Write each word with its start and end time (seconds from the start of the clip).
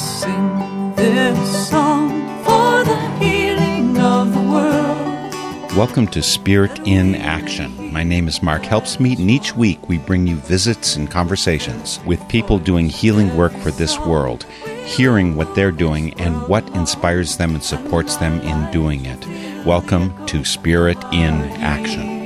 sing 0.00 0.94
this 0.94 1.68
song 1.68 2.08
for 2.42 2.84
the 2.84 2.96
healing 3.18 3.98
of 3.98 4.32
the 4.32 4.40
world. 4.40 5.76
Welcome 5.76 6.06
to 6.08 6.22
Spirit 6.22 6.80
in 6.86 7.14
Action. 7.16 7.92
My 7.92 8.02
name 8.02 8.26
is 8.26 8.42
Mark 8.42 8.62
Helpsmeet, 8.62 9.18
and 9.18 9.30
each 9.30 9.54
week 9.54 9.90
we 9.90 9.98
bring 9.98 10.26
you 10.26 10.36
visits 10.36 10.96
and 10.96 11.10
conversations 11.10 12.00
with 12.06 12.26
people 12.30 12.58
doing 12.58 12.88
healing 12.88 13.36
work 13.36 13.52
for 13.58 13.70
this 13.70 13.98
world, 13.98 14.44
hearing 14.86 15.36
what 15.36 15.54
they're 15.54 15.70
doing 15.70 16.18
and 16.18 16.48
what 16.48 16.66
inspires 16.70 17.36
them 17.36 17.54
and 17.54 17.62
supports 17.62 18.16
them 18.16 18.40
in 18.40 18.70
doing 18.72 19.04
it. 19.04 19.66
Welcome 19.66 20.14
to 20.28 20.46
Spirit 20.46 20.96
in 21.12 21.34
Action. 21.60 22.19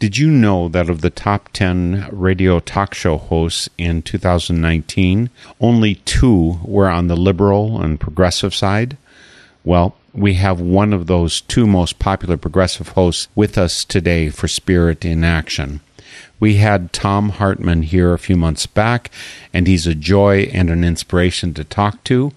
Did 0.00 0.16
you 0.16 0.30
know 0.30 0.68
that 0.68 0.88
of 0.88 1.00
the 1.00 1.10
top 1.10 1.48
10 1.52 2.10
radio 2.12 2.60
talk 2.60 2.94
show 2.94 3.16
hosts 3.18 3.68
in 3.76 4.02
2019, 4.02 5.28
only 5.60 5.96
two 5.96 6.60
were 6.62 6.88
on 6.88 7.08
the 7.08 7.16
liberal 7.16 7.82
and 7.82 7.98
progressive 7.98 8.54
side? 8.54 8.96
Well, 9.64 9.96
we 10.12 10.34
have 10.34 10.60
one 10.60 10.92
of 10.92 11.08
those 11.08 11.40
two 11.40 11.66
most 11.66 11.98
popular 11.98 12.36
progressive 12.36 12.90
hosts 12.90 13.26
with 13.34 13.58
us 13.58 13.84
today 13.84 14.28
for 14.30 14.46
Spirit 14.46 15.04
in 15.04 15.24
Action. 15.24 15.80
We 16.40 16.56
had 16.56 16.92
Thom 16.92 17.30
Hartmann 17.30 17.82
here 17.82 18.12
a 18.12 18.18
few 18.18 18.36
months 18.36 18.66
back, 18.66 19.10
and 19.52 19.66
he's 19.66 19.86
a 19.86 19.94
joy 19.94 20.48
and 20.52 20.70
an 20.70 20.84
inspiration 20.84 21.52
to 21.54 21.64
talk 21.64 22.04
to. 22.04 22.32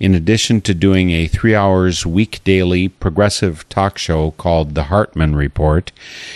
In 0.00 0.14
addition 0.14 0.62
to 0.62 0.74
doing 0.74 1.10
a 1.10 1.28
three 1.28 1.54
hours 1.54 2.06
week 2.06 2.40
daily 2.44 2.88
progressive 2.88 3.68
talk 3.68 3.98
show 3.98 4.32
called 4.32 4.74
The 4.74 4.84
Hartmann 4.84 5.36
Report, 5.36 5.92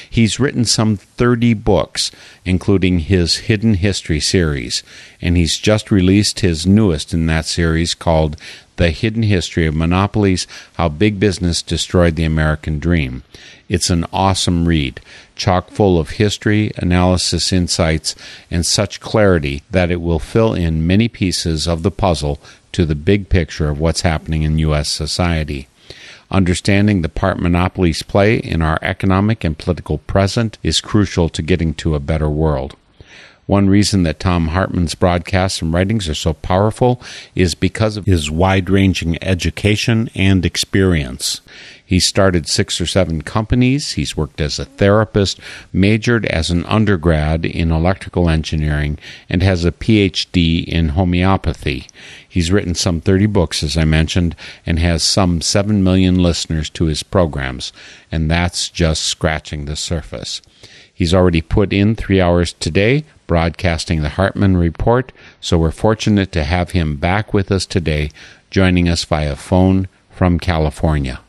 he's 0.08 0.38
written 0.38 0.64
some 0.64 0.96
30 0.96 1.54
books, 1.54 2.12
including 2.44 3.00
his 3.00 3.38
Hidden 3.38 3.74
History 3.74 4.20
series, 4.20 4.82
and 5.20 5.36
he's 5.36 5.58
just 5.58 5.90
released 5.90 6.40
his 6.40 6.66
newest 6.66 7.14
in 7.14 7.26
that 7.26 7.46
series 7.46 7.94
called 7.94 8.36
The 8.76 8.90
Hidden 8.90 9.24
History 9.24 9.66
of 9.66 9.74
Monopolies 9.74 10.46
How 10.74 10.88
Big 10.90 11.18
Business 11.18 11.62
Destroyed 11.62 12.14
the 12.14 12.24
American 12.24 12.78
Dream. 12.78 13.24
It's 13.68 13.90
an 13.90 14.04
awesome 14.12 14.68
read, 14.68 15.00
chock 15.36 15.70
full 15.70 15.98
of 15.98 16.10
history, 16.10 16.72
analysis, 16.76 17.52
insights, 17.52 18.14
and 18.50 18.66
such 18.66 19.00
clarity 19.00 19.62
that 19.70 19.90
it 19.90 20.00
will 20.00 20.18
fill 20.18 20.54
in 20.54 20.86
many 20.86 21.08
pieces 21.08 21.68
of 21.68 21.82
the 21.82 21.90
puzzle 21.90 22.40
to 22.72 22.84
the 22.84 22.94
big 22.94 23.28
picture 23.28 23.68
of 23.68 23.78
what's 23.78 24.00
happening 24.00 24.42
in 24.42 24.58
U.S. 24.58 24.88
society. 24.88 25.68
Understanding 26.30 27.02
the 27.02 27.08
part 27.08 27.38
monopolies 27.38 28.02
play 28.02 28.36
in 28.36 28.60
our 28.60 28.78
economic 28.82 29.44
and 29.44 29.56
political 29.56 29.98
present 29.98 30.58
is 30.62 30.80
crucial 30.80 31.28
to 31.28 31.42
getting 31.42 31.72
to 31.74 31.94
a 31.94 32.00
better 32.00 32.28
world. 32.28 32.76
One 33.46 33.68
reason 33.68 34.02
that 34.02 34.18
Thom 34.18 34.48
Hartmann's 34.48 34.96
broadcasts 34.96 35.62
and 35.62 35.72
writings 35.72 36.08
are 36.08 36.14
so 36.14 36.32
powerful 36.32 37.00
is 37.36 37.54
because 37.54 37.96
of 37.96 38.04
his 38.04 38.28
wide 38.28 38.68
ranging 38.68 39.22
education 39.22 40.10
and 40.16 40.44
experience. 40.44 41.40
He 41.84 42.00
started 42.00 42.48
six 42.48 42.80
or 42.80 42.86
seven 42.86 43.22
companies. 43.22 43.92
He's 43.92 44.16
worked 44.16 44.40
as 44.40 44.58
a 44.58 44.64
therapist, 44.64 45.38
majored 45.72 46.26
as 46.26 46.50
an 46.50 46.66
undergrad 46.66 47.44
in 47.44 47.70
electrical 47.70 48.28
engineering, 48.28 48.98
and 49.30 49.44
has 49.44 49.64
a 49.64 49.70
PhD 49.70 50.64
in 50.64 50.90
homeopathy. 50.90 51.86
He's 52.28 52.50
written 52.50 52.74
some 52.74 53.00
30 53.00 53.26
books, 53.26 53.62
as 53.62 53.76
I 53.76 53.84
mentioned, 53.84 54.34
and 54.66 54.80
has 54.80 55.04
some 55.04 55.40
7 55.40 55.84
million 55.84 56.20
listeners 56.20 56.68
to 56.70 56.86
his 56.86 57.04
programs, 57.04 57.72
and 58.10 58.28
that's 58.28 58.68
just 58.68 59.04
scratching 59.04 59.66
the 59.66 59.76
surface. 59.76 60.42
He's 60.96 61.12
already 61.12 61.42
put 61.42 61.74
in 61.74 61.94
three 61.94 62.22
hours 62.22 62.54
today 62.54 63.04
broadcasting 63.26 64.00
the 64.00 64.08
Hartmann 64.08 64.56
Report, 64.56 65.12
so 65.42 65.58
we're 65.58 65.70
fortunate 65.70 66.32
to 66.32 66.42
have 66.42 66.70
him 66.70 66.96
back 66.96 67.34
with 67.34 67.52
us 67.52 67.66
today, 67.66 68.10
joining 68.50 68.88
us 68.88 69.04
via 69.04 69.36
phone 69.36 69.88
from 70.10 70.38
California. 70.38 71.20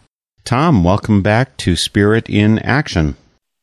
Tom, 0.45 0.85
welcome 0.85 1.21
back 1.21 1.57
to 1.57 1.75
Spirit 1.75 2.29
in 2.29 2.59
Action. 2.59 3.17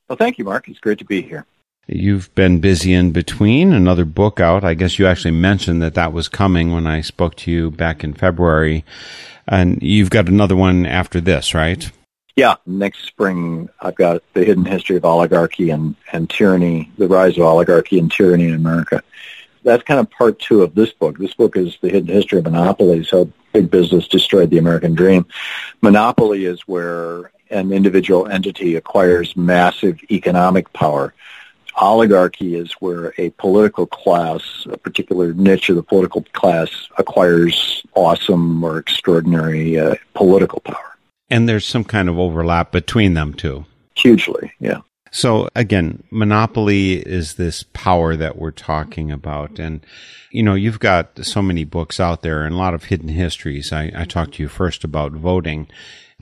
Well, 0.06 0.18
thank 0.18 0.36
you, 0.36 0.44
Mark. 0.44 0.68
It's 0.68 0.78
great 0.78 0.98
to 0.98 1.06
be 1.06 1.22
here. 1.22 1.46
You've 1.86 2.34
been 2.34 2.60
busy 2.60 2.92
in 2.92 3.12
between, 3.12 3.72
another 3.72 4.04
book 4.04 4.40
out. 4.40 4.62
I 4.62 4.74
guess 4.74 4.98
you 4.98 5.06
actually 5.06 5.30
mentioned 5.30 5.80
that 5.80 5.94
that 5.94 6.12
was 6.12 6.28
coming 6.28 6.70
when 6.70 6.86
I 6.86 7.00
spoke 7.00 7.34
to 7.36 7.50
you 7.50 7.70
back 7.70 8.04
in 8.04 8.12
February. 8.12 8.84
And 9.48 9.82
you've 9.82 10.10
got 10.10 10.28
another 10.28 10.54
one 10.54 10.84
after 10.84 11.18
this, 11.18 11.54
right? 11.54 11.90
Yeah, 12.36 12.56
next 12.66 13.04
spring 13.04 13.68
I've 13.80 13.94
got 13.94 14.22
the 14.32 14.44
hidden 14.44 14.64
history 14.64 14.96
of 14.96 15.04
oligarchy 15.04 15.70
and, 15.70 15.94
and 16.12 16.28
tyranny, 16.28 16.90
the 16.98 17.06
rise 17.06 17.36
of 17.36 17.44
oligarchy 17.44 18.00
and 18.00 18.10
tyranny 18.10 18.48
in 18.48 18.54
America. 18.54 19.02
That's 19.62 19.84
kind 19.84 20.00
of 20.00 20.10
part 20.10 20.40
two 20.40 20.62
of 20.62 20.74
this 20.74 20.92
book. 20.92 21.16
This 21.16 21.34
book 21.34 21.56
is 21.56 21.78
the 21.80 21.88
hidden 21.88 22.12
history 22.12 22.38
of 22.38 22.44
monopolies, 22.44 23.10
how 23.10 23.28
big 23.52 23.70
business 23.70 24.08
destroyed 24.08 24.50
the 24.50 24.58
American 24.58 24.94
dream. 24.94 25.26
Monopoly 25.80 26.44
is 26.44 26.60
where 26.62 27.30
an 27.50 27.72
individual 27.72 28.26
entity 28.26 28.74
acquires 28.74 29.36
massive 29.36 30.00
economic 30.10 30.72
power. 30.72 31.14
Oligarchy 31.80 32.56
is 32.56 32.72
where 32.74 33.14
a 33.16 33.30
political 33.30 33.86
class, 33.86 34.66
a 34.68 34.76
particular 34.76 35.32
niche 35.34 35.68
of 35.68 35.76
the 35.76 35.82
political 35.84 36.22
class, 36.32 36.88
acquires 36.98 37.84
awesome 37.94 38.62
or 38.64 38.78
extraordinary 38.78 39.78
uh, 39.78 39.94
political 40.14 40.60
power. 40.60 40.93
And 41.30 41.48
there's 41.48 41.66
some 41.66 41.84
kind 41.84 42.08
of 42.08 42.18
overlap 42.18 42.72
between 42.72 43.14
them 43.14 43.34
too. 43.34 43.64
Hugely, 43.96 44.52
yeah. 44.60 44.80
So 45.10 45.48
again, 45.54 46.02
monopoly 46.10 46.94
is 46.94 47.34
this 47.34 47.62
power 47.72 48.16
that 48.16 48.36
we're 48.36 48.50
talking 48.50 49.12
about. 49.12 49.60
And, 49.60 49.86
you 50.32 50.42
know, 50.42 50.54
you've 50.54 50.80
got 50.80 51.24
so 51.24 51.40
many 51.40 51.62
books 51.62 52.00
out 52.00 52.22
there 52.22 52.44
and 52.44 52.54
a 52.54 52.58
lot 52.58 52.74
of 52.74 52.84
hidden 52.84 53.08
histories. 53.08 53.72
I, 53.72 53.92
I 53.94 54.04
talked 54.06 54.34
to 54.34 54.42
you 54.42 54.48
first 54.48 54.82
about 54.82 55.12
voting. 55.12 55.68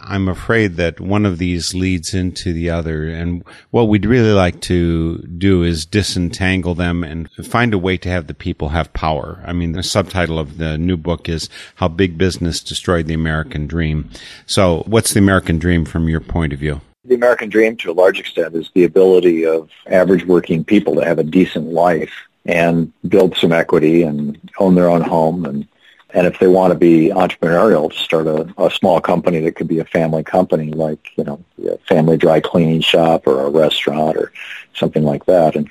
I'm 0.05 0.29
afraid 0.29 0.77
that 0.77 1.01
one 1.01 1.25
of 1.25 1.39
these 1.39 1.75
leads 1.75 2.15
into 2.15 2.53
the 2.53 2.71
other. 2.71 3.09
And 3.09 3.45
what 3.71 3.89
we'd 3.89 4.07
really 4.07 4.33
like 4.33 4.61
to 4.63 5.19
do 5.19 5.63
is 5.63 5.87
disentangle 5.87 6.75
them 6.75 7.05
and 7.05 7.31
find 7.45 7.73
a 7.73 7.79
way 7.79 7.97
to 7.99 8.09
have 8.09 8.27
the 8.27 8.35
people 8.35 8.71
have 8.71 8.93
power. 8.93 9.43
I 9.47 9.53
mean, 9.53 9.73
the 9.73 9.83
subtitle 9.83 10.39
of 10.39 10.59
the 10.59 10.77
new 10.79 10.97
book 10.97 11.29
is 11.29 11.49
How 11.77 11.89
Big 11.89 12.19
Business 12.19 12.61
Destroyed 12.61 13.07
the 13.07 13.15
American 13.15 13.67
Dream. 13.67 14.11
So 14.47 14.83
what's 14.87 15.13
the 15.13 15.21
American 15.21 15.59
dream 15.59 15.85
from 15.85 16.09
your 16.09 16.21
point 16.21 16.53
of 16.53 16.59
view? 16.59 16.81
The 17.05 17.15
American 17.15 17.49
dream, 17.49 17.77
to 17.79 17.91
a 17.91 17.95
large 17.95 18.21
extent, 18.21 18.55
is 18.55 18.71
the 18.75 18.85
ability 18.85 19.45
of 19.45 19.71
average 19.87 20.25
working 20.25 20.65
people 20.65 20.95
to 20.97 21.05
have 21.05 21.19
a 21.19 21.25
decent 21.25 21.67
life 21.67 22.13
and 22.47 22.93
build 23.09 23.37
some 23.37 23.53
equity 23.53 24.03
and 24.03 24.39
own 24.59 24.75
their 24.75 24.89
own 24.89 25.01
home 25.01 25.45
and 25.45 25.67
and 26.15 26.27
if 26.27 26.39
they 26.39 26.47
want 26.47 26.73
to 26.73 26.79
be 26.79 27.11
entrepreneurial, 27.11 27.91
to 27.91 27.99
start 27.99 28.27
a, 28.27 28.53
a 28.59 28.71
small 28.71 29.01
company 29.01 29.41
that 29.41 29.57
could 29.57 29.69
be 29.69 29.79
a 29.79 29.85
family 29.85 30.23
company, 30.23 30.71
like 30.71 31.11
you 31.17 31.25
know, 31.25 31.43
a 31.65 31.79
family 31.79 32.17
dry 32.17 32.41
cleaning 32.41 32.81
shop 32.81 33.27
or 33.27 33.43
a 33.43 33.51
restaurant 33.51 34.17
or 34.17 34.33
something 34.75 35.05
like 35.05 35.27
that. 35.27 35.57
And 35.57 35.71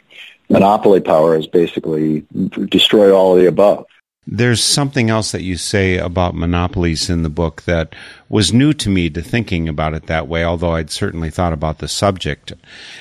monopoly 0.49 1.01
power 1.01 1.35
is 1.35 1.47
basically 1.47 2.25
destroy 2.69 3.13
all 3.13 3.35
of 3.35 3.41
the 3.41 3.47
above. 3.47 3.85
There's 4.27 4.63
something 4.63 5.09
else 5.09 5.31
that 5.31 5.41
you 5.41 5.57
say 5.57 5.97
about 5.97 6.35
monopolies 6.35 7.09
in 7.09 7.23
the 7.23 7.29
book 7.29 7.63
that 7.63 7.95
was 8.29 8.53
new 8.53 8.71
to 8.73 8.89
me 8.89 9.09
to 9.09 9.21
thinking 9.21 9.67
about 9.67 9.95
it 9.95 10.05
that 10.05 10.27
way, 10.27 10.43
although 10.43 10.75
I'd 10.75 10.91
certainly 10.91 11.31
thought 11.31 11.53
about 11.53 11.79
the 11.79 11.87
subject. 11.87 12.53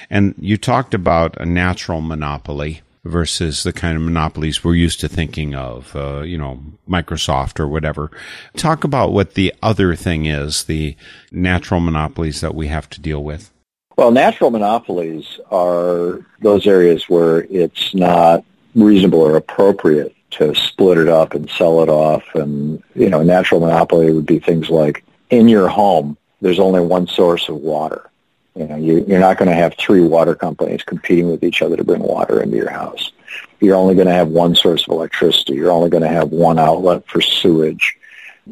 And 0.09 0.35
you 0.39 0.57
talked 0.57 0.95
about 0.95 1.39
a 1.39 1.45
natural 1.45 2.01
monopoly 2.01 2.81
versus 3.05 3.63
the 3.63 3.73
kind 3.73 3.97
of 3.97 4.03
monopolies 4.03 4.63
we're 4.63 4.75
used 4.75 5.01
to 5.01 5.09
thinking 5.09 5.55
of, 5.55 5.95
uh, 5.97 6.21
you 6.21 6.37
know, 6.37 6.61
Microsoft 6.89 7.59
or 7.59 7.67
whatever. 7.67 8.11
Talk 8.57 8.85
about 8.85 9.13
what 9.13 9.35
the 9.35 9.55
other 9.63 9.95
thing 9.95 10.27
is, 10.27 10.65
the 10.65 10.97
natural 11.33 11.81
monopolies 11.81 12.41
that 12.41 12.55
we 12.55 12.69
have 12.69 12.91
to 12.91 13.01
deal 13.01 13.23
with. 13.25 13.51
Well, 13.97 14.11
natural 14.11 14.51
monopolies 14.51 15.41
are 15.51 16.25
those 16.41 16.67
areas 16.67 17.09
where 17.09 17.43
it's 17.51 17.95
not 17.95 18.45
reasonable 18.75 19.21
or 19.21 19.37
appropriate 19.37 20.15
to 20.33 20.55
split 20.55 20.99
it 20.99 21.09
up 21.09 21.35
and 21.35 21.51
sell 21.51 21.83
it 21.83 21.89
off. 21.89 22.23
And, 22.35 22.83
you 22.95 23.11
know, 23.11 23.23
natural 23.23 23.61
monopoly 23.61 24.13
would 24.13 24.27
be 24.27 24.39
things 24.39 24.71
like 24.71 25.05
in 25.29 25.49
your 25.49 25.69
home, 25.69 26.17
there's 26.41 26.61
only 26.61 26.81
one 26.81 27.07
source 27.07 27.49
of 27.49 27.57
water 27.57 28.10
you 28.55 28.67
know, 28.67 28.77
you, 28.77 29.05
you're 29.07 29.21
not 29.21 29.39
going 29.39 29.49
to 29.49 29.55
have 29.55 29.75
three 29.75 30.03
water 30.03 30.35
companies 30.35 30.83
competing 30.83 31.31
with 31.31 31.45
each 31.45 31.63
other 31.63 31.77
to 31.77 31.85
bring 31.85 32.03
water 32.03 32.43
into 32.43 32.57
your 32.57 32.71
house. 32.71 33.13
You're 33.61 33.77
only 33.77 33.95
going 33.95 34.09
to 34.09 34.13
have 34.15 34.29
one 34.29 34.55
source 34.55 34.83
of 34.85 34.93
electricity. 34.93 35.55
You're 35.55 35.71
only 35.71 35.91
going 35.91 36.03
to 36.03 36.09
have 36.09 36.31
one 36.31 36.59
outlet 36.59 37.07
for 37.07 37.21
sewage. 37.21 37.97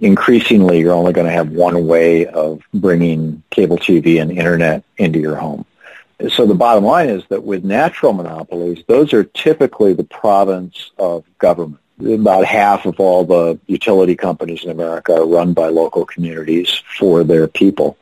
Increasingly, 0.00 0.80
you're 0.80 0.92
only 0.92 1.12
going 1.12 1.26
to 1.26 1.32
have 1.32 1.50
one 1.50 1.86
way 1.86 2.26
of 2.26 2.62
bringing 2.72 3.42
cable 3.50 3.78
TV 3.78 4.20
and 4.20 4.30
internet 4.30 4.84
into 4.96 5.18
your 5.18 5.36
home. 5.36 5.64
So 6.30 6.46
the 6.46 6.54
bottom 6.54 6.84
line 6.84 7.08
is 7.08 7.24
that 7.28 7.44
with 7.44 7.64
natural 7.64 8.12
monopolies, 8.12 8.84
those 8.86 9.12
are 9.12 9.24
typically 9.24 9.94
the 9.94 10.04
province 10.04 10.90
of 10.98 11.24
government. 11.38 11.80
About 12.00 12.44
half 12.44 12.86
of 12.86 13.00
all 13.00 13.24
the 13.24 13.58
utility 13.66 14.14
companies 14.14 14.62
in 14.62 14.70
America 14.70 15.14
are 15.14 15.26
run 15.26 15.52
by 15.52 15.68
local 15.68 16.06
communities 16.06 16.82
for 16.96 17.24
their 17.24 17.48
people 17.48 17.96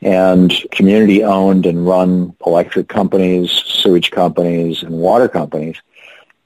and 0.00 0.52
community 0.70 1.24
owned 1.24 1.66
and 1.66 1.86
run 1.86 2.34
electric 2.46 2.88
companies, 2.88 3.50
sewage 3.50 4.10
companies, 4.10 4.82
and 4.82 4.92
water 4.92 5.28
companies 5.28 5.76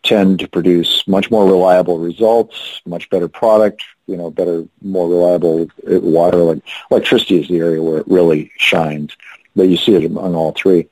tend 0.02 0.40
to 0.40 0.48
produce 0.48 1.06
much 1.06 1.30
more 1.30 1.46
reliable 1.46 1.98
results, 1.98 2.80
much 2.86 3.08
better 3.10 3.28
product, 3.28 3.84
you 4.06 4.16
know, 4.16 4.30
better, 4.30 4.64
more 4.80 5.08
reliable 5.08 5.68
uh, 5.90 6.00
water. 6.00 6.38
Like 6.38 6.62
electricity 6.90 7.40
is 7.40 7.48
the 7.48 7.58
area 7.58 7.82
where 7.82 7.98
it 7.98 8.08
really 8.08 8.50
shines, 8.56 9.16
but 9.54 9.68
you 9.68 9.76
see 9.76 9.94
it 9.94 10.04
among 10.04 10.34
all 10.34 10.52
three. 10.52 10.88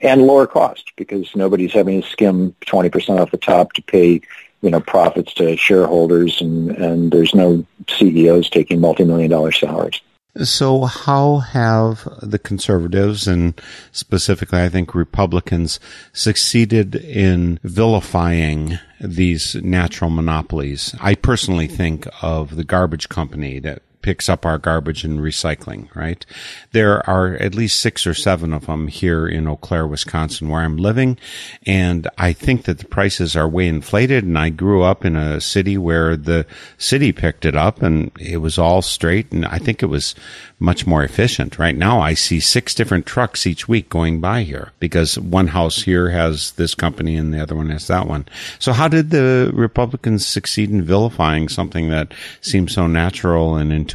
And 0.00 0.22
lower 0.22 0.46
cost 0.46 0.92
because 0.96 1.34
nobody's 1.34 1.72
having 1.72 2.02
to 2.02 2.08
skim 2.08 2.54
20% 2.66 3.20
off 3.20 3.30
the 3.30 3.38
top 3.38 3.72
to 3.74 3.82
pay, 3.82 4.20
you 4.60 4.70
know, 4.70 4.80
profits 4.80 5.34
to 5.34 5.56
shareholders 5.56 6.40
and, 6.40 6.70
and 6.72 7.12
there's 7.12 7.34
no 7.34 7.64
CEOs 7.88 8.50
taking 8.50 8.80
multi-million 8.80 9.30
dollar 9.30 9.52
salaries. 9.52 10.00
So, 10.42 10.86
how 10.86 11.38
have 11.38 12.08
the 12.20 12.40
conservatives 12.40 13.28
and 13.28 13.60
specifically, 13.92 14.60
I 14.60 14.68
think 14.68 14.92
Republicans 14.92 15.78
succeeded 16.12 16.96
in 16.96 17.60
vilifying 17.62 18.80
these 19.00 19.54
natural 19.56 20.10
monopolies? 20.10 20.92
I 21.00 21.14
personally 21.14 21.68
think 21.68 22.08
of 22.20 22.56
the 22.56 22.64
garbage 22.64 23.08
company 23.08 23.60
that 23.60 23.82
picks 24.04 24.28
up 24.28 24.44
our 24.44 24.58
garbage 24.58 25.02
and 25.02 25.18
recycling, 25.18 25.88
right? 25.96 26.26
There 26.72 27.08
are 27.08 27.36
at 27.36 27.54
least 27.54 27.80
six 27.80 28.06
or 28.06 28.12
seven 28.12 28.52
of 28.52 28.66
them 28.66 28.88
here 28.88 29.26
in 29.26 29.48
Eau 29.48 29.56
Claire, 29.56 29.86
Wisconsin, 29.86 30.50
where 30.50 30.60
I'm 30.60 30.76
living. 30.76 31.16
And 31.64 32.06
I 32.18 32.34
think 32.34 32.64
that 32.64 32.80
the 32.80 32.84
prices 32.84 33.34
are 33.34 33.48
way 33.48 33.66
inflated. 33.66 34.22
And 34.22 34.38
I 34.38 34.50
grew 34.50 34.82
up 34.82 35.06
in 35.06 35.16
a 35.16 35.40
city 35.40 35.78
where 35.78 36.18
the 36.18 36.44
city 36.76 37.12
picked 37.12 37.46
it 37.46 37.56
up 37.56 37.80
and 37.80 38.12
it 38.20 38.42
was 38.42 38.58
all 38.58 38.82
straight. 38.82 39.32
And 39.32 39.46
I 39.46 39.56
think 39.56 39.82
it 39.82 39.86
was 39.86 40.14
much 40.58 40.86
more 40.86 41.02
efficient. 41.02 41.58
Right 41.58 41.76
now, 41.76 41.98
I 41.98 42.12
see 42.12 42.40
six 42.40 42.74
different 42.74 43.06
trucks 43.06 43.46
each 43.46 43.68
week 43.68 43.88
going 43.88 44.20
by 44.20 44.42
here 44.42 44.72
because 44.80 45.18
one 45.18 45.48
house 45.48 45.82
here 45.82 46.10
has 46.10 46.52
this 46.52 46.74
company 46.74 47.16
and 47.16 47.32
the 47.32 47.40
other 47.40 47.54
one 47.54 47.70
has 47.70 47.86
that 47.86 48.06
one. 48.06 48.26
So 48.58 48.74
how 48.74 48.88
did 48.88 49.08
the 49.08 49.50
Republicans 49.54 50.26
succeed 50.26 50.68
in 50.68 50.82
vilifying 50.82 51.48
something 51.48 51.88
that 51.88 52.12
seems 52.42 52.74
so 52.74 52.86
natural 52.86 53.56
and 53.56 53.72
intuitive? 53.72 53.93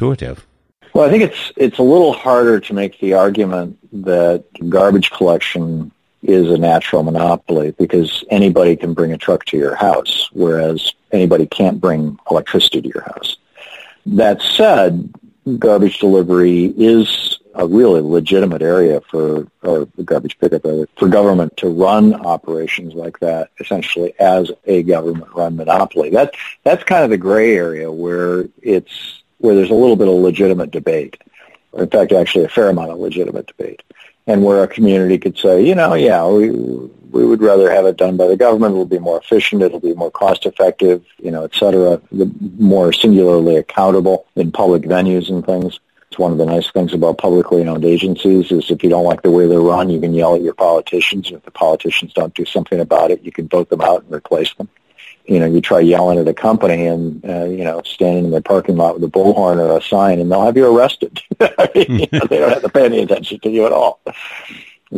Well, 0.94 1.06
I 1.06 1.10
think 1.10 1.22
it's 1.22 1.52
it's 1.56 1.78
a 1.78 1.82
little 1.82 2.12
harder 2.12 2.58
to 2.60 2.74
make 2.74 2.98
the 3.00 3.14
argument 3.14 3.78
that 4.04 4.44
garbage 4.68 5.10
collection 5.10 5.92
is 6.22 6.50
a 6.50 6.58
natural 6.58 7.02
monopoly 7.02 7.72
because 7.72 8.24
anybody 8.30 8.76
can 8.76 8.92
bring 8.92 9.12
a 9.12 9.18
truck 9.18 9.44
to 9.46 9.56
your 9.56 9.74
house, 9.74 10.28
whereas 10.32 10.92
anybody 11.12 11.46
can't 11.46 11.80
bring 11.80 12.18
electricity 12.30 12.82
to 12.82 12.88
your 12.88 13.04
house. 13.04 13.36
That 14.06 14.42
said, 14.42 15.12
garbage 15.58 15.98
delivery 15.98 16.74
is 16.76 17.38
a 17.54 17.66
really 17.66 18.00
legitimate 18.00 18.62
area 18.62 19.00
for, 19.10 19.46
or 19.62 19.86
garbage 20.04 20.38
pickup 20.38 20.64
area, 20.64 20.86
for 20.96 21.08
government 21.08 21.56
to 21.58 21.68
run 21.68 22.14
operations 22.14 22.94
like 22.94 23.18
that 23.20 23.50
essentially 23.58 24.14
as 24.20 24.52
a 24.66 24.82
government-run 24.82 25.56
monopoly. 25.56 26.10
That, 26.10 26.34
that's 26.64 26.84
kind 26.84 27.02
of 27.02 27.10
the 27.10 27.16
gray 27.18 27.56
area 27.56 27.90
where 27.90 28.48
it's, 28.62 29.19
where 29.40 29.54
there's 29.54 29.70
a 29.70 29.74
little 29.74 29.96
bit 29.96 30.08
of 30.08 30.14
legitimate 30.14 30.70
debate. 30.70 31.20
In 31.76 31.88
fact, 31.88 32.12
actually 32.12 32.44
a 32.44 32.48
fair 32.48 32.68
amount 32.68 32.90
of 32.90 32.98
legitimate 32.98 33.46
debate. 33.46 33.82
And 34.26 34.44
where 34.44 34.62
a 34.62 34.68
community 34.68 35.18
could 35.18 35.36
say, 35.38 35.64
you 35.64 35.74
know, 35.74 35.94
yeah, 35.94 36.26
we, 36.26 36.50
we 36.50 37.24
would 37.24 37.42
rather 37.42 37.70
have 37.70 37.86
it 37.86 37.96
done 37.96 38.16
by 38.16 38.28
the 38.28 38.36
government. 38.36 38.72
It'll 38.72 38.84
be 38.84 38.98
more 38.98 39.18
efficient. 39.18 39.62
It'll 39.62 39.80
be 39.80 39.94
more 39.94 40.10
cost 40.10 40.46
effective, 40.46 41.04
you 41.18 41.30
know, 41.30 41.44
et 41.44 41.54
cetera. 41.54 42.00
The 42.12 42.30
more 42.58 42.92
singularly 42.92 43.56
accountable 43.56 44.26
in 44.36 44.52
public 44.52 44.82
venues 44.82 45.30
and 45.30 45.44
things. 45.44 45.80
It's 46.08 46.18
one 46.18 46.32
of 46.32 46.38
the 46.38 46.46
nice 46.46 46.70
things 46.70 46.92
about 46.92 47.18
publicly 47.18 47.66
owned 47.66 47.84
agencies 47.84 48.50
is 48.50 48.70
if 48.70 48.82
you 48.82 48.90
don't 48.90 49.04
like 49.04 49.22
the 49.22 49.30
way 49.30 49.46
they're 49.46 49.60
run, 49.60 49.90
you 49.90 50.00
can 50.00 50.12
yell 50.12 50.34
at 50.34 50.42
your 50.42 50.54
politicians. 50.54 51.28
And 51.28 51.36
if 51.36 51.44
the 51.44 51.52
politicians 51.52 52.12
don't 52.12 52.34
do 52.34 52.44
something 52.44 52.80
about 52.80 53.12
it, 53.12 53.22
you 53.22 53.32
can 53.32 53.48
vote 53.48 53.70
them 53.70 53.80
out 53.80 54.02
and 54.02 54.12
replace 54.12 54.52
them. 54.54 54.68
You 55.30 55.38
know, 55.38 55.46
you 55.46 55.60
try 55.60 55.78
yelling 55.80 56.18
at 56.18 56.26
a 56.26 56.34
company 56.34 56.86
and, 56.86 57.24
uh, 57.24 57.44
you 57.44 57.62
know, 57.62 57.82
standing 57.84 58.24
in 58.24 58.30
their 58.32 58.40
parking 58.40 58.76
lot 58.76 58.94
with 58.94 59.04
a 59.04 59.12
bullhorn 59.12 59.58
or 59.58 59.78
a 59.78 59.82
sign 59.82 60.18
and 60.18 60.30
they'll 60.30 60.44
have 60.44 60.56
you 60.56 60.66
arrested. 60.66 61.20
you 61.74 62.08
know, 62.12 62.26
they 62.28 62.38
don't 62.38 62.52
have 62.52 62.62
to 62.62 62.68
pay 62.68 62.84
any 62.84 63.00
attention 63.00 63.38
to 63.40 63.48
you 63.48 63.64
at 63.64 63.72
all. 63.72 64.00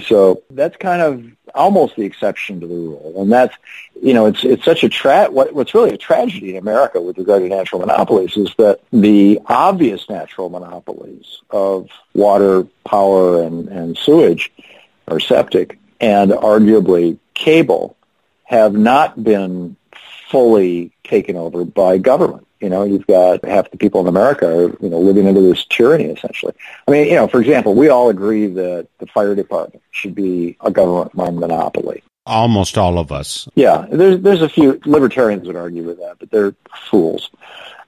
So 0.01 0.43
that's 0.51 0.77
kind 0.79 1.03
of 1.03 1.25
almost 1.55 1.97
the 1.97 2.05
exception 2.05 2.61
to 2.61 2.67
the 2.67 2.75
rule. 2.75 3.15
And 3.19 3.31
that's, 3.31 3.55
you 4.01 4.15
know, 4.15 4.25
it's, 4.25 4.43
it's 4.43 4.65
such 4.65 4.85
a 4.85 4.89
tra- 4.89 5.31
what, 5.31 5.53
what's 5.53 5.75
really 5.75 5.93
a 5.93 5.99
tragedy 5.99 6.53
in 6.53 6.57
America 6.57 6.99
with 7.01 7.19
regard 7.19 7.43
to 7.43 7.49
natural 7.49 7.81
monopolies 7.81 8.37
is 8.37 8.55
that 8.57 8.81
the 8.91 9.39
obvious 9.47 10.09
natural 10.09 10.49
monopolies 10.49 11.43
of 11.51 11.91
water, 12.15 12.67
power, 12.87 13.43
and, 13.43 13.69
and 13.69 13.99
sewage 13.99 14.51
or 15.07 15.21
septic 15.21 15.79
and 16.01 16.31
arguably 16.31 17.19
cable 17.35 17.97
have 18.45 18.73
not 18.73 19.23
been 19.23 19.77
fully 20.33 20.91
taken 21.05 21.37
over 21.37 21.65
by 21.65 21.99
government. 21.99 22.47
You 22.61 22.71
know, 22.71 22.85
you've 22.85 23.07
got 23.07 23.45
half 23.45 23.71
the 23.71 23.77
people 23.77 24.01
in 24.01 24.07
America 24.07 24.47
are, 24.47 24.77
you 24.81 24.89
know, 24.89 24.99
living 24.99 25.29
under 25.29 25.43
this 25.43 25.65
tyranny 25.67 26.07
essentially. 26.07 26.55
I 26.89 26.91
mean, 26.91 27.07
you 27.09 27.15
know, 27.15 27.29
for 27.29 27.41
example, 27.41 27.75
we 27.75 27.89
all 27.89 28.09
agree 28.09 28.47
that 28.47 28.89
the 28.99 29.07
fire 29.07 29.35
department 29.35 29.83
should 29.91 30.15
be 30.15 30.57
a 30.61 30.71
government-run 30.71 31.39
monopoly. 31.39 32.03
Almost 32.25 32.79
all 32.79 32.99
of 32.99 33.11
us. 33.13 33.49
Yeah, 33.57 33.87
there's 33.91 34.21
there's 34.21 34.43
a 34.43 34.49
few 34.49 34.81
libertarians 34.87 35.47
would 35.47 35.57
argue 35.57 35.83
with 35.83 35.99
that, 35.99 36.17
but 36.21 36.31
they're 36.31 36.55
fools. 36.89 37.31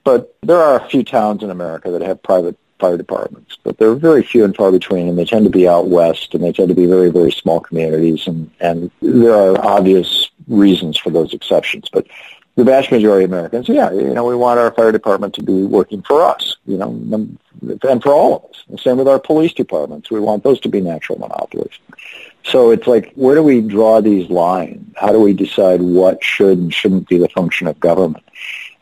But 0.02 0.36
there 0.42 0.60
are 0.60 0.84
a 0.84 0.88
few 0.88 1.02
towns 1.02 1.42
in 1.42 1.50
America 1.50 1.90
that 1.92 2.02
have 2.02 2.22
private 2.22 2.58
fire 2.80 2.96
departments, 2.96 3.56
but 3.62 3.78
they're 3.78 3.94
very 3.94 4.22
few 4.22 4.44
and 4.44 4.54
far 4.54 4.72
between, 4.72 5.08
and 5.08 5.16
they 5.16 5.24
tend 5.24 5.44
to 5.44 5.50
be 5.50 5.68
out 5.68 5.86
west, 5.88 6.34
and 6.34 6.42
they 6.42 6.52
tend 6.52 6.68
to 6.68 6.74
be 6.74 6.86
very, 6.86 7.10
very 7.10 7.30
small 7.30 7.60
communities, 7.60 8.26
and, 8.26 8.50
and 8.60 8.90
there 9.00 9.34
are 9.34 9.64
obvious 9.64 10.28
reasons 10.48 10.98
for 10.98 11.10
those 11.10 11.32
exceptions. 11.32 11.88
But 11.90 12.06
the 12.56 12.64
vast 12.64 12.90
majority 12.92 13.24
of 13.24 13.32
Americans, 13.32 13.68
yeah, 13.68 13.90
you 13.90 14.14
know, 14.14 14.24
we 14.24 14.36
want 14.36 14.60
our 14.60 14.70
fire 14.70 14.92
department 14.92 15.34
to 15.34 15.42
be 15.42 15.64
working 15.64 16.02
for 16.02 16.22
us, 16.22 16.56
you 16.66 16.76
know, 16.76 16.90
and 16.90 18.02
for 18.02 18.12
all 18.12 18.36
of 18.36 18.44
us. 18.44 18.62
The 18.68 18.78
same 18.78 18.96
with 18.96 19.08
our 19.08 19.18
police 19.18 19.52
departments. 19.52 20.10
We 20.10 20.20
want 20.20 20.44
those 20.44 20.60
to 20.60 20.68
be 20.68 20.80
natural 20.80 21.18
monopolies. 21.18 21.76
So 22.44 22.70
it's 22.70 22.86
like, 22.86 23.12
where 23.14 23.34
do 23.34 23.42
we 23.42 23.60
draw 23.60 24.00
these 24.00 24.30
lines? 24.30 24.94
How 24.96 25.12
do 25.12 25.20
we 25.20 25.32
decide 25.32 25.82
what 25.82 26.22
should 26.22 26.58
and 26.58 26.74
shouldn't 26.74 27.08
be 27.08 27.18
the 27.18 27.28
function 27.28 27.66
of 27.66 27.80
government? 27.80 28.24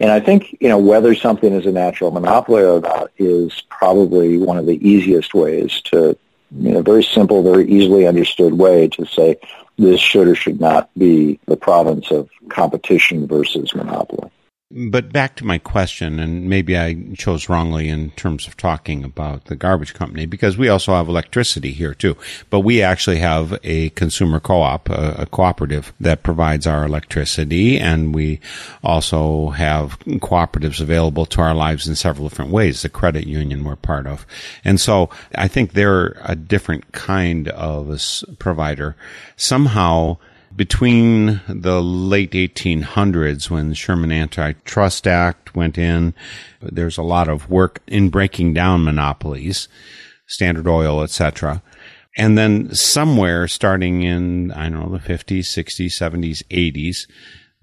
And 0.01 0.11
I 0.11 0.21
think, 0.21 0.57
you 0.61 0.69
know, 0.69 0.79
whether 0.79 1.15
something 1.15 1.53
is 1.53 1.65
a 1.65 1.73
natural 1.73 2.11
monopoly 2.11 2.65
or 2.65 2.81
not 2.81 3.11
is 3.19 3.63
probably 3.71 4.37
one 4.37 4.59
of 4.59 4.67
the 4.67 4.87
easiest 4.87 5.33
ways 5.33 5.81
to, 5.83 6.19
you 6.57 6.73
know, 6.73 6.83
very 6.83 7.03
simple, 7.03 7.43
very 7.43 7.69
easily 7.71 8.07
understood 8.07 8.55
way 8.55 8.89
to 8.89 9.07
say, 9.07 9.37
this 9.79 10.01
should 10.01 10.29
or 10.29 10.35
should 10.35 10.61
not 10.61 10.91
be 10.97 11.41
the 11.47 11.57
province 11.57 12.11
of 12.11 12.29
competition 12.49 13.27
versus 13.27 13.75
monopoly. 13.75 14.31
But 14.75 15.13
back 15.13 15.37
to 15.37 15.45
my 15.45 15.59
question, 15.59 16.19
and 16.19 16.49
maybe 16.49 16.79
I 16.79 16.97
chose 17.15 17.51
wrongly 17.51 17.91
in 17.91 18.11
terms 18.13 18.47
of 18.47 18.57
talking 18.57 19.05
about 19.05 19.45
the 19.45 19.55
garbage 19.55 19.93
company 19.93 20.25
because 20.25 20.57
we 20.57 20.71
also 20.71 20.95
have 20.95 21.09
electricity 21.09 21.73
here 21.73 21.93
too. 21.93 22.17
But 22.49 22.61
we 22.61 22.81
actually 22.81 23.19
have 23.19 23.59
a 23.63 23.91
consumer 23.91 24.41
co-op, 24.41 24.89
a, 24.89 25.15
a, 25.19 25.27
cooperative 25.27 25.93
that 26.01 26.23
provides 26.23 26.67
our 26.67 26.87
electricity, 26.87 27.79
and 27.79 28.15
we 28.15 28.41
also 28.83 29.51
have 29.51 29.99
cooperatives 30.01 30.81
available 30.81 31.27
to 31.27 31.43
our 31.43 31.55
lives 31.55 31.87
in 31.87 31.95
several 31.95 32.31
different 32.31 32.51
ways. 32.51 32.81
The 32.81 32.89
credit 32.89 33.27
union 33.27 33.65
we're 33.65 33.77
part 33.77 34.07
of, 34.07 34.27
and 34.65 34.81
so 34.81 35.11
I 35.35 35.49
think 35.49 35.73
they're 35.73 36.17
a 36.23 36.35
different 36.35 36.93
kind 36.93 37.49
of 37.49 38.01
provider. 38.39 38.97
Somehow 39.37 40.17
between 40.57 41.41
the 41.49 41.83
late 41.83 42.33
1800s 42.33 43.51
when 43.51 43.69
the 43.69 43.75
Sherman 43.75 44.13
Antitrust 44.13 45.07
Act 45.07 45.55
went 45.55 45.79
in, 45.79 46.15
there's 46.61 46.99
a 46.99 47.03
lot 47.03 47.29
of 47.29 47.51
work 47.51 47.81
in 47.87 48.11
breaking 48.11 48.55
down 48.55 48.85
monopolies, 48.85 49.69
Standard 50.27 50.69
Oil, 50.69 51.03
etc. 51.03 51.63
And 52.17 52.37
then 52.37 52.75
somewhere 52.75 53.49
starting 53.49 54.03
in, 54.03 54.53
I 54.53 54.69
don't 54.69 54.93
know, 54.93 54.99
the 54.99 54.99
50s, 54.99 55.47
60s, 55.47 55.93
70s, 55.93 56.43
80s, 56.49 57.09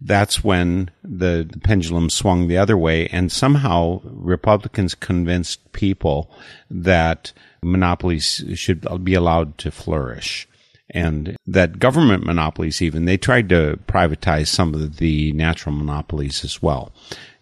that's 0.01 0.43
when 0.43 0.91
the, 1.03 1.49
pendulum 1.63 2.09
swung 2.09 2.47
the 2.47 2.57
other 2.57 2.77
way. 2.77 3.07
And 3.07 3.31
somehow 3.31 4.01
Republicans 4.03 4.95
convinced 4.95 5.71
people 5.73 6.31
that 6.69 7.33
monopolies 7.61 8.43
should 8.55 8.87
be 9.03 9.13
allowed 9.13 9.57
to 9.59 9.71
flourish 9.71 10.48
and 10.91 11.37
that 11.45 11.79
government 11.79 12.25
monopolies 12.25 12.81
even 12.81 13.05
they 13.05 13.17
tried 13.17 13.49
to 13.49 13.79
privatize 13.87 14.47
some 14.47 14.73
of 14.73 14.97
the 14.97 15.31
natural 15.33 15.75
monopolies 15.75 16.43
as 16.43 16.61
well. 16.61 16.91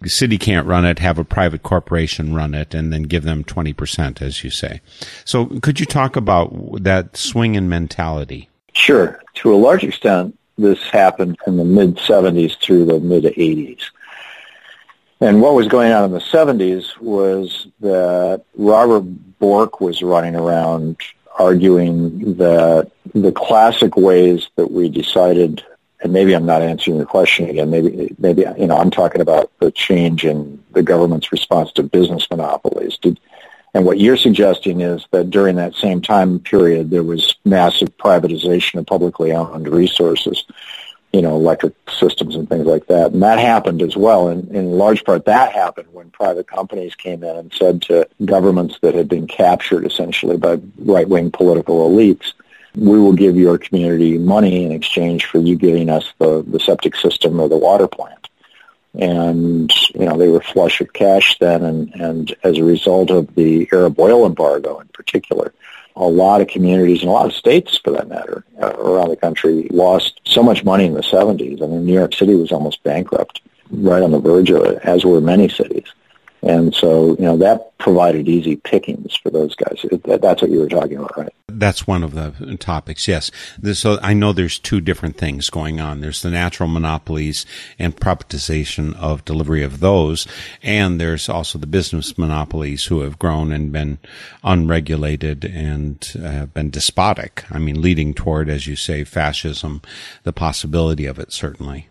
The 0.02 0.10
city 0.10 0.38
can't 0.38 0.68
run 0.68 0.86
it 0.86 1.00
have 1.00 1.18
a 1.18 1.24
private 1.24 1.64
corporation 1.64 2.36
run 2.36 2.54
it 2.54 2.74
and 2.74 2.92
then 2.94 3.04
give 3.04 3.24
them 3.24 3.44
20% 3.44 4.22
as 4.22 4.44
you 4.44 4.50
say. 4.50 4.82
So 5.26 5.46
could 5.62 5.80
you 5.80 5.86
talk 5.86 6.16
about 6.16 6.84
that 6.84 7.18
swing 7.18 7.56
in 7.56 7.70
mentality? 7.70 8.50
Sure. 8.74 9.20
To 9.36 9.54
a 9.54 9.58
large 9.58 9.84
extent 9.84 10.38
this 10.58 10.82
happened 10.90 11.38
in 11.46 11.58
the 11.58 11.64
mid 11.64 11.98
70s 11.98 12.60
through 12.60 12.86
the 12.86 13.00
mid 13.00 13.24
80s 13.24 13.84
and 15.20 15.42
what 15.42 15.56
was 15.56 15.68
going 15.68 15.92
on 15.92 16.04
in 16.06 16.12
the 16.12 16.20
70s 16.20 17.00
was 17.00 17.68
that 17.80 18.44
Robert 18.56 19.02
Bork 19.40 19.82
was 19.82 20.04
running 20.04 20.36
around 20.36 20.98
arguing 21.38 22.36
that 22.36 22.92
the 23.14 23.32
classic 23.32 23.96
ways 23.96 24.48
that 24.56 24.72
we 24.72 24.90
decided 24.90 25.64
and 26.02 26.14
maybe 26.14 26.34
I'm 26.34 26.46
not 26.46 26.62
answering 26.62 26.98
your 26.98 27.06
question 27.06 27.50
again. 27.50 27.70
Maybe, 27.70 28.16
maybe 28.20 28.46
you 28.58 28.68
know, 28.68 28.78
I'm 28.78 28.92
talking 28.92 29.22
about 29.22 29.52
the 29.60 29.72
change 29.72 30.26
in 30.26 30.64
the 30.72 30.84
government's 30.84 31.32
response 31.32 31.72
to 31.74 31.84
business 31.84 32.30
monopolies. 32.30 32.98
Did, 32.98 33.20
and 33.74 33.86
what 33.86 34.00
you're 34.00 34.18
suggesting 34.18 34.82
is 34.82 35.06
that 35.12 35.30
during 35.30 35.56
that 35.56 35.76
same 35.76 36.02
time 36.02 36.40
period, 36.40 36.90
there 36.90 37.04
was 37.04 37.36
massive 37.46 37.96
privatization 37.98 38.80
of 38.80 38.86
publicly 38.86 39.32
owned 39.32 39.68
resources, 39.68 40.44
you 41.18 41.24
know, 41.24 41.36
electric 41.36 41.74
systems 41.90 42.36
and 42.36 42.48
things 42.48 42.68
like 42.68 42.86
that. 42.86 43.12
And 43.12 43.24
that 43.24 43.40
happened 43.40 43.82
as 43.82 43.98
well. 43.98 44.28
And 44.28 44.48
in 44.56 44.74
large 44.74 45.04
part, 45.04 45.26
that 45.26 45.52
happened 45.52 45.88
when 45.92 46.12
private 46.12 46.48
companies 46.48 46.94
came 46.94 47.24
in 47.24 47.36
and 47.36 47.52
said 47.52 47.82
to 47.84 48.08
governments 48.24 48.78
that 48.84 48.94
had 48.94 49.10
been 49.10 49.26
captured 49.26 49.84
essentially 49.84 50.38
by 50.38 50.60
right-wing 50.78 51.32
political 51.32 51.90
elites, 51.90 52.34
we 52.76 53.00
will 53.00 53.14
give 53.14 53.36
your 53.36 53.58
community 53.58 54.20
money 54.20 54.64
in 54.64 54.72
exchange 54.72 55.26
for 55.26 55.40
you 55.40 55.56
giving 55.56 55.90
us 55.90 56.14
the, 56.20 56.44
the 56.48 56.60
septic 56.60 56.96
system 56.96 57.40
or 57.40 57.50
the 57.50 57.58
water 57.58 57.88
plant. 57.88 58.30
And, 58.94 59.74
you 59.96 60.06
know, 60.06 60.20
they 60.20 60.28
were 60.28 60.42
flush 60.42 60.80
with 60.80 60.94
cash 60.94 61.40
then, 61.40 61.64
and, 61.64 61.96
and 61.96 62.36
as 62.44 62.60
a 62.60 62.64
result 62.64 63.10
of 63.10 63.34
the 63.34 63.68
Arab 63.74 64.00
oil 64.00 64.24
embargo 64.24 64.80
in 64.80 64.88
particular, 64.90 65.52
a 65.98 66.08
lot 66.08 66.42
of 66.42 66.48
communities 66.48 67.02
and 67.02 67.10
a 67.10 67.12
lot 67.12 67.26
of 67.26 67.34
states, 67.34 67.78
for 67.78 67.92
that 67.92 68.08
matter, 68.08 68.44
uh, 68.62 68.74
around 68.78 69.10
the 69.10 69.16
country 69.16 69.68
lost 69.72 70.22
so 70.26 70.44
much 70.44 70.64
money 70.64 70.86
in 70.86 70.94
the 70.94 71.02
70s. 71.02 71.62
I 71.62 71.68
mean, 71.68 71.86
New 71.86 71.94
York 71.94 72.14
City 72.14 72.36
was 72.36 72.52
almost 72.52 72.84
bankrupt, 72.84 73.42
right 73.72 74.04
on 74.04 74.12
the 74.12 74.20
verge 74.20 74.52
of 74.52 74.64
it, 74.64 74.80
as 74.84 75.04
were 75.04 75.20
many 75.20 75.50
cities. 75.50 75.86
And 76.44 76.74
so, 76.74 77.16
you 77.18 77.26
know, 77.26 77.38
that 77.38 77.78
provided 77.80 78.28
easy 78.28 78.58
pickings 78.58 79.16
for 79.16 79.30
those 79.30 79.56
guys. 79.56 79.84
That's 80.06 80.42
what 80.42 80.52
you 80.52 80.60
were 80.60 80.70
talking 80.70 80.98
about, 80.98 81.18
right? 81.18 81.34
That's 81.48 81.88
one 81.88 82.04
of 82.04 82.14
the 82.14 82.58
topics, 82.58 83.08
yes. 83.08 83.32
So 83.74 83.98
I 84.04 84.14
know 84.14 84.34
there's 84.34 84.60
two 84.60 84.80
different 84.80 85.18
things 85.18 85.50
going 85.50 85.82
on. 85.82 86.02
There's 86.02 86.22
the 86.22 86.30
natural 86.30 86.70
monopolies 86.70 87.46
and 87.80 87.96
privatization 87.96 88.96
of 88.98 89.26
delivery 89.26 89.64
of 89.64 89.80
those. 89.80 90.28
And 90.62 91.02
there's 91.02 91.28
also 91.28 91.58
the 91.58 91.66
business 91.66 92.18
monopolies 92.18 92.86
who 92.86 93.02
have 93.02 93.18
grown 93.18 93.52
and 93.52 93.72
been 93.72 93.98
unregulated 94.44 95.44
and 95.44 96.04
have 96.14 96.54
been 96.54 96.70
despotic. 96.70 97.46
I 97.50 97.58
mean, 97.58 97.82
leading 97.82 98.14
toward, 98.14 98.48
as 98.50 98.68
you 98.68 98.76
say, 98.76 99.04
fascism, 99.04 99.82
the 100.24 100.34
possibility 100.34 101.08
of 101.08 101.18
it, 101.18 101.34
certainly. 101.34 101.88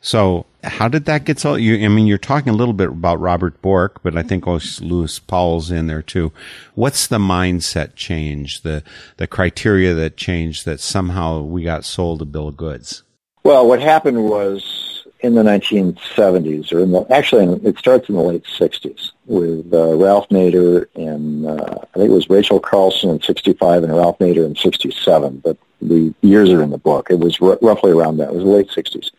So 0.00 0.46
how 0.62 0.88
did 0.88 1.04
that 1.06 1.24
get 1.24 1.38
so? 1.38 1.54
You, 1.54 1.84
I 1.84 1.88
mean, 1.88 2.06
you're 2.06 2.18
talking 2.18 2.50
a 2.50 2.56
little 2.56 2.74
bit 2.74 2.88
about 2.88 3.20
Robert 3.20 3.60
Bork, 3.62 4.02
but 4.02 4.16
I 4.16 4.22
think 4.22 4.46
Lewis 4.46 5.18
Powell's 5.18 5.70
in 5.70 5.86
there 5.86 6.02
too. 6.02 6.32
What's 6.74 7.06
the 7.06 7.18
mindset 7.18 7.94
change, 7.94 8.62
the 8.62 8.82
the 9.16 9.26
criteria 9.26 9.94
that 9.94 10.16
changed 10.16 10.64
that 10.64 10.80
somehow 10.80 11.42
we 11.42 11.62
got 11.62 11.84
sold 11.84 12.22
a 12.22 12.24
bill 12.24 12.48
of 12.48 12.56
goods? 12.56 13.02
Well, 13.44 13.66
what 13.66 13.80
happened 13.80 14.24
was 14.24 14.75
in 15.20 15.34
the 15.34 15.42
1970s, 15.42 16.72
or 16.72 16.80
in 16.80 16.92
the, 16.92 17.06
actually 17.10 17.46
it 17.66 17.78
starts 17.78 18.08
in 18.08 18.14
the 18.14 18.22
late 18.22 18.44
60s 18.44 19.12
with 19.26 19.72
uh, 19.72 19.94
Ralph 19.96 20.28
Nader 20.28 20.86
and 20.94 21.46
uh, 21.46 21.78
I 21.94 21.98
think 21.98 22.10
it 22.10 22.14
was 22.14 22.28
Rachel 22.30 22.60
Carlson 22.60 23.10
in 23.10 23.22
65 23.22 23.84
and 23.84 23.96
Ralph 23.96 24.18
Nader 24.18 24.44
in 24.44 24.54
67, 24.54 25.38
but 25.38 25.56
the 25.80 26.14
years 26.22 26.50
are 26.50 26.62
in 26.62 26.70
the 26.70 26.78
book. 26.78 27.08
It 27.10 27.18
was 27.18 27.40
r- 27.40 27.58
roughly 27.62 27.92
around 27.92 28.18
that. 28.18 28.28
It 28.28 28.34
was 28.34 28.44
the 28.44 28.50
late 28.50 28.68
60s. 28.68 29.10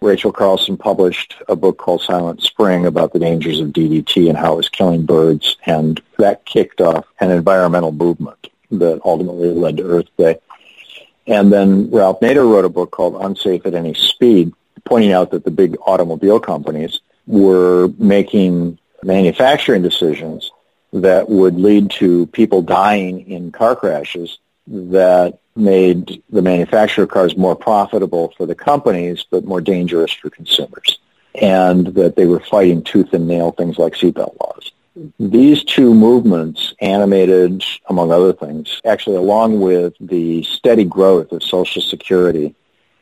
Rachel 0.00 0.32
Carlson 0.32 0.76
published 0.76 1.36
a 1.48 1.54
book 1.54 1.78
called 1.78 2.02
Silent 2.02 2.42
Spring 2.42 2.86
about 2.86 3.12
the 3.12 3.18
dangers 3.18 3.60
of 3.60 3.68
DDT 3.68 4.28
and 4.28 4.36
how 4.36 4.54
it 4.54 4.56
was 4.56 4.68
killing 4.68 5.06
birds, 5.06 5.56
and 5.64 6.02
that 6.18 6.44
kicked 6.44 6.80
off 6.80 7.06
an 7.20 7.30
environmental 7.30 7.92
movement 7.92 8.48
that 8.72 9.00
ultimately 9.04 9.50
led 9.50 9.76
to 9.76 9.84
Earth 9.84 10.08
Day. 10.16 10.38
And 11.26 11.52
then 11.52 11.90
Ralph 11.90 12.20
Nader 12.20 12.48
wrote 12.50 12.64
a 12.64 12.68
book 12.68 12.90
called 12.90 13.22
Unsafe 13.22 13.64
at 13.64 13.74
Any 13.74 13.94
Speed, 13.94 14.52
pointing 14.84 15.12
out 15.12 15.30
that 15.30 15.44
the 15.44 15.50
big 15.50 15.76
automobile 15.86 16.40
companies 16.40 17.00
were 17.26 17.88
making 17.98 18.78
manufacturing 19.02 19.82
decisions 19.82 20.50
that 20.92 21.28
would 21.28 21.56
lead 21.56 21.90
to 21.90 22.26
people 22.26 22.62
dying 22.62 23.30
in 23.30 23.50
car 23.50 23.74
crashes 23.74 24.38
that 24.66 25.38
made 25.56 26.22
the 26.30 26.42
manufacturer 26.42 27.04
of 27.04 27.10
cars 27.10 27.36
more 27.36 27.56
profitable 27.56 28.32
for 28.36 28.46
the 28.46 28.54
companies, 28.54 29.24
but 29.30 29.44
more 29.44 29.60
dangerous 29.60 30.12
for 30.12 30.30
consumers. 30.30 30.98
And 31.34 31.88
that 31.88 32.16
they 32.16 32.26
were 32.26 32.40
fighting 32.40 32.82
tooth 32.82 33.12
and 33.12 33.26
nail 33.26 33.52
things 33.52 33.78
like 33.78 33.94
seatbelt 33.94 34.38
laws. 34.40 34.72
These 35.18 35.64
two 35.64 35.94
movements 35.94 36.74
animated, 36.80 37.64
among 37.88 38.12
other 38.12 38.34
things, 38.34 38.80
actually 38.84 39.16
along 39.16 39.60
with 39.60 39.94
the 40.00 40.42
steady 40.42 40.84
growth 40.84 41.32
of 41.32 41.42
Social 41.42 41.80
Security 41.80 42.54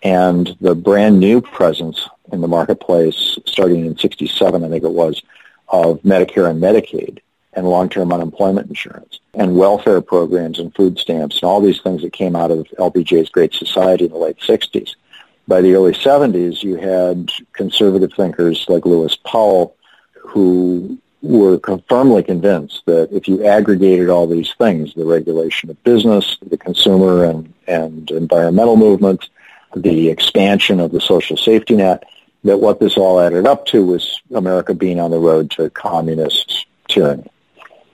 and 0.03 0.57
the 0.61 0.75
brand 0.75 1.21
new 1.21 1.41
presence 1.41 2.09
in 2.33 2.41
the 2.41 2.49
marketplace 2.49 3.39
starting 3.47 3.85
in 3.85 3.97
67, 3.99 4.65
I 4.65 4.69
think 4.69 4.85
it 4.85 4.93
was, 4.93 5.23
of 5.69 6.01
Medicare 6.03 6.51
and 6.51 6.63
Medicaid 6.63 7.21
and 7.53 7.67
long-term 7.67 8.13
unemployment 8.13 8.69
insurance 8.69 9.21
and 9.35 9.57
welfare 9.57 10.01
programs 10.01 10.59
and 10.59 10.75
food 10.75 10.99
stamps 10.99 11.37
and 11.37 11.45
all 11.45 11.61
these 11.61 11.81
things 11.81 12.03
that 12.03 12.13
came 12.13 12.37
out 12.37 12.51
of 12.51 12.67
LBJ's 12.79 13.29
Great 13.29 13.53
Society 13.53 14.05
in 14.05 14.13
the 14.13 14.19
late 14.19 14.39
60s. 14.39 14.95
By 15.49 15.61
the 15.61 15.75
early 15.75 15.93
70s, 15.93 16.63
you 16.63 16.77
had 16.77 17.31
conservative 17.53 18.13
thinkers 18.13 18.65
like 18.69 18.87
Lewis 18.87 19.17
Powell 19.17 19.77
who 20.15 20.99
were 21.23 21.61
firmly 21.89 22.23
convinced 22.23 22.83
that 22.87 23.11
if 23.13 23.29
you 23.29 23.45
aggregated 23.45 24.09
all 24.09 24.27
these 24.27 24.55
things, 24.55 24.95
the 24.95 25.05
regulation 25.05 25.69
of 25.69 25.83
business, 25.85 26.39
the 26.47 26.57
consumer 26.57 27.25
and, 27.25 27.53
and 27.67 28.11
environmental 28.11 28.77
movements, 28.77 29.29
the 29.77 30.09
expansion 30.09 30.81
of 30.81 30.93
the 30.93 31.01
social 31.01 31.37
safety 31.37 31.77
net, 31.77 32.05
that 32.45 32.59
what 32.59 32.81
this 32.81 32.97
all 32.97 33.21
added 33.21 33.47
up 33.47 33.67
to 33.67 33.85
was 33.85 34.21
America 34.35 34.75
being 34.75 34.99
on 34.99 35.11
the 35.11 35.19
road 35.19 35.51
to 35.53 35.71
communist 35.71 36.67
tyranny 36.89 37.31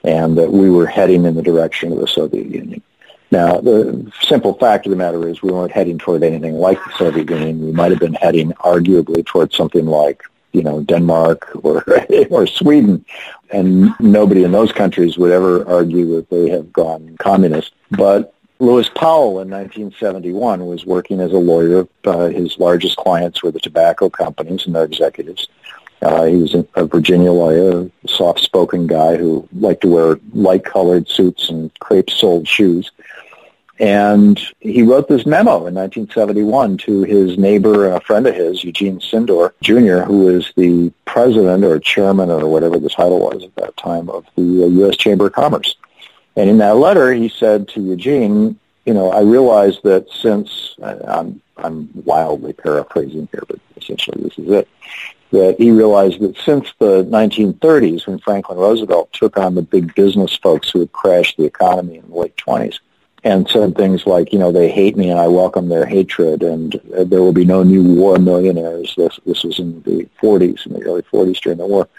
and 0.03 0.37
that 0.37 0.51
we 0.51 0.69
were 0.69 0.85
heading 0.85 1.25
in 1.25 1.35
the 1.35 1.41
direction 1.41 1.91
of 1.91 1.99
the 1.99 2.07
Soviet 2.07 2.47
Union. 2.47 2.81
Now, 3.29 3.59
the 3.59 4.09
simple 4.21 4.53
fact 4.53 4.85
of 4.85 4.91
the 4.91 4.95
matter 4.95 5.27
is 5.27 5.41
we 5.41 5.51
weren't 5.51 5.73
heading 5.73 5.97
toward 5.97 6.23
anything 6.23 6.55
like 6.55 6.77
the 6.85 6.97
Soviet 6.97 7.29
Union. 7.29 7.65
We 7.65 7.71
might 7.73 7.91
have 7.91 7.99
been 7.99 8.13
heading 8.13 8.51
arguably 8.53 9.25
toward 9.25 9.51
something 9.51 9.85
like, 9.85 10.23
you 10.53 10.63
know, 10.63 10.81
Denmark 10.81 11.51
or, 11.61 11.83
or 12.29 12.47
Sweden. 12.47 13.05
And 13.51 13.93
nobody 13.99 14.45
in 14.45 14.53
those 14.53 14.71
countries 14.71 15.17
would 15.17 15.31
ever 15.31 15.67
argue 15.67 16.15
that 16.15 16.29
they 16.29 16.49
have 16.49 16.71
gone 16.71 17.17
communist. 17.19 17.73
But 17.91 18.33
Lewis 18.59 18.89
Powell 18.89 19.39
in 19.41 19.49
1971 19.49 20.65
was 20.65 20.85
working 20.85 21.19
as 21.19 21.31
a 21.31 21.37
lawyer. 21.37 21.87
Uh, 22.03 22.27
his 22.27 22.57
largest 22.57 22.97
clients 22.97 23.43
were 23.43 23.51
the 23.51 23.59
tobacco 23.59 24.09
companies 24.09 24.65
and 24.65 24.75
their 24.75 24.85
executives. 24.85 25.47
Uh, 26.01 26.25
he 26.25 26.37
was 26.37 26.55
a 26.75 26.85
Virginia 26.85 27.31
lawyer, 27.31 27.89
a 28.03 28.07
soft-spoken 28.07 28.87
guy 28.87 29.17
who 29.17 29.47
liked 29.53 29.81
to 29.81 29.87
wear 29.87 30.19
light-colored 30.33 31.07
suits 31.07 31.49
and 31.49 31.71
crepe-soled 31.79 32.47
shoes. 32.47 32.91
And 33.79 34.39
he 34.59 34.81
wrote 34.81 35.07
this 35.07 35.25
memo 35.25 35.67
in 35.67 35.75
1971 35.75 36.77
to 36.77 37.03
his 37.03 37.37
neighbor, 37.37 37.91
a 37.91 38.01
friend 38.01 38.25
of 38.25 38.35
his, 38.35 38.63
Eugene 38.63 38.99
Sydnor 38.99 39.53
Jr., 39.61 40.03
who 40.03 40.25
was 40.25 40.51
the 40.55 40.91
president 41.05 41.63
or 41.63 41.79
chairman 41.79 42.31
or 42.31 42.47
whatever 42.47 42.79
the 42.79 42.89
title 42.89 43.19
was 43.19 43.43
at 43.43 43.55
that 43.55 43.77
time 43.77 44.09
of 44.09 44.25
the 44.35 44.41
U.S. 44.41 44.95
Uh, 44.95 44.97
Chamber 44.97 45.27
of 45.27 45.33
Commerce. 45.33 45.75
And 46.37 46.49
in 46.49 46.59
that 46.59 46.77
letter, 46.77 47.13
he 47.13 47.29
said 47.29 47.67
to 47.69 47.81
Eugene, 47.81 48.59
you 48.85 48.93
know, 48.93 49.11
I 49.11 49.21
realize 49.21 49.79
that 49.83 50.09
since, 50.11 50.75
I'm, 50.81 51.41
I'm 51.57 51.89
wildly 52.05 52.53
paraphrasing 52.53 53.27
here, 53.31 53.43
but 53.47 53.59
essentially 53.75 54.23
this 54.23 54.37
is 54.37 54.49
it 54.49 54.67
that 55.31 55.57
he 55.57 55.71
realized 55.71 56.21
that 56.21 56.37
since 56.37 56.71
the 56.79 57.03
1930s, 57.03 58.07
when 58.07 58.19
Franklin 58.19 58.57
Roosevelt 58.57 59.11
took 59.11 59.37
on 59.37 59.55
the 59.55 59.61
big 59.61 59.93
business 59.93 60.35
folks 60.37 60.69
who 60.69 60.79
had 60.79 60.91
crashed 60.93 61.37
the 61.37 61.43
economy 61.43 61.97
in 61.97 62.07
the 62.07 62.15
late 62.15 62.37
20s, 62.37 62.79
and 63.23 63.49
said 63.49 63.75
things 63.75 64.05
like, 64.05 64.31
you 64.31 64.39
know, 64.39 64.51
they 64.51 64.69
hate 64.69 64.95
me 64.95 65.09
and 65.09 65.19
I 65.19 65.27
welcome 65.27 65.67
their 65.67 65.85
hatred, 65.85 66.43
and 66.43 66.75
uh, 66.95 67.03
there 67.03 67.21
will 67.21 67.33
be 67.33 67.43
no 67.43 67.63
new 67.63 67.83
war 67.83 68.17
millionaires. 68.19 68.93
This 68.95 69.19
this 69.25 69.43
was 69.43 69.59
in 69.59 69.81
the 69.81 70.07
40s, 70.21 70.65
in 70.65 70.73
the 70.73 70.83
early 70.83 71.01
40s 71.01 71.41
during 71.41 71.57
the 71.57 71.67
war. 71.67 71.89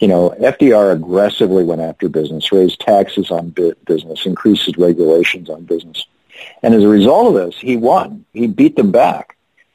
You 0.00 0.08
know, 0.08 0.30
FDR 0.40 0.92
aggressively 0.92 1.64
went 1.64 1.80
after 1.80 2.08
business, 2.08 2.52
raised 2.52 2.80
taxes 2.80 3.30
on 3.30 3.50
business, 3.86 4.26
increased 4.26 4.76
regulations 4.76 5.48
on 5.48 5.64
business, 5.64 6.06
and 6.62 6.74
as 6.74 6.82
a 6.82 6.88
result 6.88 7.28
of 7.28 7.34
this, 7.34 7.60
he 7.60 7.76
won. 7.76 8.24
He 8.32 8.46
beat 8.46 8.76
them 8.76 8.90
back 8.90 9.34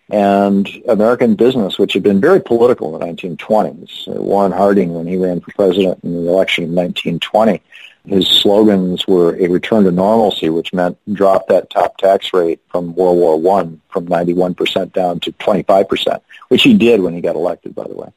and 0.09 0.67
American 0.88 1.35
business, 1.35 1.77
which 1.77 1.93
had 1.93 2.03
been 2.03 2.19
very 2.19 2.41
political 2.41 2.93
in 2.95 2.99
the 2.99 3.05
1920s. 3.05 4.07
Uh, 4.07 4.21
Warren 4.21 4.51
Harding, 4.51 4.93
when 4.93 5.05
he 5.05 5.17
ran 5.17 5.39
for 5.39 5.51
president 5.51 6.03
in 6.03 6.13
the 6.13 6.29
election 6.29 6.63
of 6.63 6.69
1920, 6.71 7.61
his 8.07 8.27
slogans 8.27 9.05
were 9.07 9.35
a 9.35 9.47
return 9.47 9.83
to 9.83 9.91
normalcy, 9.91 10.49
which 10.49 10.73
meant 10.73 10.97
drop 11.13 11.47
that 11.47 11.69
top 11.69 11.97
tax 11.97 12.33
rate 12.33 12.59
from 12.71 12.95
World 12.95 13.17
War 13.17 13.39
One 13.39 13.81
from 13.89 14.07
91% 14.07 14.93
down 14.93 15.19
to 15.19 15.31
25%, 15.33 16.21
which 16.47 16.63
he 16.63 16.73
did 16.73 17.01
when 17.01 17.13
he 17.13 17.21
got 17.21 17.35
elected, 17.35 17.75
by 17.75 17.83
the 17.83 17.93
way. 17.93 18.11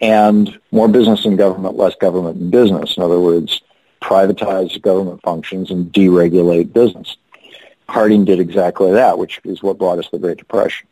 And 0.00 0.58
more 0.70 0.88
business 0.88 1.24
and 1.24 1.38
government, 1.38 1.76
less 1.76 1.94
government 1.96 2.38
and 2.38 2.50
business. 2.50 2.96
In 2.96 3.02
other 3.02 3.18
words, 3.18 3.62
privatize 4.02 4.80
government 4.82 5.22
functions 5.22 5.70
and 5.70 5.90
deregulate 5.92 6.72
business. 6.72 7.16
Harding 7.88 8.24
did 8.24 8.40
exactly 8.40 8.92
that, 8.92 9.18
which 9.18 9.40
is 9.44 9.62
what 9.62 9.78
brought 9.78 9.98
us 9.98 10.08
the 10.10 10.18
Great 10.18 10.38
Depression. 10.38 10.86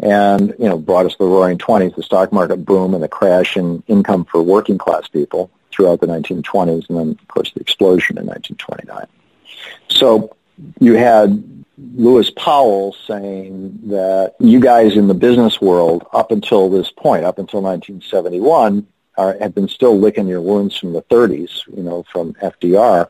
and 0.00 0.54
you 0.58 0.68
know 0.68 0.78
brought 0.78 1.06
us 1.06 1.16
the 1.16 1.24
roaring 1.24 1.58
20s, 1.58 1.94
the 1.96 2.02
stock 2.02 2.32
market 2.32 2.64
boom 2.64 2.94
and 2.94 3.02
the 3.02 3.08
crash 3.08 3.56
in 3.56 3.82
income 3.86 4.24
for 4.24 4.42
working 4.42 4.78
class 4.78 5.06
people 5.08 5.50
throughout 5.70 6.00
the 6.00 6.06
1920s, 6.06 6.88
and 6.88 6.98
then 6.98 7.10
of 7.10 7.28
course 7.28 7.52
the 7.52 7.60
explosion 7.60 8.18
in 8.18 8.26
1929. 8.26 9.06
So 9.88 10.34
you 10.80 10.94
had 10.94 11.63
Lewis 11.76 12.30
Powell 12.30 12.94
saying 13.06 13.80
that 13.86 14.34
you 14.38 14.60
guys 14.60 14.96
in 14.96 15.08
the 15.08 15.14
business 15.14 15.60
world, 15.60 16.06
up 16.12 16.30
until 16.30 16.68
this 16.70 16.90
point, 16.90 17.24
up 17.24 17.38
until 17.38 17.62
1971, 17.62 18.86
are, 19.16 19.36
have 19.40 19.54
been 19.54 19.68
still 19.68 19.98
licking 19.98 20.28
your 20.28 20.40
wounds 20.40 20.76
from 20.76 20.92
the 20.92 21.02
30s, 21.02 21.62
you 21.76 21.82
know, 21.82 22.04
from 22.12 22.34
FDR. 22.34 23.08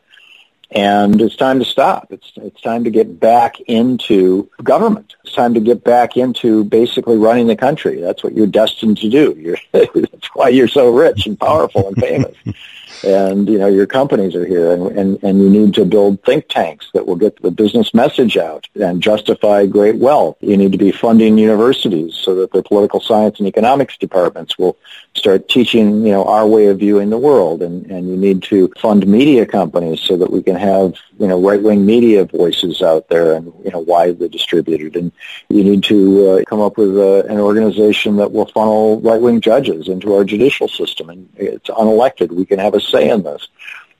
And 0.75 1.23
it's 1.23 1.37
time 1.37 1.61
to 1.61 1.65
stop. 1.65 2.09
It's, 2.11 2.33
it's 2.37 2.61
time 2.61 2.83
to 2.83 2.91
get 2.91 3.21
back 3.21 3.61
into 3.61 4.51
government. 4.63 5.15
It's 5.25 5.33
time 5.33 5.55
to 5.55 5.61
get 5.61 5.85
back 5.85 6.17
into 6.17 6.65
basically 6.65 7.17
running 7.17 7.47
the 7.47 7.55
country. 7.55 8.01
That's 8.01 8.25
what 8.25 8.35
you're 8.35 8.49
destined 8.49 8.99
to 8.99 9.09
do. 9.09 9.37
You're, 9.39 9.59
that's 9.73 10.35
why 10.35 10.49
you're 10.49 10.67
so 10.67 10.91
rich 10.91 11.27
and 11.27 11.39
powerful 11.39 11.87
and 11.87 11.97
famous 11.97 12.37
and 13.03 13.49
you 13.49 13.59
know 13.59 13.67
your 13.67 13.87
companies 13.87 14.35
are 14.35 14.47
here 14.47 14.73
and, 14.73 14.99
and, 14.99 15.23
and 15.23 15.39
you 15.41 15.49
need 15.49 15.75
to 15.75 15.85
build 15.85 16.23
think 16.23 16.49
tanks 16.49 16.89
that 16.95 17.07
will 17.07 17.17
get 17.17 17.41
the 17.43 17.51
business 17.51 17.93
message 17.93 18.37
out 18.37 18.69
and 18.75 19.03
justify 19.03 19.67
great 19.67 19.97
wealth. 19.97 20.37
You 20.41 20.57
need 20.57 20.73
to 20.73 20.79
be 20.79 20.93
funding 20.93 21.39
universities 21.39 22.15
so 22.15 22.35
that 22.37 22.53
the 22.53 22.63
political 22.63 23.01
science 23.01 23.39
and 23.39 23.49
economics 23.49 23.97
departments 23.97 24.59
will 24.59 24.77
start 25.15 25.49
teaching, 25.49 26.07
you 26.07 26.13
know, 26.13 26.25
our 26.25 26.47
way 26.47 26.67
of 26.67 26.79
viewing 26.79 27.11
the 27.11 27.19
world 27.19 27.63
and, 27.63 27.87
and 27.91 28.09
you 28.09 28.17
need 28.17 28.43
to 28.45 28.73
fund 28.79 29.07
media 29.07 29.47
companies 29.47 30.01
so 30.01 30.17
that 30.17 30.31
we 30.31 30.43
can 30.43 30.57
have, 30.65 30.95
you 31.19 31.27
know, 31.27 31.41
right-wing 31.41 31.85
media 31.85 32.25
voices 32.25 32.83
out 32.83 33.09
there 33.09 33.35
and, 33.35 33.53
you 33.65 33.71
know, 33.71 33.81
widely 33.81 34.29
distributed. 34.29 34.97
And 34.97 35.13
you 35.49 35.65
need 35.65 35.85
to 35.85 36.29
uh, 36.29 36.45
come 36.45 36.61
up 36.61 36.77
with 36.77 36.97
uh, 36.97 37.25
an 37.25 37.39
organization 37.39 38.17
that 38.17 38.33
will 38.33 38.47
funnel 38.47 39.01
right-wing 39.01 39.41
judges 39.41 39.89
into 39.89 40.15
our 40.15 40.25
judicial 40.25 40.69
system 40.69 41.11
and 41.11 41.29
it's 41.37 41.69
unelected. 41.71 42.33
We 42.33 42.47
can 42.47 42.59
have 42.59 42.75
a 42.75 42.81
say 42.81 43.11
in 43.11 43.23
this. 43.23 43.49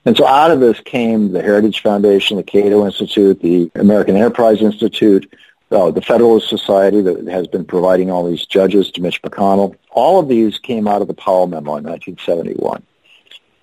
And 0.05 0.15
so 0.15 0.27
out 0.27 0.51
of 0.51 0.59
this 0.59 0.79
came 0.81 1.31
the 1.31 1.41
Heritage 1.41 1.81
Foundation, 1.81 2.37
the 2.37 2.43
Cato 2.43 2.85
Institute, 2.85 3.41
the 3.41 3.71
American 3.75 4.15
Enterprise 4.15 4.61
Institute, 4.61 5.33
uh, 5.71 5.89
the 5.89 6.01
Federalist 6.01 6.47
Society 6.47 7.01
that 7.01 7.27
has 7.27 7.47
been 7.47 7.65
providing 7.65 8.11
all 8.11 8.29
these 8.29 8.45
judges 8.45 8.91
to 8.91 9.01
Mitch 9.01 9.21
McConnell. 9.23 9.75
All 9.89 10.19
of 10.19 10.27
these 10.27 10.59
came 10.59 10.87
out 10.87 11.01
of 11.01 11.07
the 11.07 11.15
Powell 11.15 11.47
Memo 11.47 11.77
in 11.77 11.83
1971. 11.83 12.83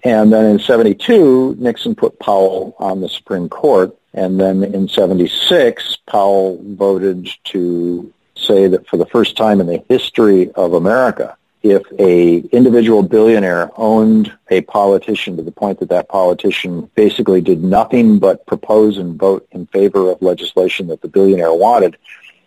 And 0.04 0.32
then 0.32 0.46
in 0.46 0.58
72, 0.58 1.56
Nixon 1.58 1.94
put 1.94 2.18
Powell 2.18 2.74
on 2.78 3.00
the 3.00 3.08
Supreme 3.08 3.48
Court. 3.48 3.96
And 4.14 4.38
then 4.38 4.62
in 4.62 4.88
76, 4.88 5.98
Powell 6.06 6.60
voted 6.62 7.28
to 7.44 8.12
say 8.36 8.66
that 8.68 8.86
for 8.88 8.96
the 8.96 9.06
first 9.06 9.36
time 9.36 9.60
in 9.60 9.66
the 9.66 9.82
history 9.88 10.50
of 10.52 10.72
America, 10.74 11.36
if 11.62 11.82
a 11.98 12.38
individual 12.54 13.04
billionaire 13.04 13.70
owned 13.76 14.36
a 14.50 14.62
politician 14.62 15.36
to 15.36 15.42
the 15.42 15.52
point 15.52 15.78
that 15.78 15.90
that 15.90 16.08
politician 16.08 16.90
basically 16.96 17.40
did 17.40 17.62
nothing 17.62 18.18
but 18.18 18.44
propose 18.46 18.98
and 18.98 19.16
vote 19.16 19.46
in 19.52 19.66
favor 19.66 20.10
of 20.10 20.20
legislation 20.20 20.88
that 20.88 21.00
the 21.02 21.08
billionaire 21.08 21.54
wanted, 21.54 21.96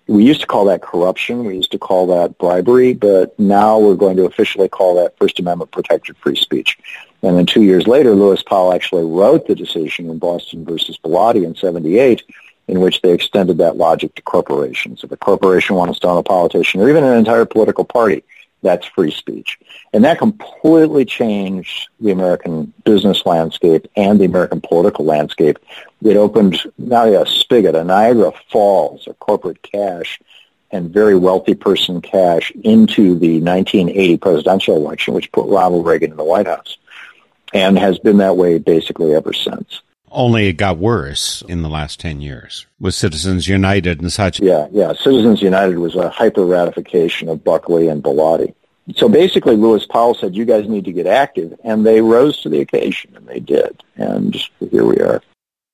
we 0.08 0.24
used 0.24 0.42
to 0.42 0.48
call 0.48 0.66
that 0.66 0.82
corruption. 0.82 1.46
We 1.46 1.56
used 1.56 1.72
to 1.72 1.80
call 1.80 2.08
that 2.08 2.38
bribery, 2.38 2.94
but 2.94 3.38
now 3.40 3.80
we're 3.80 3.96
going 3.96 4.18
to 4.18 4.26
officially 4.26 4.68
call 4.68 4.96
that 4.96 5.18
First 5.18 5.40
Amendment 5.40 5.72
protected 5.72 6.18
free 6.18 6.36
speech. 6.36 6.78
And 7.26 7.36
then 7.36 7.48
two 7.48 7.64
years 7.64 7.88
later, 7.88 8.12
Lewis 8.12 8.44
Powell 8.44 8.72
actually 8.72 9.04
wrote 9.04 9.48
the 9.48 9.56
decision 9.56 10.12
in 10.12 10.20
Boston 10.20 10.64
versus 10.64 11.00
Bellotti 11.04 11.44
in 11.44 11.56
78 11.56 12.22
in 12.68 12.80
which 12.82 13.02
they 13.02 13.14
extended 13.14 13.58
that 13.58 13.78
logic 13.78 14.14
to 14.16 14.22
corporations. 14.22 15.04
If 15.04 15.12
a 15.12 15.18
corporation 15.18 15.76
wants 15.76 16.00
to 16.00 16.08
own 16.08 16.18
a 16.18 16.24
politician 16.24 16.82
or 16.82 16.90
even 16.90 17.04
an 17.04 17.18
entire 17.18 17.46
political 17.46 17.84
party, 17.84 18.24
that's 18.62 18.86
free 18.86 19.10
speech. 19.10 19.58
And 19.92 20.04
that 20.04 20.20
completely 20.20 21.04
changed 21.04 21.88
the 22.00 22.12
American 22.12 22.72
business 22.84 23.26
landscape 23.26 23.88
and 23.96 24.20
the 24.20 24.26
American 24.26 24.62
political 24.62 25.06
landscape. 25.06 25.58
It 26.04 26.18
opened 26.18 26.62
not 26.78 27.08
a 27.08 27.26
spigot, 27.26 27.74
a 27.74 27.84
Niagara 27.84 28.34
Falls 28.52 29.08
of 29.08 29.18
corporate 29.18 29.64
cash 29.64 30.20
and 30.72 30.92
very 30.92 31.16
wealthy 31.16 31.56
person 31.56 32.02
cash 32.02 32.52
into 32.64 33.18
the 33.18 33.42
1980 33.42 34.18
presidential 34.18 34.76
election, 34.76 35.16
which 35.16 35.32
put 35.32 35.48
Ronald 35.48 35.88
Reagan 35.88 36.12
in 36.12 36.18
the 36.18 36.24
White 36.24 36.48
House, 36.48 36.78
and 37.56 37.80
has 37.80 37.98
been 37.98 38.18
that 38.18 38.36
way 38.36 38.58
basically 38.60 39.16
ever 39.16 39.32
since. 39.34 39.82
Only 40.12 40.48
it 40.48 40.54
got 40.54 40.78
worse 40.78 41.42
in 41.48 41.62
the 41.62 41.70
last 41.70 42.00
10 42.00 42.22
years 42.22 42.68
with 42.80 42.94
Citizens 42.94 43.48
United 43.48 44.02
and 44.02 44.12
such. 44.12 44.40
Yeah, 44.40 44.68
yeah. 44.72 44.94
Citizens 44.94 45.42
United 45.42 45.78
was 45.78 45.96
a 45.96 46.10
hyper 46.10 46.46
ratification 46.46 47.30
of 47.30 47.44
Buckley 47.44 47.88
and 47.88 48.04
Bellotti. 48.04 48.54
So 48.96 49.10
basically, 49.10 49.56
Lewis 49.56 49.86
Powell 49.86 50.14
said, 50.14 50.36
you 50.36 50.46
guys 50.46 50.70
need 50.70 50.86
to 50.86 50.92
get 50.92 51.08
active. 51.08 51.58
And 51.64 51.86
they 51.86 52.02
rose 52.02 52.42
to 52.42 52.50
the 52.50 52.60
occasion, 52.60 53.16
and 53.16 53.26
they 53.26 53.40
did. 53.40 53.84
And 53.96 54.36
here 54.60 54.86
we 54.86 54.98
are. 54.98 55.22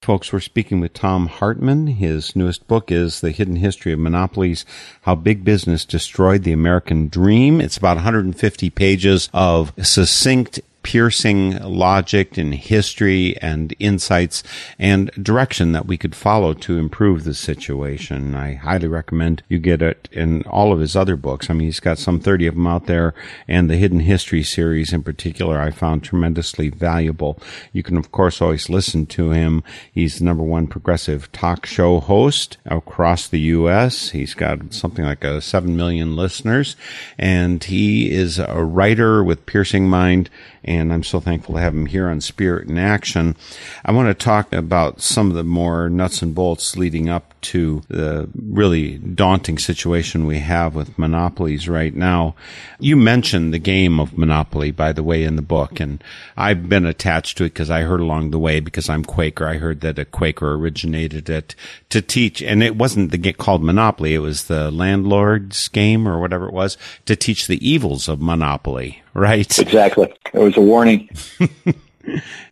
Folks, 0.02 0.34
we're 0.34 0.40
speaking 0.40 0.80
with 0.80 0.94
Thom 0.94 1.28
Hartmann. 1.28 1.86
His 1.86 2.36
newest 2.36 2.68
book 2.68 2.92
is 2.92 3.22
The 3.22 3.30
Hidden 3.30 3.58
History 3.58 3.94
of 3.94 4.00
Monopolies, 4.00 4.66
How 5.02 5.14
Big 5.14 5.44
Business 5.44 5.86
Destroyed 5.86 6.44
the 6.44 6.54
American 6.54 7.08
Dream. 7.08 7.62
It's 7.62 7.78
about 7.78 7.98
150 7.98 8.70
pages 8.72 9.30
of 9.34 9.74
succinct 9.84 10.62
piercing 10.84 11.60
logic 11.60 12.38
and 12.38 12.54
history 12.54 13.38
and 13.42 13.76
insights 13.80 14.44
and 14.80 15.12
direction 15.22 15.72
that 15.72 15.86
we 15.86 15.98
could 15.98 16.16
follow 16.16 16.54
to 16.54 16.78
improve 16.78 17.24
the 17.24 17.34
situation. 17.34 18.36
I 18.36 18.56
highly 18.56 18.88
recommend 18.88 19.44
you 19.48 19.60
get 19.60 19.82
it 19.82 20.10
in 20.12 20.44
all 20.44 20.74
of 20.74 20.80
his 20.80 20.96
other 20.96 21.16
books. 21.16 21.50
I 21.50 21.54
mean, 21.54 21.68
he's 21.68 21.80
got 21.80 22.00
some 22.00 22.20
30 22.20 22.48
of 22.48 22.56
them 22.56 22.68
out 22.68 22.88
there 22.88 23.14
and 23.48 23.70
the 23.70 23.78
Hidden 23.78 24.02
History 24.02 24.44
series 24.44 24.94
in 24.94 25.04
particular 25.04 25.60
I 25.60 25.72
found 25.72 26.04
tremendously 26.04 26.70
valuable. 26.70 27.40
You 27.74 27.84
can 27.84 27.98
of 27.98 28.12
course 28.12 28.42
always 28.42 28.70
listen 28.70 29.06
to 29.08 29.32
him. 29.32 29.64
He's 29.92 30.20
the 30.20 30.26
number 30.26 30.44
one 30.44 30.68
progressive 30.68 31.32
talk 31.32 31.66
show 31.66 32.00
host 32.00 32.58
across 32.66 33.28
the 33.28 33.40
U.S. 33.40 34.10
He's 34.10 34.34
got 34.34 34.74
something 34.74 35.06
like 35.06 35.24
a 35.24 35.42
7 35.42 35.76
million 35.76 36.16
listeners 36.16 36.76
and 37.18 37.64
he 37.64 38.12
is 38.12 38.40
a 38.40 38.64
writer 38.64 39.24
with 39.24 39.46
piercing 39.46 39.88
mind 39.88 40.30
and 40.76 40.94
I'm 40.94 41.04
so 41.04 41.20
thankful 41.20 41.56
to 41.56 41.62
have 41.62 41.74
him 41.74 41.86
here 41.86 42.08
on 42.08 42.22
Spirit 42.22 42.70
in 42.70 42.78
Action. 42.78 43.36
I 43.84 43.92
want 43.92 44.08
to 44.08 44.24
talk 44.26 44.52
about 44.54 45.02
some 45.02 45.30
of 45.30 45.36
the 45.36 45.44
more 45.44 45.90
nuts 45.90 46.22
and 46.22 46.36
bolts 46.36 46.76
leading 46.76 47.10
up 47.10 47.34
to 47.42 47.82
the 47.88 48.30
really 48.36 48.98
daunting 48.98 49.58
situation 49.58 50.28
we 50.28 50.40
have 50.40 50.76
with 50.76 50.98
monopolies 50.98 51.68
right 51.68 51.96
now. 51.96 52.36
You 52.80 52.96
mentioned 52.96 53.54
the 53.54 53.60
game 53.60 54.00
of 54.00 54.18
Monopoly, 54.18 54.72
by 54.72 54.92
the 54.92 55.04
way, 55.04 55.24
in 55.24 55.36
the 55.36 55.42
book, 55.42 55.80
and 55.80 56.04
I've 56.38 56.70
been 56.70 56.86
attached 56.86 57.38
to 57.38 57.46
it 57.46 57.54
because 57.54 57.70
I 57.70 57.82
heard 57.82 58.00
along 58.00 58.32
the 58.32 58.40
way 58.40 58.60
because 58.60 58.90
I'm 58.90 59.04
Quaker. 59.04 59.48
I 59.48 59.58
heard 59.58 59.82
that 59.82 60.00
a 60.00 60.06
Quaker 60.06 60.54
originated 60.54 61.30
it 61.30 61.56
to 61.90 62.02
teach, 62.02 62.42
and 62.42 62.62
it 62.62 62.76
wasn't 62.76 63.12
the 63.12 63.18
game 63.18 63.34
called 63.34 63.64
Monopoly. 63.64 64.14
It 64.14 64.20
was 64.20 64.46
the 64.46 64.72
landlord's 64.72 65.68
game 65.68 66.08
or 66.08 66.20
whatever 66.20 66.48
it 66.48 66.54
was 66.54 66.78
to 67.06 67.16
teach 67.16 67.48
the 67.48 67.68
evils 67.68 68.08
of 68.08 68.22
monopoly, 68.22 69.02
right? 69.14 69.60
Exactly. 69.60 70.14
It 70.34 70.40
was 70.40 70.58
a 70.58 70.62
warning. 70.62 71.10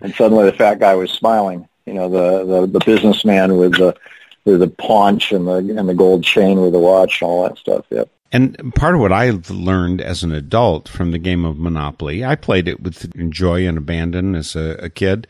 and 0.01 0.15
suddenly 0.15 0.45
the 0.45 0.55
fat 0.57 0.79
guy 0.79 0.95
was 0.95 1.11
smiling. 1.11 1.67
You 1.85 1.93
know, 1.93 2.09
the, 2.09 2.45
the, 2.45 2.67
the 2.67 2.85
businessman 2.85 3.57
with 3.57 3.73
the, 3.73 3.95
with 4.45 4.59
the 4.59 4.67
paunch 4.67 5.31
and 5.31 5.47
the, 5.47 5.57
and 5.57 5.89
the 5.89 5.95
gold 5.95 6.23
chain 6.23 6.61
with 6.61 6.73
the 6.73 6.79
watch 6.79 7.21
and 7.21 7.29
all 7.29 7.43
that 7.43 7.57
stuff. 7.57 7.85
Yep. 7.89 8.09
And 8.31 8.73
part 8.75 8.93
of 8.93 9.01
what 9.01 9.11
I've 9.11 9.49
learned 9.49 10.01
as 10.01 10.23
an 10.23 10.31
adult 10.31 10.87
from 10.87 11.11
the 11.11 11.17
game 11.17 11.45
of 11.45 11.57
Monopoly, 11.57 12.23
I 12.23 12.35
played 12.35 12.67
it 12.67 12.81
with 12.81 13.11
joy 13.31 13.67
and 13.67 13.77
abandon 13.77 14.35
as 14.35 14.55
a, 14.55 14.77
a 14.79 14.89
kid. 14.89 15.27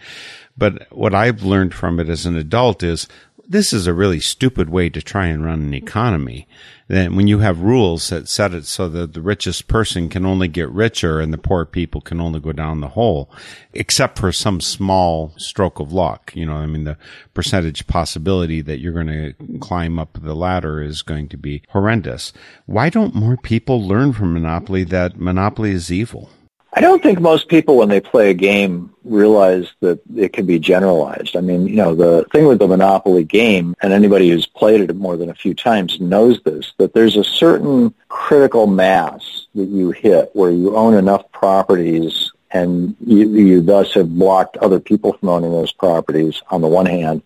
But 0.57 0.91
what 0.91 1.15
I've 1.15 1.43
learned 1.43 1.73
from 1.73 2.01
it 2.01 2.09
as 2.09 2.25
an 2.25 2.35
adult 2.35 2.83
is 2.83 3.07
this 3.51 3.73
is 3.73 3.87
a 3.87 3.93
really 3.95 4.19
stupid 4.19 4.69
way 4.69 4.89
to 4.89 5.01
try 5.01 5.25
and 5.25 5.43
run 5.43 5.61
an 5.61 5.73
economy. 5.73 6.47
Then 6.87 7.15
when 7.15 7.27
you 7.27 7.39
have 7.39 7.61
rules 7.61 8.09
that 8.09 8.29
set 8.29 8.53
it 8.53 8.65
so 8.67 8.87
that 8.89 9.13
the 9.13 9.21
richest 9.21 9.67
person 9.67 10.07
can 10.07 10.23
only 10.23 10.47
get 10.47 10.69
richer 10.69 11.19
and 11.19 11.33
the 11.33 11.37
poor 11.39 11.65
people 11.65 11.99
can 11.99 12.21
only 12.21 12.39
go 12.39 12.51
down 12.51 12.79
the 12.79 12.89
hole, 12.89 13.31
except 13.73 14.19
for 14.19 14.31
some 14.31 14.61
small 14.61 15.33
stroke 15.37 15.79
of 15.79 15.91
luck. 15.91 16.31
You 16.35 16.45
know, 16.45 16.53
I 16.53 16.67
mean, 16.67 16.83
the 16.83 16.97
percentage 17.33 17.87
possibility 17.87 18.61
that 18.61 18.79
you're 18.79 18.93
going 18.93 19.07
to 19.07 19.33
climb 19.59 19.97
up 19.97 20.19
the 20.21 20.35
ladder 20.35 20.83
is 20.83 21.01
going 21.01 21.27
to 21.29 21.37
be 21.37 21.63
horrendous. 21.69 22.31
Why 22.67 22.91
don't 22.91 23.15
more 23.15 23.37
people 23.37 23.81
learn 23.81 24.13
from 24.13 24.33
Monopoly 24.33 24.83
that 24.85 25.19
Monopoly 25.19 25.71
is 25.71 25.91
evil? 25.91 26.29
I 26.71 26.81
don't 26.81 27.01
think 27.01 27.19
most 27.19 27.47
people, 27.47 27.77
when 27.77 27.89
they 27.89 27.99
play 27.99 28.29
a 28.29 28.35
game, 28.35 28.93
realize 29.03 29.71
that 29.79 29.99
it 30.15 30.33
can 30.33 30.45
be 30.45 30.59
generalized. 30.59 31.35
I 31.35 31.41
mean, 31.41 31.67
you 31.67 31.75
know, 31.75 31.95
the 31.95 32.25
thing 32.31 32.45
with 32.45 32.59
the 32.59 32.67
Monopoly 32.67 33.23
game, 33.23 33.75
and 33.81 33.91
anybody 33.91 34.29
who's 34.29 34.45
played 34.45 34.81
it 34.81 34.95
more 34.95 35.17
than 35.17 35.31
a 35.31 35.35
few 35.35 35.55
times 35.55 35.99
knows 35.99 36.39
this, 36.43 36.73
that 36.77 36.93
there's 36.93 37.17
a 37.17 37.23
certain 37.23 37.93
critical 38.07 38.67
mass 38.67 39.47
that 39.55 39.65
you 39.65 39.91
hit 39.91 40.29
where 40.33 40.51
you 40.51 40.75
own 40.75 40.93
enough 40.93 41.31
properties 41.31 42.31
and 42.51 42.95
you, 43.05 43.29
you 43.29 43.61
thus 43.61 43.93
have 43.95 44.09
blocked 44.09 44.57
other 44.57 44.79
people 44.79 45.13
from 45.13 45.29
owning 45.29 45.51
those 45.51 45.71
properties 45.71 46.41
on 46.49 46.61
the 46.61 46.67
one 46.67 46.85
hand, 46.85 47.23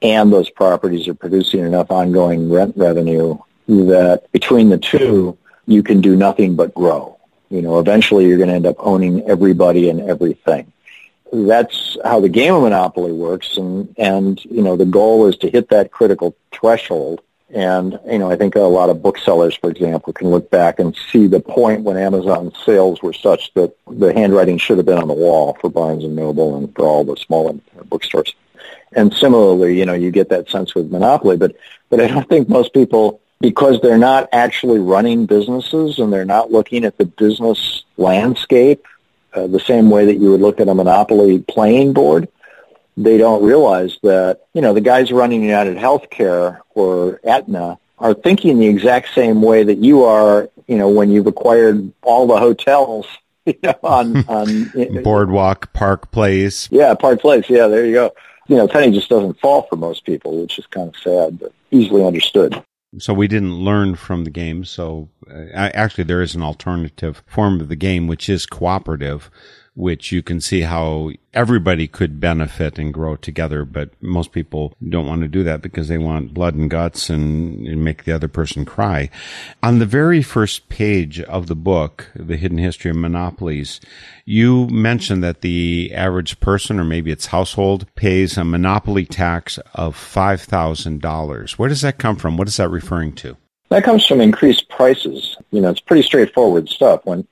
and 0.00 0.32
those 0.32 0.50
properties 0.50 1.06
are 1.08 1.14
producing 1.14 1.64
enough 1.64 1.90
ongoing 1.90 2.50
rent 2.50 2.74
revenue 2.76 3.36
that 3.68 4.22
between 4.32 4.68
the 4.68 4.78
two, 4.78 5.36
you 5.66 5.82
can 5.82 6.00
do 6.00 6.16
nothing 6.16 6.56
but 6.56 6.74
grow. 6.74 7.15
You 7.50 7.62
know, 7.62 7.78
eventually 7.78 8.26
you're 8.26 8.38
going 8.38 8.48
to 8.48 8.54
end 8.54 8.66
up 8.66 8.76
owning 8.78 9.28
everybody 9.28 9.88
and 9.88 10.00
everything. 10.00 10.72
That's 11.32 11.96
how 12.04 12.20
the 12.20 12.28
game 12.28 12.54
of 12.54 12.62
Monopoly 12.62 13.12
works, 13.12 13.56
and 13.56 13.92
and 13.98 14.42
you 14.44 14.62
know 14.62 14.76
the 14.76 14.84
goal 14.84 15.26
is 15.26 15.36
to 15.38 15.50
hit 15.50 15.68
that 15.70 15.90
critical 15.90 16.36
threshold. 16.52 17.20
And 17.52 17.98
you 18.06 18.18
know, 18.18 18.30
I 18.30 18.36
think 18.36 18.54
a 18.54 18.60
lot 18.60 18.90
of 18.90 19.02
booksellers, 19.02 19.56
for 19.56 19.70
example, 19.70 20.12
can 20.12 20.30
look 20.30 20.50
back 20.50 20.78
and 20.78 20.96
see 21.10 21.26
the 21.26 21.40
point 21.40 21.82
when 21.82 21.96
Amazon 21.96 22.52
sales 22.64 23.02
were 23.02 23.12
such 23.12 23.52
that 23.54 23.72
the 23.88 24.12
handwriting 24.12 24.58
should 24.58 24.78
have 24.78 24.86
been 24.86 24.98
on 24.98 25.08
the 25.08 25.14
wall 25.14 25.56
for 25.60 25.68
Barnes 25.68 26.04
and 26.04 26.16
Noble 26.16 26.56
and 26.56 26.74
for 26.74 26.84
all 26.84 27.04
the 27.04 27.16
small 27.16 27.60
bookstores. 27.84 28.34
And 28.92 29.12
similarly, 29.12 29.78
you 29.78 29.84
know, 29.84 29.94
you 29.94 30.10
get 30.10 30.28
that 30.30 30.48
sense 30.48 30.74
with 30.74 30.90
Monopoly, 30.90 31.36
but 31.36 31.56
but 31.90 32.00
I 32.00 32.06
don't 32.06 32.28
think 32.28 32.48
most 32.48 32.72
people 32.72 33.20
because 33.40 33.80
they're 33.80 33.98
not 33.98 34.28
actually 34.32 34.78
running 34.78 35.26
businesses 35.26 35.98
and 35.98 36.12
they're 36.12 36.24
not 36.24 36.50
looking 36.50 36.84
at 36.84 36.96
the 36.96 37.04
business 37.04 37.84
landscape 37.96 38.86
uh, 39.34 39.46
the 39.46 39.60
same 39.60 39.90
way 39.90 40.06
that 40.06 40.16
you 40.16 40.30
would 40.30 40.40
look 40.40 40.60
at 40.60 40.68
a 40.68 40.74
monopoly 40.74 41.40
playing 41.40 41.92
board. 41.92 42.28
They 42.96 43.18
don't 43.18 43.44
realize 43.44 43.98
that, 44.02 44.40
you 44.54 44.62
know, 44.62 44.72
the 44.72 44.80
guys 44.80 45.12
running 45.12 45.42
United 45.42 45.76
Healthcare 45.76 46.60
or 46.70 47.20
Aetna 47.22 47.78
are 47.98 48.14
thinking 48.14 48.58
the 48.58 48.68
exact 48.68 49.14
same 49.14 49.42
way 49.42 49.64
that 49.64 49.78
you 49.78 50.04
are, 50.04 50.48
you 50.66 50.78
know, 50.78 50.88
when 50.88 51.10
you've 51.10 51.26
acquired 51.26 51.92
all 52.02 52.26
the 52.26 52.38
hotels 52.38 53.06
you 53.46 53.58
know, 53.62 53.74
on, 53.82 54.24
on 54.28 55.02
Boardwalk, 55.02 55.72
Park 55.74 56.10
Place. 56.10 56.68
Yeah, 56.72 56.94
Park 56.94 57.20
Place. 57.20 57.50
Yeah, 57.50 57.68
there 57.68 57.84
you 57.84 57.92
go. 57.92 58.12
You 58.48 58.56
know, 58.56 58.66
penny 58.68 58.92
just 58.92 59.10
doesn't 59.10 59.38
fall 59.40 59.62
for 59.62 59.76
most 59.76 60.06
people, 60.06 60.40
which 60.40 60.58
is 60.58 60.66
kind 60.66 60.88
of 60.88 60.96
sad, 60.96 61.38
but 61.38 61.52
easily 61.70 62.04
understood 62.04 62.62
so 62.98 63.12
we 63.14 63.28
didn't 63.28 63.54
learn 63.54 63.94
from 63.94 64.24
the 64.24 64.30
game. 64.30 64.64
So 64.64 65.08
uh, 65.30 65.48
actually, 65.54 66.04
there 66.04 66.22
is 66.22 66.34
an 66.34 66.42
alternative 66.42 67.22
form 67.26 67.60
of 67.60 67.68
the 67.68 67.76
game, 67.76 68.06
which 68.06 68.28
is 68.28 68.46
cooperative, 68.46 69.30
which 69.76 70.10
you 70.10 70.22
can 70.22 70.40
see 70.40 70.62
how 70.62 71.10
everybody 71.34 71.86
could 71.86 72.18
benefit 72.18 72.78
and 72.78 72.94
grow 72.94 73.14
together. 73.14 73.64
But 73.64 73.90
most 74.00 74.32
people 74.32 74.74
don't 74.88 75.06
want 75.06 75.20
to 75.20 75.28
do 75.28 75.44
that 75.44 75.60
because 75.60 75.88
they 75.88 75.98
want 75.98 76.32
blood 76.32 76.54
and 76.54 76.70
guts 76.70 77.10
and, 77.10 77.66
and, 77.66 77.84
make 77.84 78.04
the 78.04 78.12
other 78.12 78.26
person 78.26 78.64
cry. 78.64 79.10
On 79.62 79.78
the 79.78 79.86
very 79.86 80.22
first 80.22 80.70
page 80.70 81.20
of 81.20 81.46
the 81.46 81.54
book, 81.54 82.10
The 82.16 82.38
Hidden 82.38 82.58
History 82.58 82.90
of 82.90 82.96
Monopolies, 82.96 83.80
you 84.24 84.66
mentioned 84.68 85.22
that 85.22 85.42
the 85.42 85.92
average 85.94 86.40
person 86.40 86.80
or 86.80 86.84
maybe 86.84 87.10
its 87.10 87.26
household 87.26 87.86
pays 87.94 88.38
a 88.38 88.44
monopoly 88.44 89.04
tax 89.04 89.58
of 89.74 89.94
$5,000. 89.94 91.52
Where 91.52 91.68
does 91.68 91.82
that 91.82 91.98
come 91.98 92.16
from? 92.16 92.38
What 92.38 92.48
is 92.48 92.56
that 92.56 92.70
referring 92.70 93.12
to? 93.16 93.36
That 93.68 93.84
comes 93.84 94.06
from 94.06 94.20
increased 94.20 94.68
prices. 94.68 95.36
You 95.50 95.60
know, 95.60 95.70
it's 95.70 95.80
pretty 95.80 96.02
straightforward 96.02 96.68
stuff. 96.68 97.00
When 97.04 97.26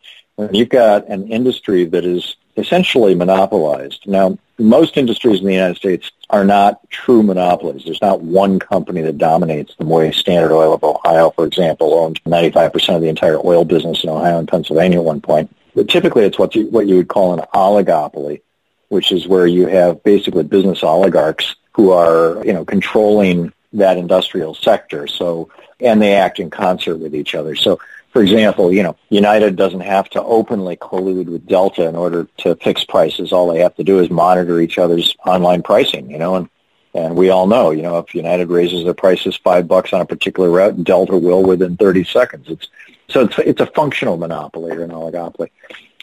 you've 0.50 0.68
got 0.68 1.08
an 1.08 1.28
industry 1.28 1.84
that 1.86 2.04
is 2.04 2.36
essentially 2.56 3.14
monopolized. 3.14 4.06
Now, 4.06 4.38
most 4.58 4.96
industries 4.96 5.40
in 5.40 5.46
the 5.46 5.52
United 5.52 5.76
States 5.76 6.10
are 6.30 6.44
not 6.44 6.88
true 6.90 7.22
monopolies. 7.22 7.84
There's 7.84 8.00
not 8.00 8.20
one 8.20 8.58
company 8.58 9.02
that 9.02 9.18
dominates 9.18 9.74
them 9.76 9.88
way 9.88 10.12
Standard 10.12 10.54
Oil 10.54 10.72
of 10.74 10.84
Ohio, 10.84 11.30
for 11.30 11.44
example, 11.44 11.94
owned 11.94 12.22
95% 12.24 12.94
of 12.94 13.02
the 13.02 13.08
entire 13.08 13.44
oil 13.44 13.64
business 13.64 14.04
in 14.04 14.10
Ohio 14.10 14.38
and 14.38 14.48
Pennsylvania 14.48 14.98
at 14.98 15.04
one 15.04 15.20
point. 15.20 15.54
But 15.74 15.88
typically 15.88 16.24
it's 16.24 16.38
what 16.38 16.54
you, 16.54 16.66
what 16.66 16.86
you 16.86 16.96
would 16.96 17.08
call 17.08 17.34
an 17.34 17.44
oligopoly, 17.52 18.42
which 18.88 19.10
is 19.10 19.26
where 19.26 19.46
you 19.46 19.66
have 19.66 20.04
basically 20.04 20.44
business 20.44 20.84
oligarchs 20.84 21.56
who 21.72 21.90
are, 21.90 22.44
you 22.44 22.52
know, 22.52 22.64
controlling 22.64 23.52
that 23.72 23.96
industrial 23.98 24.54
sector. 24.54 25.08
So, 25.08 25.50
and 25.80 26.00
they 26.00 26.14
act 26.14 26.38
in 26.38 26.48
concert 26.50 26.98
with 26.98 27.14
each 27.14 27.34
other. 27.34 27.56
So 27.56 27.80
for 28.14 28.22
example, 28.22 28.72
you 28.72 28.84
know, 28.84 28.96
United 29.08 29.56
doesn't 29.56 29.80
have 29.80 30.08
to 30.10 30.22
openly 30.22 30.76
collude 30.76 31.26
with 31.26 31.48
Delta 31.48 31.88
in 31.88 31.96
order 31.96 32.28
to 32.38 32.54
fix 32.54 32.84
prices. 32.84 33.32
All 33.32 33.52
they 33.52 33.58
have 33.58 33.74
to 33.74 33.82
do 33.82 33.98
is 33.98 34.08
monitor 34.08 34.60
each 34.60 34.78
other's 34.78 35.16
online 35.26 35.64
pricing, 35.64 36.08
you 36.08 36.18
know, 36.18 36.36
and, 36.36 36.48
and 36.94 37.16
we 37.16 37.30
all 37.30 37.48
know, 37.48 37.72
you 37.72 37.82
know, 37.82 37.98
if 37.98 38.14
United 38.14 38.50
raises 38.50 38.84
their 38.84 38.94
prices 38.94 39.36
five 39.36 39.66
bucks 39.66 39.92
on 39.92 40.00
a 40.00 40.06
particular 40.06 40.48
route, 40.48 40.84
Delta 40.84 41.18
will 41.18 41.42
within 41.42 41.76
30 41.76 42.04
seconds. 42.04 42.46
It's, 42.48 42.68
so 43.08 43.22
it's, 43.22 43.36
it's 43.40 43.60
a 43.60 43.66
functional 43.66 44.16
monopoly 44.16 44.70
or 44.70 44.84
an 44.84 44.90
oligopoly. 44.90 45.50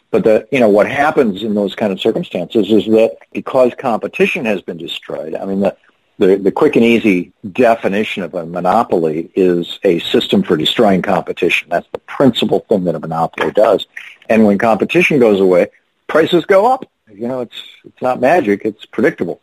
But 0.09 0.25
the, 0.25 0.45
you 0.51 0.59
know, 0.59 0.67
what 0.67 0.91
happens 0.91 1.43
in 1.43 1.53
those 1.53 1.75
kind 1.75 1.93
of 1.93 2.01
circumstances 2.01 2.69
is 2.73 2.87
that 2.87 3.19
because 3.31 3.71
competition 3.79 4.43
has 4.43 4.61
been 4.61 4.77
destroyed, 4.77 5.33
I 5.33 5.45
mean, 5.45 5.61
the, 5.61 5.77
the, 6.21 6.35
the 6.35 6.51
quick 6.51 6.75
and 6.75 6.85
easy 6.85 7.33
definition 7.51 8.21
of 8.21 8.35
a 8.35 8.45
monopoly 8.45 9.31
is 9.35 9.79
a 9.83 9.97
system 9.99 10.43
for 10.43 10.55
destroying 10.55 11.01
competition. 11.01 11.67
That's 11.69 11.87
the 11.91 11.97
principal 11.97 12.59
thing 12.59 12.83
that 12.83 12.93
a 12.93 12.99
monopoly 12.99 13.51
does. 13.51 13.87
And 14.29 14.45
when 14.45 14.59
competition 14.59 15.17
goes 15.17 15.39
away, 15.39 15.67
prices 16.05 16.45
go 16.45 16.71
up. 16.71 16.85
You 17.11 17.27
know, 17.27 17.41
it's, 17.41 17.59
it's 17.83 18.01
not 18.03 18.21
magic. 18.21 18.61
It's 18.65 18.85
predictable. 18.85 19.41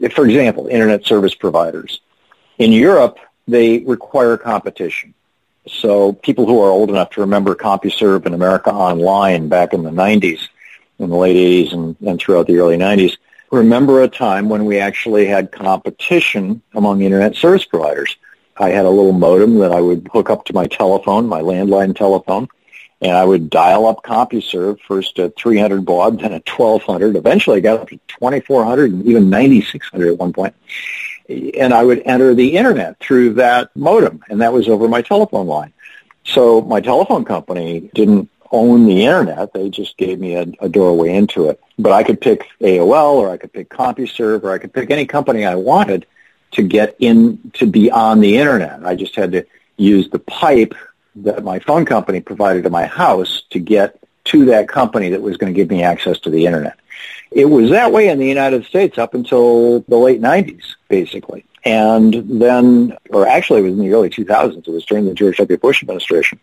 If, 0.00 0.14
for 0.14 0.26
example, 0.26 0.66
internet 0.66 1.06
service 1.06 1.34
providers. 1.34 2.00
In 2.58 2.72
Europe, 2.72 3.18
they 3.46 3.78
require 3.78 4.36
competition. 4.36 5.14
So 5.68 6.12
people 6.12 6.46
who 6.46 6.60
are 6.60 6.70
old 6.70 6.90
enough 6.90 7.10
to 7.10 7.20
remember 7.20 7.54
CompuServe 7.54 8.26
in 8.26 8.34
America 8.34 8.72
Online 8.72 9.48
back 9.48 9.72
in 9.72 9.84
the 9.84 9.90
90s, 9.90 10.48
in 10.98 11.08
the 11.08 11.16
late 11.16 11.36
80s 11.36 11.72
and, 11.72 11.96
and 12.04 12.18
throughout 12.18 12.48
the 12.48 12.58
early 12.58 12.76
90s, 12.76 13.16
remember 13.56 14.02
a 14.02 14.08
time 14.08 14.48
when 14.48 14.64
we 14.64 14.78
actually 14.78 15.26
had 15.26 15.50
competition 15.50 16.62
among 16.74 17.02
internet 17.02 17.34
service 17.34 17.64
providers. 17.64 18.16
I 18.58 18.70
had 18.70 18.84
a 18.84 18.90
little 18.90 19.12
modem 19.12 19.58
that 19.58 19.72
I 19.72 19.80
would 19.80 20.08
hook 20.12 20.30
up 20.30 20.44
to 20.46 20.54
my 20.54 20.66
telephone, 20.66 21.26
my 21.26 21.40
landline 21.40 21.96
telephone, 21.96 22.48
and 23.00 23.12
I 23.12 23.24
would 23.24 23.50
dial 23.50 23.86
up 23.86 24.02
CompuServe 24.02 24.80
first 24.80 25.18
at 25.18 25.36
300 25.36 25.84
baud, 25.84 26.20
then 26.20 26.32
at 26.32 26.48
1200. 26.48 27.16
Eventually 27.16 27.58
I 27.58 27.60
got 27.60 27.80
up 27.80 27.88
to 27.88 27.96
2400 28.08 28.92
and 28.92 29.06
even 29.06 29.28
9600 29.28 30.12
at 30.12 30.18
one 30.18 30.32
point. 30.32 30.54
And 31.28 31.74
I 31.74 31.82
would 31.82 32.02
enter 32.06 32.34
the 32.34 32.56
internet 32.56 33.00
through 33.00 33.34
that 33.34 33.74
modem, 33.74 34.22
and 34.30 34.40
that 34.40 34.52
was 34.52 34.68
over 34.68 34.88
my 34.88 35.02
telephone 35.02 35.46
line. 35.46 35.72
So 36.24 36.60
my 36.60 36.80
telephone 36.80 37.24
company 37.24 37.90
didn't 37.94 38.30
own 38.52 38.86
the 38.86 39.04
internet. 39.04 39.52
They 39.52 39.70
just 39.70 39.96
gave 39.96 40.18
me 40.18 40.36
a, 40.36 40.46
a 40.60 40.68
doorway 40.68 41.14
into 41.14 41.48
it. 41.48 41.60
But 41.78 41.92
I 41.92 42.02
could 42.02 42.20
pick 42.20 42.48
AOL 42.60 43.14
or 43.14 43.30
I 43.30 43.36
could 43.36 43.52
pick 43.52 43.68
CompuServe 43.68 44.42
or 44.42 44.52
I 44.52 44.58
could 44.58 44.72
pick 44.72 44.90
any 44.90 45.06
company 45.06 45.44
I 45.44 45.54
wanted 45.54 46.06
to 46.52 46.62
get 46.62 46.96
in 46.98 47.50
to 47.54 47.66
be 47.66 47.90
on 47.90 48.20
the 48.20 48.36
internet. 48.38 48.84
I 48.86 48.94
just 48.94 49.14
had 49.14 49.32
to 49.32 49.46
use 49.76 50.08
the 50.10 50.18
pipe 50.18 50.74
that 51.16 51.44
my 51.44 51.58
phone 51.58 51.84
company 51.84 52.20
provided 52.20 52.64
to 52.64 52.70
my 52.70 52.86
house 52.86 53.42
to 53.50 53.58
get 53.58 53.98
to 54.24 54.46
that 54.46 54.68
company 54.68 55.10
that 55.10 55.22
was 55.22 55.36
going 55.36 55.52
to 55.52 55.56
give 55.56 55.70
me 55.70 55.82
access 55.82 56.18
to 56.20 56.30
the 56.30 56.46
internet. 56.46 56.78
It 57.30 57.46
was 57.46 57.70
that 57.70 57.92
way 57.92 58.08
in 58.08 58.18
the 58.18 58.26
United 58.26 58.64
States 58.64 58.98
up 58.98 59.14
until 59.14 59.80
the 59.80 59.96
late 59.96 60.20
90s, 60.20 60.74
basically. 60.88 61.44
And 61.64 62.40
then, 62.40 62.96
or 63.10 63.26
actually 63.26 63.60
it 63.60 63.64
was 63.64 63.72
in 63.72 63.80
the 63.80 63.92
early 63.92 64.10
2000s. 64.10 64.66
It 64.66 64.70
was 64.70 64.84
during 64.84 65.04
the 65.04 65.14
George 65.14 65.36
W. 65.38 65.56
Bush 65.58 65.82
administration 65.82 66.38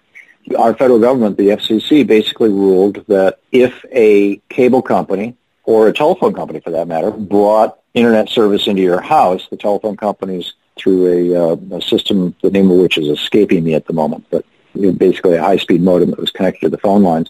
our 0.57 0.73
federal 0.73 0.99
government, 0.99 1.37
the 1.37 1.49
FCC, 1.49 2.05
basically 2.05 2.49
ruled 2.49 3.05
that 3.07 3.39
if 3.51 3.85
a 3.91 4.37
cable 4.49 4.81
company 4.81 5.35
or 5.63 5.87
a 5.87 5.93
telephone 5.93 6.33
company, 6.33 6.59
for 6.59 6.71
that 6.71 6.87
matter, 6.87 7.11
brought 7.11 7.79
internet 7.93 8.29
service 8.29 8.67
into 8.67 8.81
your 8.81 9.01
house, 9.01 9.47
the 9.49 9.57
telephone 9.57 9.95
companies 9.95 10.53
through 10.77 11.35
a, 11.35 11.53
uh, 11.53 11.77
a 11.77 11.81
system, 11.81 12.35
the 12.41 12.51
name 12.51 12.69
of 12.71 12.77
which 12.77 12.97
is 12.97 13.07
escaping 13.07 13.63
me 13.63 13.73
at 13.73 13.85
the 13.85 13.93
moment, 13.93 14.25
but 14.29 14.45
basically 14.97 15.35
a 15.35 15.41
high-speed 15.41 15.81
modem 15.81 16.09
that 16.09 16.19
was 16.19 16.31
connected 16.31 16.61
to 16.61 16.69
the 16.69 16.77
phone 16.77 17.03
lines. 17.03 17.29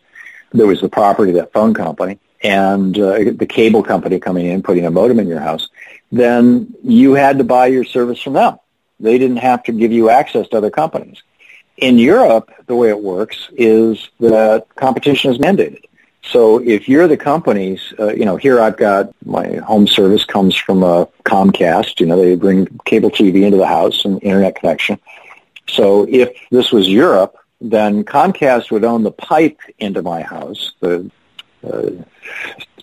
There 0.53 0.67
was 0.67 0.81
the 0.81 0.89
property 0.89 1.31
of 1.31 1.37
that 1.37 1.51
phone 1.51 1.73
company 1.73 2.19
and 2.41 2.97
uh, 2.97 3.31
the 3.35 3.45
cable 3.47 3.83
company 3.83 4.19
coming 4.19 4.45
in, 4.45 4.63
putting 4.63 4.85
a 4.85 4.91
modem 4.91 5.19
in 5.19 5.27
your 5.27 5.39
house. 5.39 5.69
Then 6.11 6.73
you 6.83 7.13
had 7.13 7.37
to 7.39 7.43
buy 7.43 7.67
your 7.67 7.83
service 7.83 8.21
from 8.21 8.33
them. 8.33 8.59
They 8.99 9.17
didn't 9.17 9.37
have 9.37 9.63
to 9.63 9.71
give 9.71 9.91
you 9.91 10.09
access 10.09 10.47
to 10.49 10.57
other 10.57 10.69
companies. 10.69 11.21
In 11.77 11.97
Europe, 11.97 12.51
the 12.67 12.75
way 12.75 12.89
it 12.89 12.99
works 12.99 13.49
is 13.53 14.09
that 14.19 14.67
competition 14.75 15.31
is 15.31 15.37
mandated. 15.39 15.83
So 16.23 16.59
if 16.59 16.87
you're 16.87 17.07
the 17.07 17.17
companies, 17.17 17.93
uh, 17.99 18.13
you 18.13 18.25
know, 18.25 18.37
here 18.37 18.59
I've 18.59 18.77
got 18.77 19.13
my 19.25 19.55
home 19.57 19.87
service 19.87 20.23
comes 20.23 20.55
from 20.55 20.83
a 20.83 21.07
Comcast. 21.25 21.99
You 21.99 22.05
know, 22.05 22.21
they 22.21 22.35
bring 22.35 22.67
cable 22.85 23.11
TV 23.11 23.43
into 23.43 23.57
the 23.57 23.67
house 23.67 24.05
and 24.05 24.23
internet 24.23 24.55
connection. 24.55 24.99
So 25.67 26.07
if 26.09 26.29
this 26.49 26.71
was 26.71 26.87
Europe, 26.87 27.35
then 27.59 28.03
Comcast 28.03 28.71
would 28.71 28.83
own 28.83 29.03
the 29.03 29.11
pipe 29.11 29.59
into 29.79 30.01
my 30.01 30.21
house, 30.21 30.73
the 30.79 31.09
uh, 31.65 31.89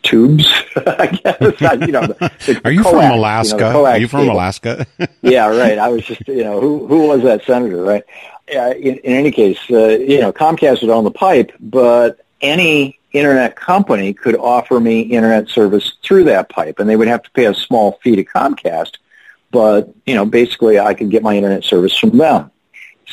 tubes, 0.03 0.47
I 0.77 1.07
guess. 1.07 1.61
you 1.87 1.93
know, 1.93 2.07
the, 2.07 2.33
the 2.47 2.61
Are 2.65 2.73
you 2.73 2.83
coax, 2.83 2.97
from 2.97 3.13
Alaska? 3.13 3.57
You 3.57 3.73
know, 3.73 3.87
Are 3.87 3.99
you 3.99 4.09
from 4.09 4.21
cable. 4.21 4.35
Alaska? 4.35 4.87
yeah, 5.23 5.47
right. 5.47 5.79
I 5.79 5.89
was 5.89 6.05
just, 6.05 6.27
you 6.29 6.45
know, 6.45 6.61
who 6.61 6.87
who 6.87 7.09
was 7.09 7.23
that 7.23 7.45
senator, 7.45 7.83
right? 7.83 8.05
In, 8.51 8.97
in, 8.99 9.13
any 9.13 9.31
case, 9.31 9.59
uh, 9.71 9.89
you 9.89 10.21
know, 10.21 10.33
Comcast 10.33 10.83
would 10.83 10.91
own 10.91 11.05
the 11.05 11.11
pipe, 11.11 11.53
but 11.61 12.25
any 12.41 12.99
internet 13.13 13.57
company 13.57 14.15
could 14.15 14.37
offer 14.37 14.79
me 14.79 15.01
internet 15.01 15.49
service 15.49 15.93
through 16.03 16.25
that 16.25 16.49
pipe, 16.49 16.79
and 16.79 16.89
they 16.89 16.97
would 16.97 17.09
have 17.09 17.23
to 17.23 17.31
pay 17.31 17.47
a 17.47 17.55
small 17.55 17.99
fee 18.03 18.17
to 18.17 18.25
Comcast. 18.25 18.97
But 19.51 19.93
you 20.07 20.15
know, 20.15 20.25
basically, 20.25 20.79
I 20.79 20.95
could 20.95 21.11
get 21.11 21.23
my 21.23 21.37
internet 21.37 21.65
service 21.65 21.97
from 21.97 22.17
them. 22.17 22.51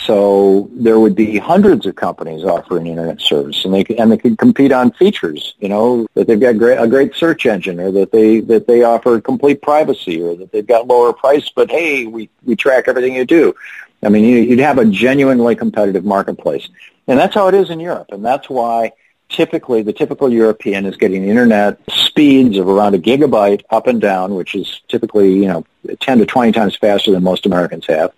So 0.04 0.70
there 0.74 1.00
would 1.00 1.16
be 1.16 1.40
hundreds 1.40 1.88
of 1.88 1.96
companies 1.96 2.44
offering 2.44 2.86
internet 2.86 3.20
service, 3.20 3.66
and 3.66 3.74
they 3.74 3.84
and 3.98 4.12
they 4.12 4.18
could 4.18 4.38
compete 4.38 4.72
on 4.72 4.92
features. 4.92 5.56
You 5.60 5.70
know 5.70 6.08
that 6.14 6.28
they've 6.28 6.40
got 6.40 6.60
great, 6.60 6.78
a 6.78 6.88
great 6.88 7.16
search 7.16 7.48
engine, 7.48 7.80
or 7.80 7.92
that 7.92 8.12
they 8.12 8.42
that 8.42 8.68
they 8.68 8.84
offer 8.84 9.20
complete 9.20 9.64
privacy, 9.64 10.22
or 10.22 10.36
that 10.36 10.52
they've 10.52 10.68
got 10.68 10.86
lower 10.86 11.14
price. 11.14 11.50
But 11.50 11.72
hey, 11.72 12.06
we 12.06 12.30
we 12.44 12.56
track 12.56 12.88
everything 12.88 13.16
you 13.16 13.26
do. 13.26 13.56
I 14.04 14.10
mean, 14.10 14.26
you'd 14.26 14.60
have 14.60 14.78
a 14.78 14.86
genuinely 14.86 15.56
competitive 15.56 16.06
marketplace, 16.06 16.68
and 17.08 17.18
that's 17.18 17.34
how 17.34 17.48
it 17.48 17.56
is 17.56 17.70
in 17.70 17.80
Europe, 17.80 18.08
and 18.12 18.24
that's 18.24 18.50
why 18.50 18.92
typically 19.30 19.82
the 19.82 19.94
typical 19.94 20.32
European 20.32 20.86
is 20.86 20.96
getting 20.96 21.28
internet 21.28 21.80
speeds 21.90 22.58
of 22.58 22.68
around 22.68 22.96
a 22.96 23.00
gigabyte 23.00 23.64
up 23.70 23.88
and 23.88 24.00
down, 24.00 24.36
which 24.36 24.56
is 24.56 24.82
typically 24.88 25.34
you 25.34 25.48
know 25.48 25.66
10 26.00 26.20
to 26.20 26.26
20 26.26 26.52
times 26.52 26.76
faster 26.76 27.12
than 27.12 27.24
most 27.24 27.46
Americans 27.46 27.86
have, 27.88 28.14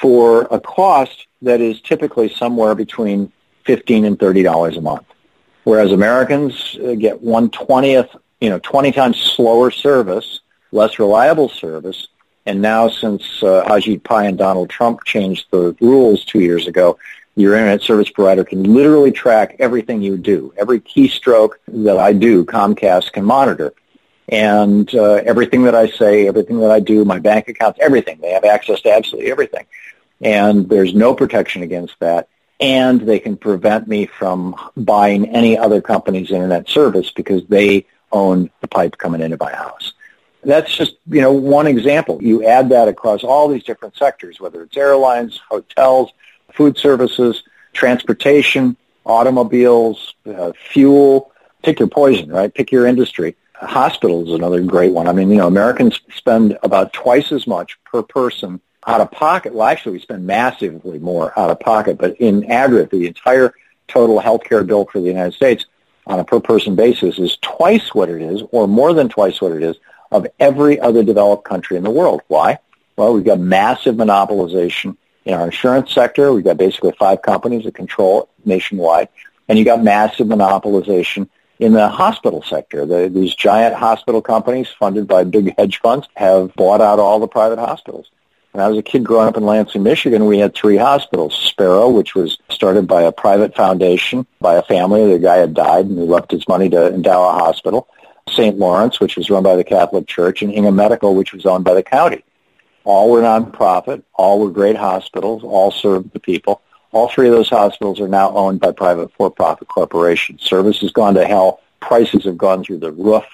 for 0.00 0.42
a 0.50 0.60
cost 0.60 1.26
that 1.42 1.60
is 1.60 1.80
typically 1.80 2.28
somewhere 2.28 2.74
between 2.74 3.30
15 3.64 4.04
and 4.04 4.18
30 4.18 4.42
dollars 4.42 4.76
a 4.76 4.80
month. 4.80 5.06
Whereas 5.64 5.92
Americans 5.92 6.76
uh, 6.82 6.94
get 6.94 7.22
one 7.22 7.50
twentieth, 7.50 8.14
you 8.40 8.50
know, 8.50 8.58
20 8.58 8.92
times 8.92 9.16
slower 9.18 9.70
service, 9.70 10.40
less 10.72 10.98
reliable 10.98 11.48
service, 11.48 12.08
and 12.46 12.60
now 12.60 12.88
since 12.88 13.42
uh, 13.42 13.64
Ajit 13.66 14.02
Pai 14.02 14.26
and 14.26 14.36
Donald 14.36 14.70
Trump 14.70 15.04
changed 15.04 15.46
the 15.50 15.76
rules 15.80 16.24
two 16.24 16.40
years 16.40 16.66
ago, 16.66 16.98
your 17.36 17.54
internet 17.54 17.82
service 17.82 18.10
provider 18.10 18.44
can 18.44 18.62
literally 18.62 19.10
track 19.10 19.56
everything 19.58 20.02
you 20.02 20.16
do. 20.16 20.52
Every 20.56 20.80
keystroke 20.80 21.54
that 21.68 21.98
I 21.98 22.12
do, 22.12 22.44
Comcast 22.44 23.12
can 23.12 23.24
monitor. 23.24 23.72
And 24.28 24.92
uh, 24.94 25.14
everything 25.14 25.64
that 25.64 25.74
I 25.74 25.88
say, 25.88 26.28
everything 26.28 26.60
that 26.60 26.70
I 26.70 26.80
do, 26.80 27.04
my 27.04 27.18
bank 27.18 27.48
accounts, 27.48 27.78
everything. 27.82 28.20
They 28.20 28.30
have 28.30 28.44
access 28.44 28.80
to 28.82 28.92
absolutely 28.92 29.30
everything. 29.30 29.66
And 30.20 30.68
there's 30.68 30.94
no 30.94 31.14
protection 31.14 31.62
against 31.62 31.98
that. 32.00 32.28
And 32.60 33.00
they 33.00 33.18
can 33.18 33.36
prevent 33.36 33.88
me 33.88 34.06
from 34.06 34.54
buying 34.76 35.28
any 35.28 35.58
other 35.58 35.82
company's 35.82 36.30
internet 36.30 36.68
service 36.68 37.10
because 37.10 37.44
they 37.46 37.86
own 38.12 38.50
the 38.60 38.68
pipe 38.68 38.96
coming 38.96 39.20
into 39.20 39.36
my 39.38 39.52
house. 39.52 39.92
That's 40.44 40.74
just, 40.74 40.96
you 41.08 41.20
know, 41.20 41.32
one 41.32 41.66
example. 41.66 42.22
You 42.22 42.44
add 42.44 42.68
that 42.70 42.88
across 42.88 43.24
all 43.24 43.48
these 43.48 43.64
different 43.64 43.96
sectors, 43.96 44.40
whether 44.40 44.62
it's 44.62 44.76
airlines, 44.76 45.40
hotels, 45.48 46.12
food 46.52 46.76
services, 46.78 47.42
transportation, 47.72 48.76
automobiles, 49.04 50.14
uh, 50.26 50.52
fuel. 50.70 51.32
Pick 51.62 51.78
your 51.78 51.88
poison, 51.88 52.30
right? 52.30 52.52
Pick 52.52 52.70
your 52.70 52.86
industry. 52.86 53.36
Hospitals 53.54 54.28
is 54.28 54.34
another 54.34 54.60
great 54.62 54.92
one. 54.92 55.08
I 55.08 55.12
mean, 55.12 55.30
you 55.30 55.36
know, 55.36 55.46
Americans 55.46 56.00
spend 56.14 56.58
about 56.62 56.92
twice 56.92 57.32
as 57.32 57.46
much 57.46 57.78
per 57.84 58.02
person 58.02 58.60
out 58.86 59.00
of 59.00 59.10
pocket. 59.10 59.54
Well, 59.54 59.66
actually, 59.66 59.92
we 59.92 60.00
spend 60.00 60.26
massively 60.26 60.98
more 60.98 61.38
out 61.38 61.50
of 61.50 61.60
pocket, 61.60 61.96
but 61.96 62.16
in 62.20 62.50
aggregate, 62.50 62.90
the 62.90 63.06
entire 63.06 63.54
total 63.88 64.20
healthcare 64.20 64.66
bill 64.66 64.86
for 64.86 65.00
the 65.00 65.06
United 65.06 65.34
States 65.34 65.64
on 66.06 66.20
a 66.20 66.24
per 66.24 66.40
person 66.40 66.74
basis 66.74 67.18
is 67.18 67.38
twice 67.40 67.94
what 67.94 68.10
it 68.10 68.20
is, 68.20 68.42
or 68.50 68.68
more 68.68 68.92
than 68.92 69.08
twice 69.08 69.40
what 69.40 69.52
it 69.52 69.62
is, 69.62 69.76
of 70.14 70.28
every 70.38 70.78
other 70.78 71.02
developed 71.02 71.44
country 71.44 71.76
in 71.76 71.82
the 71.82 71.90
world. 71.90 72.22
Why? 72.28 72.58
Well, 72.96 73.12
we've 73.12 73.24
got 73.24 73.40
massive 73.40 73.96
monopolization 73.96 74.96
in 75.24 75.34
our 75.34 75.46
insurance 75.46 75.92
sector. 75.92 76.32
We've 76.32 76.44
got 76.44 76.56
basically 76.56 76.92
five 76.96 77.20
companies 77.20 77.64
that 77.64 77.74
control 77.74 78.28
nationwide. 78.44 79.08
And 79.48 79.58
you 79.58 79.64
got 79.64 79.82
massive 79.82 80.28
monopolization 80.28 81.28
in 81.58 81.72
the 81.72 81.88
hospital 81.88 82.42
sector. 82.42 82.86
The, 82.86 83.08
these 83.08 83.34
giant 83.34 83.74
hospital 83.74 84.22
companies 84.22 84.68
funded 84.68 85.08
by 85.08 85.24
big 85.24 85.52
hedge 85.58 85.80
funds 85.80 86.06
have 86.14 86.54
bought 86.54 86.80
out 86.80 87.00
all 87.00 87.18
the 87.18 87.26
private 87.26 87.58
hospitals. 87.58 88.08
When 88.52 88.62
I 88.62 88.68
was 88.68 88.78
a 88.78 88.82
kid 88.82 89.02
growing 89.02 89.26
up 89.26 89.36
in 89.36 89.44
Lansing, 89.44 89.82
Michigan, 89.82 90.26
we 90.26 90.38
had 90.38 90.54
three 90.54 90.76
hospitals. 90.76 91.34
Sparrow, 91.34 91.88
which 91.88 92.14
was 92.14 92.38
started 92.50 92.86
by 92.86 93.02
a 93.02 93.10
private 93.10 93.56
foundation, 93.56 94.28
by 94.40 94.54
a 94.54 94.62
family. 94.62 95.12
The 95.12 95.18
guy 95.18 95.38
had 95.38 95.54
died 95.54 95.86
and 95.86 95.98
he 95.98 96.04
left 96.04 96.30
his 96.30 96.46
money 96.46 96.68
to 96.68 96.94
endow 96.94 97.28
a 97.28 97.32
hospital. 97.32 97.88
St. 98.28 98.58
Lawrence, 98.58 99.00
which 99.00 99.16
was 99.16 99.30
run 99.30 99.42
by 99.42 99.56
the 99.56 99.64
Catholic 99.64 100.06
Church, 100.06 100.42
and 100.42 100.52
Ingham 100.52 100.76
Medical, 100.76 101.14
which 101.14 101.32
was 101.32 101.46
owned 101.46 101.64
by 101.64 101.74
the 101.74 101.82
county. 101.82 102.24
All 102.84 103.10
were 103.10 103.22
nonprofit. 103.22 104.02
All 104.14 104.40
were 104.40 104.50
great 104.50 104.76
hospitals. 104.76 105.42
All 105.42 105.70
served 105.70 106.12
the 106.12 106.20
people. 106.20 106.62
All 106.92 107.08
three 107.08 107.26
of 107.26 107.34
those 107.34 107.48
hospitals 107.48 108.00
are 108.00 108.08
now 108.08 108.30
owned 108.34 108.60
by 108.60 108.72
private 108.72 109.12
for-profit 109.14 109.68
corporations. 109.68 110.42
Service 110.42 110.80
has 110.80 110.92
gone 110.92 111.14
to 111.14 111.26
hell. 111.26 111.60
Prices 111.80 112.24
have 112.24 112.38
gone 112.38 112.62
through 112.62 112.78
the 112.78 112.92
roof. 112.92 113.24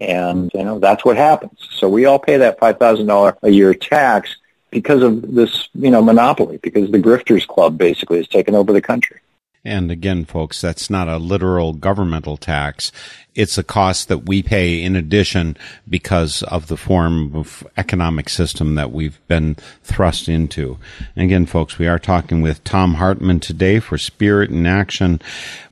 And, 0.00 0.50
you 0.54 0.64
know, 0.64 0.78
that's 0.78 1.04
what 1.04 1.16
happens. 1.16 1.68
So 1.70 1.88
we 1.88 2.04
all 2.06 2.18
pay 2.18 2.38
that 2.38 2.58
$5,000 2.58 3.36
a 3.42 3.50
year 3.50 3.74
tax 3.74 4.36
because 4.70 5.02
of 5.02 5.34
this, 5.34 5.68
you 5.74 5.90
know, 5.90 6.02
monopoly, 6.02 6.58
because 6.58 6.90
the 6.90 6.98
grifters 6.98 7.46
club 7.46 7.78
basically 7.78 8.16
has 8.18 8.26
taken 8.26 8.54
over 8.54 8.72
the 8.72 8.80
country. 8.80 9.20
And 9.64 9.90
again, 9.90 10.26
folks, 10.26 10.60
that's 10.60 10.90
not 10.90 11.08
a 11.08 11.16
literal 11.16 11.72
governmental 11.72 12.36
tax. 12.36 12.92
It's 13.34 13.56
a 13.56 13.64
cost 13.64 14.08
that 14.08 14.26
we 14.26 14.42
pay 14.42 14.82
in 14.82 14.94
addition 14.94 15.56
because 15.88 16.42
of 16.44 16.66
the 16.66 16.76
form 16.76 17.34
of 17.34 17.66
economic 17.76 18.28
system 18.28 18.74
that 18.74 18.92
we've 18.92 19.18
been 19.26 19.56
thrust 19.82 20.28
into. 20.28 20.78
And 21.16 21.24
again, 21.24 21.46
folks, 21.46 21.78
we 21.78 21.88
are 21.88 21.98
talking 21.98 22.42
with 22.42 22.62
Thom 22.64 22.94
Hartmann 22.94 23.40
today 23.40 23.80
for 23.80 23.96
Spirit 23.96 24.50
in 24.50 24.66
Action. 24.66 25.20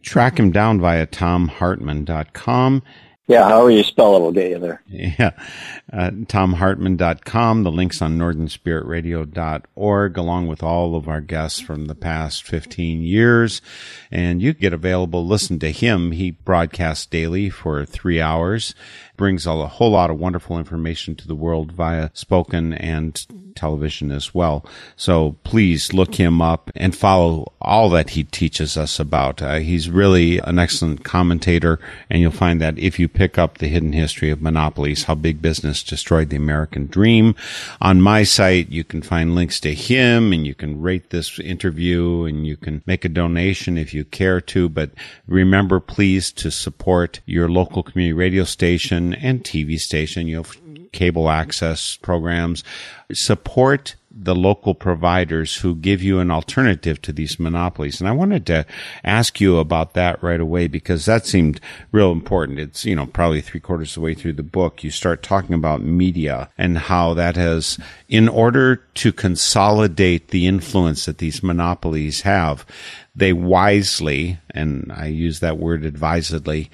Track 0.01 0.39
him 0.39 0.53
down 0.53 0.81
via 0.81 1.07
thomhartmann.com 1.07 2.83
yeah, 3.29 3.49
however 3.49 3.71
you 3.71 3.85
spell 3.85 4.17
it 4.17 4.21
will 4.21 4.33
get 4.33 4.51
you 4.51 4.59
there. 4.59 4.83
Yeah. 4.87 5.31
Uh, 5.93 6.11
ThomHartmann.com, 6.11 7.63
the 7.63 7.71
links 7.71 8.03
on 8.03 8.19
northernspiritradio.org, 8.19 10.17
along 10.17 10.47
with 10.49 10.63
all 10.63 10.97
of 10.97 11.09
our 11.09 11.21
guests 11.21 11.61
from 11.61 11.87
the 11.87 11.95
past 11.95 12.43
15 12.43 13.03
years. 13.03 13.63
And 14.11 14.43
you 14.43 14.53
get 14.53 14.73
available, 14.73 15.27
listen 15.27 15.59
to 15.61 15.71
him. 15.71 16.13
He 16.13 16.33
broadcasts 16.33 17.07
daily 17.07 17.49
for 17.49 17.85
three 17.85 18.21
hours 18.21 18.75
brings 19.17 19.47
a 19.47 19.67
whole 19.69 19.91
lot 19.91 20.11
of 20.11 20.19
wonderful 20.19 20.59
information 20.59 21.15
to 21.15 21.29
the 21.29 21.35
world 21.37 21.71
via 21.71 22.11
spoken 22.13 22.73
and 22.73 23.25
television 23.55 24.11
as 24.11 24.35
well. 24.35 24.65
So 24.97 25.37
please 25.45 25.93
look 25.93 26.17
him 26.17 26.41
up 26.41 26.71
and 26.75 26.95
follow 26.97 27.53
all 27.61 27.89
that 27.91 28.11
he 28.11 28.25
teaches 28.25 28.77
us 28.77 28.99
about. 28.99 29.41
Uh, 29.43 29.59
he's 29.59 29.91
really 29.91 30.39
an 30.39 30.59
excellent 30.59 31.05
commentator, 31.05 31.79
and 32.11 32.21
you'll 32.21 32.31
find 32.31 32.61
that 32.61 32.79
if 32.79 32.99
you 32.99 33.09
pick 33.09 33.39
up 33.39 33.59
the 33.59 33.69
hidden 33.69 33.93
history 33.93 34.31
of 34.31 34.43
monopolies, 34.43 35.05
how 35.05 35.15
big 35.15 35.41
business 35.41 35.83
destroyed 35.83 36.31
the 36.31 36.37
American 36.37 36.87
dream. 36.87 37.35
On 37.81 38.01
my 38.01 38.23
site, 38.23 38.71
you 38.71 38.85
can 38.85 39.03
find 39.03 39.35
links 39.35 39.61
to 39.61 39.75
him, 39.75 40.33
and 40.33 40.47
you 40.47 40.55
can 40.55 40.81
rate 40.81 41.11
this 41.11 41.39
interview, 41.39 42.25
and 42.25 42.47
you 42.47 42.57
can 42.57 42.83
make 42.87 43.05
a 43.05 43.09
donation 43.09 43.79
if 43.79 43.95
you 43.95 44.05
care 44.05 44.41
to. 44.41 44.69
But 44.69 44.91
remember, 45.27 45.81
please, 45.81 46.33
to 46.33 46.51
support 46.51 47.21
your 47.27 47.49
local 47.49 47.83
community 47.83 48.13
radio 48.13 48.45
station 48.45 49.15
and 49.15 49.45
TV 49.45 49.79
station. 49.79 50.27
You 50.27 50.37
have 50.39 50.57
cable 50.93 51.29
access 51.29 51.97
programs. 51.97 52.63
Support 53.13 53.97
the 54.15 54.35
local 54.35 54.75
providers 54.75 55.57
who 55.57 55.75
give 55.75 56.03
you 56.03 56.19
an 56.19 56.31
alternative 56.31 57.01
to 57.01 57.13
these 57.13 57.41
monopolies. 57.41 58.01
And 58.01 58.09
I 58.09 58.13
wanted 58.13 58.45
to 58.47 58.67
ask 59.05 59.41
you 59.41 59.59
about 59.59 59.95
that 59.95 60.23
right 60.23 60.41
away 60.41 60.69
because 60.69 61.07
that 61.07 61.25
seemed 61.25 61.61
real 61.93 62.13
important. 62.13 62.59
It's, 62.59 62.85
you 62.85 62.95
know, 62.95 63.07
probably 63.07 63.41
three 63.41 63.61
quarters 63.61 63.93
of 63.93 63.95
the 63.97 64.01
way 64.03 64.15
through 64.15 64.35
the 64.35 64.43
book. 64.43 64.85
You 64.85 64.91
start 64.91 65.23
talking 65.23 65.55
about 65.55 65.83
media 65.83 66.51
and 66.59 66.77
how 66.77 67.15
that 67.15 67.37
has, 67.37 67.79
in 68.09 68.29
order 68.29 68.77
to 68.77 69.13
consolidate 69.13 70.29
the 70.29 70.47
influence 70.47 71.07
that 71.07 71.19
these 71.19 71.43
monopolies 71.43 72.21
have, 72.23 72.67
they 73.15 73.33
wisely, 73.33 74.39
and 74.51 74.93
I 74.95 75.07
use 75.07 75.41
that 75.41 75.59
word 75.59 75.85
advisedly, 75.85 76.71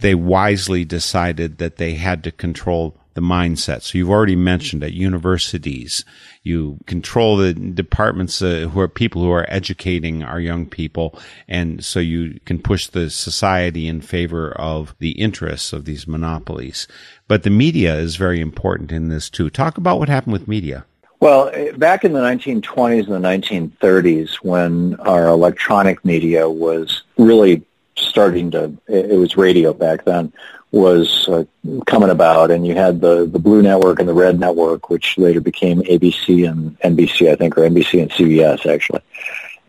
they 0.00 0.14
wisely 0.14 0.84
decided 0.84 1.58
that 1.58 1.76
they 1.76 1.94
had 1.94 2.22
to 2.24 2.30
control 2.30 2.96
the 3.16 3.20
mindset. 3.20 3.82
So 3.82 3.98
you've 3.98 4.10
already 4.10 4.36
mentioned 4.36 4.84
at 4.84 4.92
universities, 4.92 6.04
you 6.44 6.78
control 6.86 7.36
the 7.36 7.52
departments 7.52 8.40
uh, 8.40 8.68
who 8.72 8.78
are 8.78 8.86
people 8.86 9.22
who 9.22 9.32
are 9.32 9.46
educating 9.48 10.22
our 10.22 10.38
young 10.38 10.66
people. 10.66 11.18
And 11.48 11.84
so 11.84 11.98
you 11.98 12.38
can 12.44 12.60
push 12.60 12.86
the 12.86 13.10
society 13.10 13.88
in 13.88 14.00
favor 14.00 14.52
of 14.52 14.94
the 15.00 15.12
interests 15.12 15.72
of 15.72 15.86
these 15.86 16.06
monopolies. 16.06 16.86
But 17.26 17.42
the 17.42 17.50
media 17.50 17.96
is 17.96 18.14
very 18.14 18.40
important 18.40 18.92
in 18.92 19.08
this 19.08 19.28
too. 19.28 19.50
Talk 19.50 19.76
about 19.76 19.98
what 19.98 20.08
happened 20.08 20.34
with 20.34 20.46
media. 20.46 20.84
Well, 21.18 21.50
back 21.76 22.04
in 22.04 22.12
the 22.12 22.20
1920s 22.20 23.10
and 23.10 23.24
the 23.24 23.28
1930s, 23.28 24.34
when 24.36 24.96
our 24.96 25.26
electronic 25.26 26.04
media 26.04 26.48
was 26.48 27.02
really 27.16 27.64
starting 27.96 28.50
to, 28.50 28.76
it 28.86 29.18
was 29.18 29.36
radio 29.36 29.72
back 29.72 30.04
then, 30.04 30.32
was 30.72 31.28
uh, 31.28 31.44
coming 31.86 32.10
about, 32.10 32.50
and 32.50 32.66
you 32.66 32.74
had 32.74 33.00
the, 33.00 33.26
the 33.26 33.38
Blue 33.38 33.62
Network 33.62 33.98
and 33.98 34.08
the 34.08 34.14
Red 34.14 34.38
Network, 34.38 34.90
which 34.90 35.16
later 35.16 35.40
became 35.40 35.82
ABC 35.82 36.48
and 36.48 36.78
NBC, 36.80 37.30
I 37.30 37.36
think, 37.36 37.56
or 37.56 37.62
NBC 37.62 38.02
and 38.02 38.10
CBS, 38.10 38.66
actually. 38.66 39.00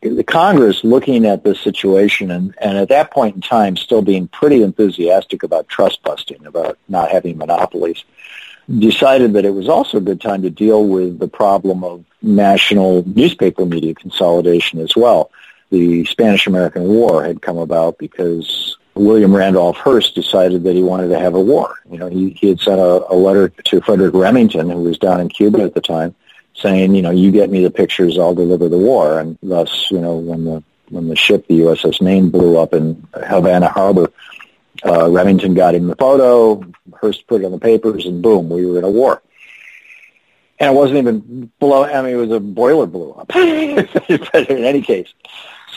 The 0.01 0.23
Congress 0.23 0.83
looking 0.83 1.25
at 1.25 1.43
this 1.43 1.59
situation 1.59 2.29
and, 2.29 2.53
and 2.61 2.77
at 2.77 2.89
that 2.89 3.11
point 3.11 3.35
in 3.35 3.41
time 3.41 3.75
still 3.75 4.01
being 4.01 4.27
pretty 4.27 4.61
enthusiastic 4.61 5.43
about 5.43 5.67
trust 5.67 6.03
busting, 6.03 6.45
about 6.45 6.77
not 6.87 7.09
having 7.09 7.37
monopolies, 7.37 8.03
decided 8.77 9.33
that 9.33 9.45
it 9.45 9.53
was 9.53 9.67
also 9.67 9.97
a 9.97 10.01
good 10.01 10.21
time 10.21 10.43
to 10.43 10.49
deal 10.49 10.85
with 10.85 11.19
the 11.19 11.27
problem 11.27 11.83
of 11.83 12.05
national 12.21 13.07
newspaper 13.07 13.65
media 13.65 13.95
consolidation 13.95 14.79
as 14.79 14.95
well. 14.95 15.31
The 15.71 16.05
Spanish-American 16.05 16.87
War 16.87 17.23
had 17.23 17.41
come 17.41 17.57
about 17.57 17.97
because 17.97 18.77
William 18.99 19.35
Randolph 19.35 19.77
Hearst 19.77 20.15
decided 20.15 20.63
that 20.63 20.75
he 20.75 20.83
wanted 20.83 21.09
to 21.09 21.19
have 21.19 21.35
a 21.35 21.39
war. 21.39 21.75
You 21.89 21.97
know, 21.97 22.09
he, 22.09 22.31
he 22.31 22.49
had 22.49 22.59
sent 22.59 22.79
a, 22.79 23.11
a 23.11 23.15
letter 23.15 23.49
to 23.49 23.81
Frederic 23.81 24.13
Remington, 24.13 24.69
who 24.69 24.83
was 24.83 24.97
down 24.97 25.19
in 25.19 25.29
Cuba 25.29 25.61
at 25.61 25.73
the 25.73 25.81
time, 25.81 26.15
saying, 26.55 26.95
you 26.95 27.01
know, 27.01 27.11
you 27.11 27.31
get 27.31 27.49
me 27.49 27.63
the 27.63 27.71
pictures, 27.71 28.17
I'll 28.17 28.35
deliver 28.35 28.69
the 28.69 28.77
war. 28.77 29.19
And 29.19 29.37
thus, 29.41 29.89
you 29.91 29.99
know, 29.99 30.15
when 30.15 30.45
the 30.45 30.63
when 30.89 31.09
the 31.09 31.15
ship, 31.15 31.47
the 31.47 31.59
USS 31.59 32.01
Maine, 32.01 32.29
blew 32.29 32.57
up 32.57 32.73
in 32.73 33.05
Havana 33.13 33.67
Harbor, 33.67 34.09
uh, 34.85 35.09
Remington 35.09 35.53
got 35.53 35.75
him 35.75 35.87
the 35.87 35.95
photo, 35.95 36.63
Hearst 37.01 37.27
put 37.27 37.41
it 37.41 37.45
on 37.45 37.51
the 37.51 37.59
papers, 37.59 38.05
and 38.05 38.21
boom, 38.21 38.49
we 38.49 38.65
were 38.65 38.77
in 38.77 38.83
a 38.83 38.89
war. 38.89 39.21
And 40.59 40.73
it 40.73 40.77
wasn't 40.77 40.97
even 40.99 41.51
blow. 41.59 41.83
I 41.83 42.01
mean, 42.01 42.13
it 42.13 42.15
was 42.15 42.31
a 42.31 42.39
boiler 42.39 42.87
blew 42.87 43.11
up. 43.11 43.27
but 43.27 44.49
in 44.49 44.63
any 44.63 44.81
case, 44.81 45.13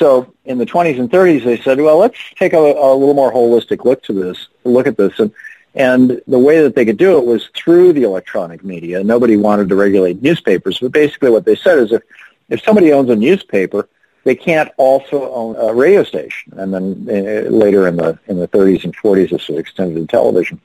so 0.01 0.33
in 0.47 0.57
the 0.57 0.65
20s 0.65 0.99
and 0.99 1.11
30s, 1.11 1.45
they 1.45 1.61
said, 1.61 1.79
well, 1.79 1.99
let's 1.99 2.19
take 2.37 2.55
a, 2.55 2.59
a 2.59 2.95
little 2.95 3.13
more 3.13 3.31
holistic 3.31 3.85
look 3.85 4.03
to 4.05 4.15
this, 4.15 4.49
look 4.65 4.87
at 4.87 4.97
this. 4.97 5.19
And, 5.21 5.31
and 5.75 6.23
the 6.27 6.39
way 6.39 6.63
that 6.63 6.75
they 6.75 6.87
could 6.87 6.97
do 6.97 7.19
it 7.19 7.27
was 7.27 7.51
through 7.55 7.93
the 7.93 8.05
electronic 8.05 8.65
media. 8.65 9.05
Nobody 9.05 9.37
wanted 9.37 9.69
to 9.69 9.77
regulate 9.77 10.23
newspapers, 10.23 10.79
but 10.79 10.91
basically 10.91 11.31
what 11.31 11.45
they 11.45 11.55
said 11.55 11.79
is 11.79 11.93
if, 11.93 12.03
if 12.49 12.65
somebody 12.65 12.95
owns 12.95 13.11
a 13.11 13.17
newspaper, 13.17 13.89
they 14.25 14.35
can't 14.35 14.71
also 14.79 15.31
own 15.33 15.57
a 15.57 15.75
radio 15.75 16.03
station. 16.03 16.55
And 16.57 16.73
then 16.73 17.07
uh, 17.09 17.51
later 17.51 17.87
in 17.87 17.97
the 17.97 18.19
in 18.27 18.39
the 18.39 18.49
30s 18.49 18.85
and 18.85 18.97
40s, 18.97 19.31
this 19.31 19.49
was 19.49 19.59
extended 19.59 20.01
to 20.01 20.07
television. 20.07 20.61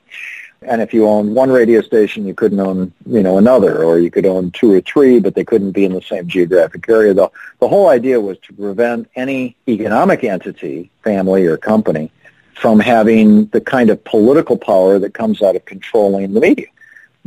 And 0.62 0.80
if 0.80 0.94
you 0.94 1.06
owned 1.06 1.34
one 1.34 1.50
radio 1.50 1.82
station, 1.82 2.26
you 2.26 2.34
couldn't 2.34 2.60
own, 2.60 2.92
you 3.04 3.22
know, 3.22 3.38
another, 3.38 3.84
or 3.84 3.98
you 3.98 4.10
could 4.10 4.26
own 4.26 4.50
two 4.50 4.72
or 4.72 4.80
three, 4.80 5.20
but 5.20 5.34
they 5.34 5.44
couldn't 5.44 5.72
be 5.72 5.84
in 5.84 5.92
the 5.92 6.02
same 6.02 6.26
geographic 6.26 6.88
area. 6.88 7.14
The, 7.14 7.30
the 7.60 7.68
whole 7.68 7.88
idea 7.88 8.20
was 8.20 8.38
to 8.40 8.52
prevent 8.52 9.10
any 9.14 9.56
economic 9.68 10.24
entity, 10.24 10.90
family 11.04 11.46
or 11.46 11.56
company, 11.56 12.10
from 12.54 12.80
having 12.80 13.46
the 13.46 13.60
kind 13.60 13.90
of 13.90 14.02
political 14.02 14.56
power 14.56 14.98
that 14.98 15.12
comes 15.12 15.42
out 15.42 15.56
of 15.56 15.64
controlling 15.66 16.32
the 16.32 16.40
media. 16.40 16.66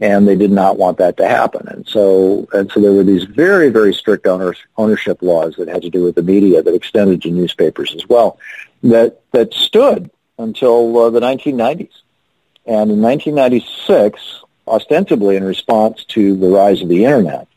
And 0.02 0.28
they 0.28 0.36
did 0.36 0.52
not 0.52 0.78
want 0.78 0.98
that 0.98 1.18
to 1.18 1.28
happen. 1.28 1.68
And 1.68 1.88
so, 1.88 2.48
and 2.54 2.72
so 2.72 2.80
there 2.80 2.94
were 2.94 3.04
these 3.04 3.26
very, 3.26 3.70
very 3.70 3.94
strict 3.94 4.26
owners, 4.26 4.58
ownership 4.78 5.22
laws 5.22 5.56
that 5.58 5.68
had 5.68 5.84
to 5.84 5.90
do 5.90 6.04
with 6.04 6.16
the 6.16 6.24
media 6.24 6.64
that 6.64 6.74
extended 6.74 7.22
to 7.24 7.32
newspapers 7.32 7.94
as 7.94 8.08
well 8.08 8.40
that, 8.82 9.22
that 9.32 9.54
stood 9.54 10.10
until 10.38 10.98
uh, 10.98 11.10
the 11.10 11.20
1990s. 11.20 11.92
And 12.70 12.92
in 12.92 13.02
1996, 13.02 14.44
ostensibly 14.68 15.36
in 15.36 15.44
response 15.44 16.04
to 16.10 16.38
the 16.38 16.50
rise 16.50 16.84
of 16.84 16.88
the 16.88 17.04
Internet, 17.04 17.48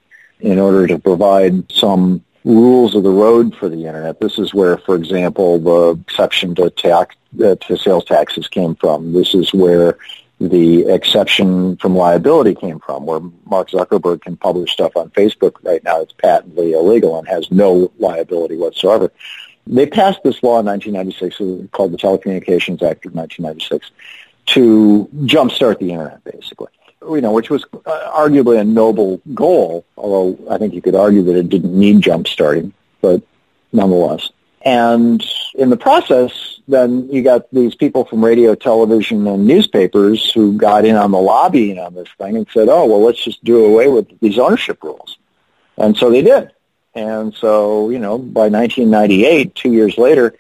in 0.40 0.59
order 0.59 0.87
to 0.87 0.98
provide 0.98 1.70
some 1.70 2.25
rules 2.46 2.94
of 2.94 3.03
the 3.03 3.11
road 3.11 3.55
for 3.55 3.68
the 3.68 3.85
Internet, 3.85 4.20
this 4.20 4.38
is 4.38 4.55
where, 4.55 4.79
for 4.79 4.94
example, 4.94 5.59
the 5.59 6.01
exception 6.01 6.55
to 6.55 6.70
tax, 6.70 7.14
uh, 7.44 7.57
to 7.57 7.77
sales 7.77 8.07
taxes 8.07 8.48
came 8.48 8.75
from. 8.75 9.12
This 9.12 9.35
is 9.35 9.53
where 9.53 9.98
the 10.40 10.87
exception 10.87 11.77
from 11.77 11.94
liability 11.94 12.55
came 12.55 12.81
from, 12.81 13.05
where 13.05 13.20
Mark 13.44 13.68
Zuckerberg 13.68 14.22
can 14.22 14.38
publish 14.38 14.72
stuff 14.72 14.96
on 14.96 15.11
Facebook 15.11 15.57
right 15.62 15.85
now 15.85 15.98
that's 15.98 16.14
patently 16.14 16.72
illegal 16.72 17.18
and 17.18 17.29
has 17.29 17.51
no 17.51 17.92
liability 17.98 18.57
whatsoever. 18.57 19.12
They 19.66 19.87
passed 19.87 20.22
this 20.25 20.42
law 20.42 20.59
in 20.59 20.66
1996 20.66 21.70
called 21.70 21.92
the 21.92 21.98
Telecommunications 21.98 22.83
Act 22.83 23.05
of 23.05 23.14
1996 23.14 23.90
to 24.46 25.09
jumpstart 25.22 25.78
the 25.78 25.90
internet, 25.90 26.22
basically. 26.24 26.68
You 27.02 27.20
know, 27.20 27.33
which 27.33 27.50
was 27.50 27.64
uh, 27.64 28.12
arguably 28.14 28.61
a 28.61 28.64
noble 28.64 29.20
goal, 29.35 29.85
although 29.96 30.38
I 30.48 30.59
think 30.59 30.72
you 30.72 30.81
could 30.81 30.94
argue 30.94 31.22
that 31.24 31.37
it 31.37 31.48
didn't 31.48 31.76
need 31.76 32.00
jumpstarting, 32.00 32.72
but 33.00 33.22
nonetheless. 33.72 34.31
And 34.64 35.24
in 35.55 35.70
the 35.70 35.76
process, 35.76 36.61
then 36.68 37.09
you 37.11 37.22
got 37.22 37.50
these 37.50 37.74
people 37.74 38.05
from 38.05 38.24
radio, 38.24 38.55
television, 38.55 39.26
and 39.26 39.46
newspapers 39.46 40.31
who 40.33 40.57
got 40.57 40.85
in 40.85 40.94
on 40.94 41.11
the 41.11 41.18
lobbying 41.18 41.78
on 41.78 41.94
this 41.94 42.09
thing 42.18 42.37
and 42.37 42.46
said, 42.52 42.68
oh, 42.68 42.87
well, 42.87 43.02
let's 43.02 43.22
just 43.22 43.42
do 43.42 43.64
away 43.64 43.88
with 43.88 44.20
these 44.20 44.38
ownership 44.38 44.83
rules. 44.85 45.18
And 45.76 45.96
so 45.96 46.11
they 46.11 46.22
did. 46.22 46.52
And 46.94 47.35
so, 47.35 47.90
you 47.90 47.98
know, 47.98 48.18
by 48.18 48.48
1998, 48.48 49.55
two 49.55 49.72
years 49.72 49.98
later, 49.98 50.35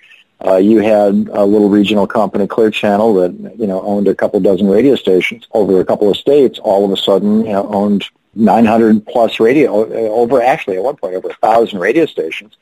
uh, 0.44 0.56
you 0.56 0.80
had 0.80 1.28
a 1.32 1.44
little 1.44 1.68
regional 1.68 2.06
company, 2.06 2.46
Clear 2.46 2.70
Channel, 2.70 3.14
that 3.14 3.58
you 3.58 3.66
know 3.66 3.82
owned 3.82 4.08
a 4.08 4.14
couple 4.14 4.40
dozen 4.40 4.68
radio 4.68 4.96
stations 4.96 5.46
over 5.52 5.80
a 5.80 5.84
couple 5.84 6.10
of 6.10 6.16
states. 6.16 6.58
All 6.58 6.84
of 6.84 6.90
a 6.90 6.96
sudden, 6.96 7.44
you 7.46 7.52
know, 7.52 7.66
owned 7.68 8.04
900 8.34 9.06
plus 9.06 9.40
radio 9.40 9.70
over 10.10 10.40
actually 10.40 10.76
at 10.76 10.82
one 10.82 10.96
point 10.96 11.14
over 11.14 11.28
a 11.28 11.34
thousand 11.34 11.78
radio 11.80 12.06
stations 12.06 12.56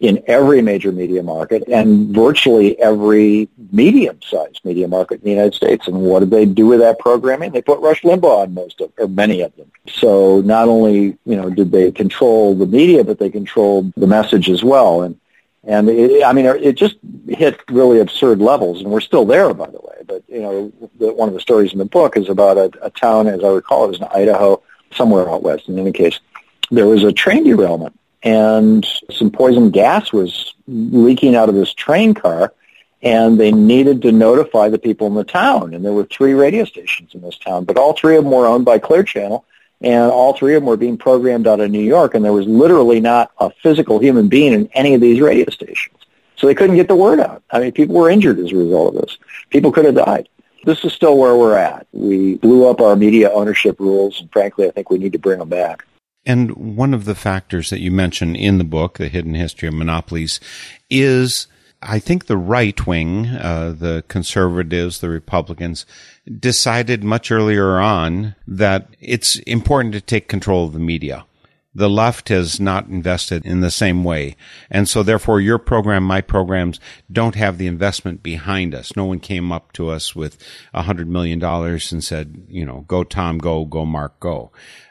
in 0.00 0.22
every 0.26 0.62
major 0.62 0.90
media 0.92 1.22
market 1.22 1.62
and 1.68 2.14
virtually 2.14 2.80
every 2.80 3.48
medium-sized 3.70 4.64
media 4.64 4.88
market 4.88 5.16
in 5.16 5.24
the 5.24 5.30
United 5.30 5.52
States. 5.52 5.86
And 5.86 6.00
what 6.00 6.20
did 6.20 6.30
they 6.30 6.46
do 6.46 6.66
with 6.66 6.80
that 6.80 6.98
programming? 6.98 7.52
They 7.52 7.60
put 7.60 7.80
Rush 7.80 8.00
Limbaugh 8.00 8.44
on 8.44 8.54
most 8.54 8.80
of, 8.80 8.92
or 8.98 9.08
many 9.08 9.42
of 9.42 9.54
them. 9.56 9.70
So 9.88 10.40
not 10.40 10.68
only 10.68 11.18
you 11.26 11.36
know 11.36 11.50
did 11.50 11.70
they 11.70 11.92
control 11.92 12.54
the 12.54 12.66
media, 12.66 13.04
but 13.04 13.18
they 13.18 13.28
controlled 13.28 13.92
the 13.94 14.06
message 14.06 14.48
as 14.48 14.64
well. 14.64 15.02
And 15.02 15.20
and 15.64 15.88
it, 15.90 16.24
I 16.24 16.32
mean, 16.32 16.46
it 16.46 16.74
just 16.74 16.96
hit 17.28 17.60
really 17.70 18.00
absurd 18.00 18.40
levels, 18.40 18.80
and 18.80 18.90
we're 18.90 19.00
still 19.00 19.26
there, 19.26 19.52
by 19.52 19.66
the 19.66 19.78
way. 19.78 19.96
But 20.06 20.24
you 20.28 20.40
know, 20.40 20.72
the, 20.98 21.12
one 21.12 21.28
of 21.28 21.34
the 21.34 21.40
stories 21.40 21.72
in 21.72 21.78
the 21.78 21.84
book 21.84 22.16
is 22.16 22.28
about 22.28 22.56
a, 22.56 22.86
a 22.86 22.90
town, 22.90 23.26
as 23.28 23.44
I 23.44 23.48
recall, 23.48 23.84
it 23.84 23.88
was 23.88 23.98
in 23.98 24.04
Idaho, 24.04 24.62
somewhere 24.92 25.28
out 25.28 25.42
west. 25.42 25.68
In 25.68 25.78
any 25.78 25.92
case, 25.92 26.18
there 26.70 26.86
was 26.86 27.02
a 27.02 27.12
train 27.12 27.44
derailment, 27.44 27.98
and 28.22 28.86
some 29.10 29.30
poison 29.30 29.70
gas 29.70 30.12
was 30.12 30.54
leaking 30.66 31.36
out 31.36 31.50
of 31.50 31.54
this 31.54 31.74
train 31.74 32.14
car, 32.14 32.54
and 33.02 33.38
they 33.38 33.52
needed 33.52 34.02
to 34.02 34.12
notify 34.12 34.70
the 34.70 34.78
people 34.78 35.06
in 35.08 35.14
the 35.14 35.24
town. 35.24 35.74
And 35.74 35.84
there 35.84 35.92
were 35.92 36.04
three 36.04 36.32
radio 36.32 36.64
stations 36.64 37.14
in 37.14 37.20
this 37.20 37.38
town, 37.38 37.64
but 37.64 37.76
all 37.76 37.92
three 37.92 38.16
of 38.16 38.24
them 38.24 38.32
were 38.32 38.46
owned 38.46 38.64
by 38.64 38.78
Clear 38.78 39.02
Channel, 39.02 39.44
and 39.80 40.10
all 40.10 40.34
three 40.34 40.54
of 40.54 40.62
them 40.62 40.68
were 40.68 40.76
being 40.76 40.96
programmed 40.96 41.46
out 41.46 41.60
of 41.60 41.70
New 41.70 41.82
York, 41.82 42.14
and 42.14 42.24
there 42.24 42.32
was 42.32 42.46
literally 42.46 43.00
not 43.00 43.32
a 43.38 43.50
physical 43.62 43.98
human 43.98 44.28
being 44.28 44.52
in 44.52 44.68
any 44.74 44.94
of 44.94 45.00
these 45.00 45.20
radio 45.20 45.48
stations. 45.50 45.96
So 46.36 46.46
they 46.46 46.54
couldn't 46.54 46.76
get 46.76 46.88
the 46.88 46.96
word 46.96 47.20
out. 47.20 47.42
I 47.50 47.60
mean, 47.60 47.72
people 47.72 47.94
were 47.94 48.10
injured 48.10 48.38
as 48.38 48.52
a 48.52 48.56
result 48.56 48.94
of 48.94 49.02
this. 49.02 49.18
People 49.50 49.72
could 49.72 49.84
have 49.84 49.94
died. 49.94 50.28
This 50.64 50.84
is 50.84 50.92
still 50.92 51.18
where 51.18 51.36
we're 51.36 51.56
at. 51.56 51.86
We 51.92 52.36
blew 52.36 52.68
up 52.68 52.80
our 52.80 52.96
media 52.96 53.30
ownership 53.30 53.80
rules, 53.80 54.20
and 54.20 54.30
frankly, 54.32 54.66
I 54.66 54.70
think 54.70 54.90
we 54.90 54.98
need 54.98 55.12
to 55.12 55.18
bring 55.18 55.38
them 55.38 55.48
back. 55.48 55.84
And 56.26 56.76
one 56.76 56.92
of 56.92 57.06
the 57.06 57.14
factors 57.14 57.70
that 57.70 57.80
you 57.80 57.90
mention 57.90 58.36
in 58.36 58.58
the 58.58 58.64
book, 58.64 58.98
The 58.98 59.08
Hidden 59.08 59.34
History 59.34 59.68
of 59.68 59.74
Monopolies, 59.74 60.38
is 60.90 61.46
I 61.82 61.98
think 61.98 62.26
the 62.26 62.36
right 62.36 62.86
wing, 62.86 63.26
uh, 63.26 63.74
the 63.76 64.04
conservatives, 64.08 65.00
the 65.00 65.08
Republicans, 65.08 65.86
decided 66.38 67.02
much 67.02 67.30
earlier 67.30 67.78
on 67.78 68.34
that 68.46 68.88
it's 69.00 69.36
important 69.40 69.94
to 69.94 70.00
take 70.00 70.28
control 70.28 70.66
of 70.66 70.72
the 70.74 70.78
media. 70.78 71.24
The 71.72 71.88
left 71.88 72.30
has 72.30 72.58
not 72.58 72.88
invested 72.88 73.46
in 73.46 73.60
the 73.60 73.70
same 73.70 74.02
way. 74.02 74.36
And 74.70 74.88
so 74.88 75.04
therefore 75.04 75.40
your 75.40 75.58
program, 75.58 76.02
my 76.02 76.20
programs 76.20 76.80
don't 77.10 77.36
have 77.36 77.58
the 77.58 77.68
investment 77.68 78.24
behind 78.24 78.74
us. 78.74 78.96
No 78.96 79.04
one 79.04 79.20
came 79.20 79.52
up 79.52 79.72
to 79.74 79.88
us 79.88 80.14
with 80.14 80.36
a 80.74 80.82
hundred 80.82 81.08
million 81.08 81.38
dollars 81.38 81.92
and 81.92 82.02
said, 82.02 82.44
you 82.48 82.66
know, 82.66 82.84
go 82.88 83.04
Tom, 83.04 83.38
go, 83.38 83.64
go 83.64 83.86
Mark, 83.86 84.18
go 84.18 84.50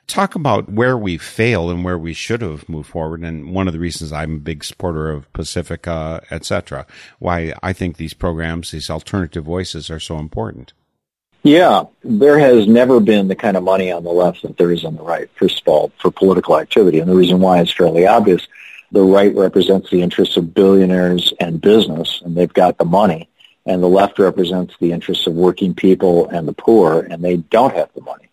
talk 0.09 0.35
about 0.35 0.69
where 0.69 0.97
we 0.97 1.17
fail 1.17 1.69
and 1.69 1.85
where 1.85 1.97
we 1.97 2.13
should 2.13 2.41
have 2.41 2.67
moved 2.67 2.89
forward. 2.89 3.21
And 3.21 3.53
one 3.53 3.67
of 3.67 3.73
the 3.73 3.79
reasons 3.79 4.11
I'm 4.11 4.35
a 4.35 4.39
big 4.39 4.63
supporter 4.63 5.09
of 5.09 5.31
Pacifica, 5.33 6.23
etc. 6.31 6.85
Why 7.19 7.53
I 7.63 7.71
think 7.73 7.97
these 7.97 8.13
programs, 8.13 8.71
these 8.71 8.89
alternative 8.89 9.45
voices, 9.45 9.89
are 9.89 9.99
so 9.99 10.17
important. 10.17 10.73
Yeah, 11.43 11.83
there 12.03 12.37
has 12.37 12.67
never 12.67 12.99
been 12.99 13.29
the 13.29 13.35
kind 13.35 13.55
of 13.55 13.63
money 13.63 13.91
on 13.91 14.03
the 14.03 14.11
left 14.11 14.41
that 14.41 14.57
there 14.57 14.71
is 14.71 14.83
on 14.83 14.97
the 14.97 15.03
right. 15.03 15.29
First 15.35 15.61
of 15.61 15.67
all, 15.69 15.91
for 15.97 16.11
political 16.11 16.59
activity, 16.59 16.99
and 16.99 17.09
the 17.09 17.15
reason 17.15 17.39
why 17.39 17.61
is 17.61 17.71
fairly 17.71 18.05
obvious. 18.05 18.45
The 18.91 19.01
right 19.01 19.33
represents 19.35 19.89
the 19.91 20.01
interests 20.01 20.35
of 20.35 20.53
billionaires 20.53 21.31
and 21.39 21.61
business, 21.61 22.21
and 22.25 22.35
they've 22.35 22.51
got 22.51 22.79
the 22.79 22.85
money. 22.85 23.29
And 23.65 23.83
the 23.83 23.87
left 23.87 24.17
represents 24.17 24.73
the 24.79 24.91
interests 24.91 25.27
of 25.27 25.33
working 25.33 25.75
people 25.75 26.27
and 26.29 26.47
the 26.47 26.53
poor, 26.53 27.01
and 27.01 27.23
they 27.23 27.37
don't 27.37 27.75
have 27.75 27.93
the 27.93 28.01
money 28.01 28.28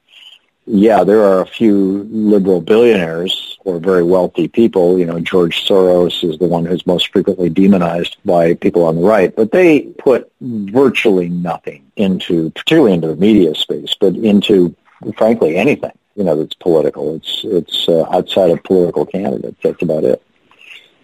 yeah, 0.66 1.04
there 1.04 1.22
are 1.22 1.40
a 1.40 1.46
few 1.46 2.08
liberal 2.10 2.60
billionaires 2.60 3.58
or 3.64 3.78
very 3.78 4.02
wealthy 4.02 4.48
people. 4.48 4.98
You 4.98 5.06
know, 5.06 5.20
George 5.20 5.64
Soros 5.66 6.28
is 6.28 6.38
the 6.38 6.48
one 6.48 6.64
who's 6.64 6.86
most 6.86 7.12
frequently 7.12 7.48
demonized 7.48 8.16
by 8.24 8.54
people 8.54 8.84
on 8.84 8.96
the 8.96 9.02
right, 9.02 9.34
but 9.34 9.52
they 9.52 9.82
put 9.82 10.30
virtually 10.40 11.28
nothing 11.28 11.90
into, 11.94 12.50
particularly 12.50 12.94
into 12.94 13.08
the 13.08 13.16
media 13.16 13.54
space, 13.54 13.96
but 14.00 14.16
into, 14.16 14.74
frankly, 15.16 15.56
anything, 15.56 15.92
you 16.16 16.24
know, 16.24 16.36
that's 16.36 16.54
political. 16.54 17.14
It's, 17.14 17.42
it's 17.44 17.88
uh, 17.88 18.04
outside 18.10 18.50
of 18.50 18.64
political 18.64 19.06
candidates. 19.06 19.58
That's 19.62 19.82
about 19.82 20.02
it. 20.04 20.20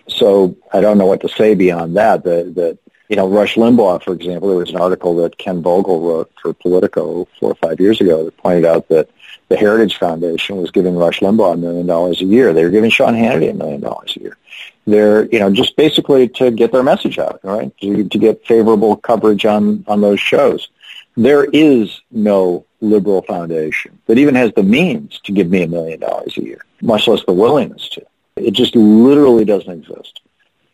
So 0.09 0.57
I 0.73 0.81
don't 0.81 0.99
know 0.99 1.07
what 1.07 1.21
to 1.21 1.29
say 1.29 1.55
beyond 1.55 1.97
that. 1.97 2.25
That, 2.25 2.79
you 3.09 3.17
know, 3.17 3.29
Rush 3.29 3.55
Limbaugh, 3.55 4.03
for 4.03 4.13
example, 4.13 4.49
there 4.49 4.59
was 4.59 4.71
an 4.71 4.77
article 4.77 5.17
that 5.17 5.39
Ken 5.39 5.63
Vogel 5.63 6.01
wrote 6.01 6.33
for 6.41 6.53
Politico 6.53 7.29
four 7.39 7.53
or 7.53 7.55
five 7.55 7.79
years 7.79 8.01
ago 8.01 8.25
that 8.25 8.37
pointed 8.39 8.65
out 8.65 8.89
that 8.89 9.09
the 9.53 9.59
Heritage 9.59 9.99
Foundation 9.99 10.57
was 10.57 10.71
giving 10.71 10.97
Rush 10.97 11.21
Limbaugh 11.21 11.53
a 11.53 11.57
million 11.59 11.87
dollars 11.87 12.23
a 12.23 12.25
year. 12.25 12.55
They 12.55 12.65
were 12.65 12.71
giving 12.71 12.89
Sean 12.89 13.13
Hannity 13.13 13.51
a 13.51 13.55
million 13.55 13.83
dollars 13.83 14.17
a 14.17 14.21
year. 14.21 14.39
They're, 14.87 15.27
you 15.27 15.39
know, 15.39 15.53
just 15.53 15.77
basically 15.77 16.29
to 16.41 16.51
get 16.51 16.73
their 16.73 16.83
message 16.83 17.19
out, 17.19 17.41
right? 17.43 17.71
To, 17.83 18.09
to 18.09 18.19
get 18.19 18.47
favorable 18.47 18.97
coverage 18.97 19.45
on, 19.45 19.85
on 19.87 20.01
those 20.01 20.19
shows. 20.19 20.71
There 21.19 21.45
is 21.45 22.01
no 22.11 22.65
liberal 22.81 23.21
foundation 23.21 23.99
that 24.07 24.17
even 24.17 24.35
has 24.37 24.53
the 24.55 24.63
means 24.63 25.21
to 25.25 25.33
give 25.33 25.51
me 25.51 25.63
a 25.63 25.69
million 25.69 26.01
dollars 26.01 26.39
a 26.39 26.43
year, 26.43 26.65
much 26.81 27.07
less 27.07 27.23
the 27.27 27.35
willingness 27.35 27.91
to. 27.91 28.03
It 28.37 28.53
just 28.53 28.75
literally 28.75 29.45
doesn't 29.45 29.71
exist. 29.71 30.23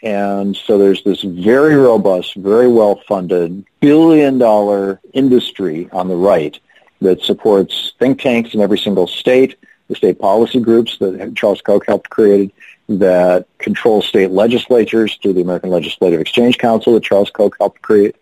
And 0.05 0.57
so 0.57 0.79
there's 0.79 1.03
this 1.03 1.23
very 1.23 1.75
robust, 1.75 2.37
very 2.37 2.69
well-funded, 2.69 3.65
billion-dollar 3.81 5.01
industry 5.13 5.89
on 5.91 6.07
the 6.07 6.15
right 6.15 6.57
that 7.01 7.23
supports 7.23 7.93
think 7.99 8.21
tanks 8.21 8.55
in 8.55 8.61
every 8.61 8.79
single 8.79 9.07
state, 9.07 9.57
the 9.89 9.95
state 9.95 10.19
policy 10.19 10.61
groups 10.61 10.99
that 10.99 11.35
Charles 11.37 11.61
Koch 11.63 11.85
helped 11.87 12.11
create, 12.11 12.55
that 12.89 13.47
control 13.59 14.03
state 14.03 14.31
legislatures 14.31 15.19
through 15.21 15.35
the 15.35 15.43
American 15.43 15.71
Legislative 15.71 16.21
Exchange 16.21 16.59
Council 16.59 16.95
that 16.95 17.03
Charles 17.03 17.31
Koch 17.31 17.55
helped 17.59 17.83
create. 17.83 18.17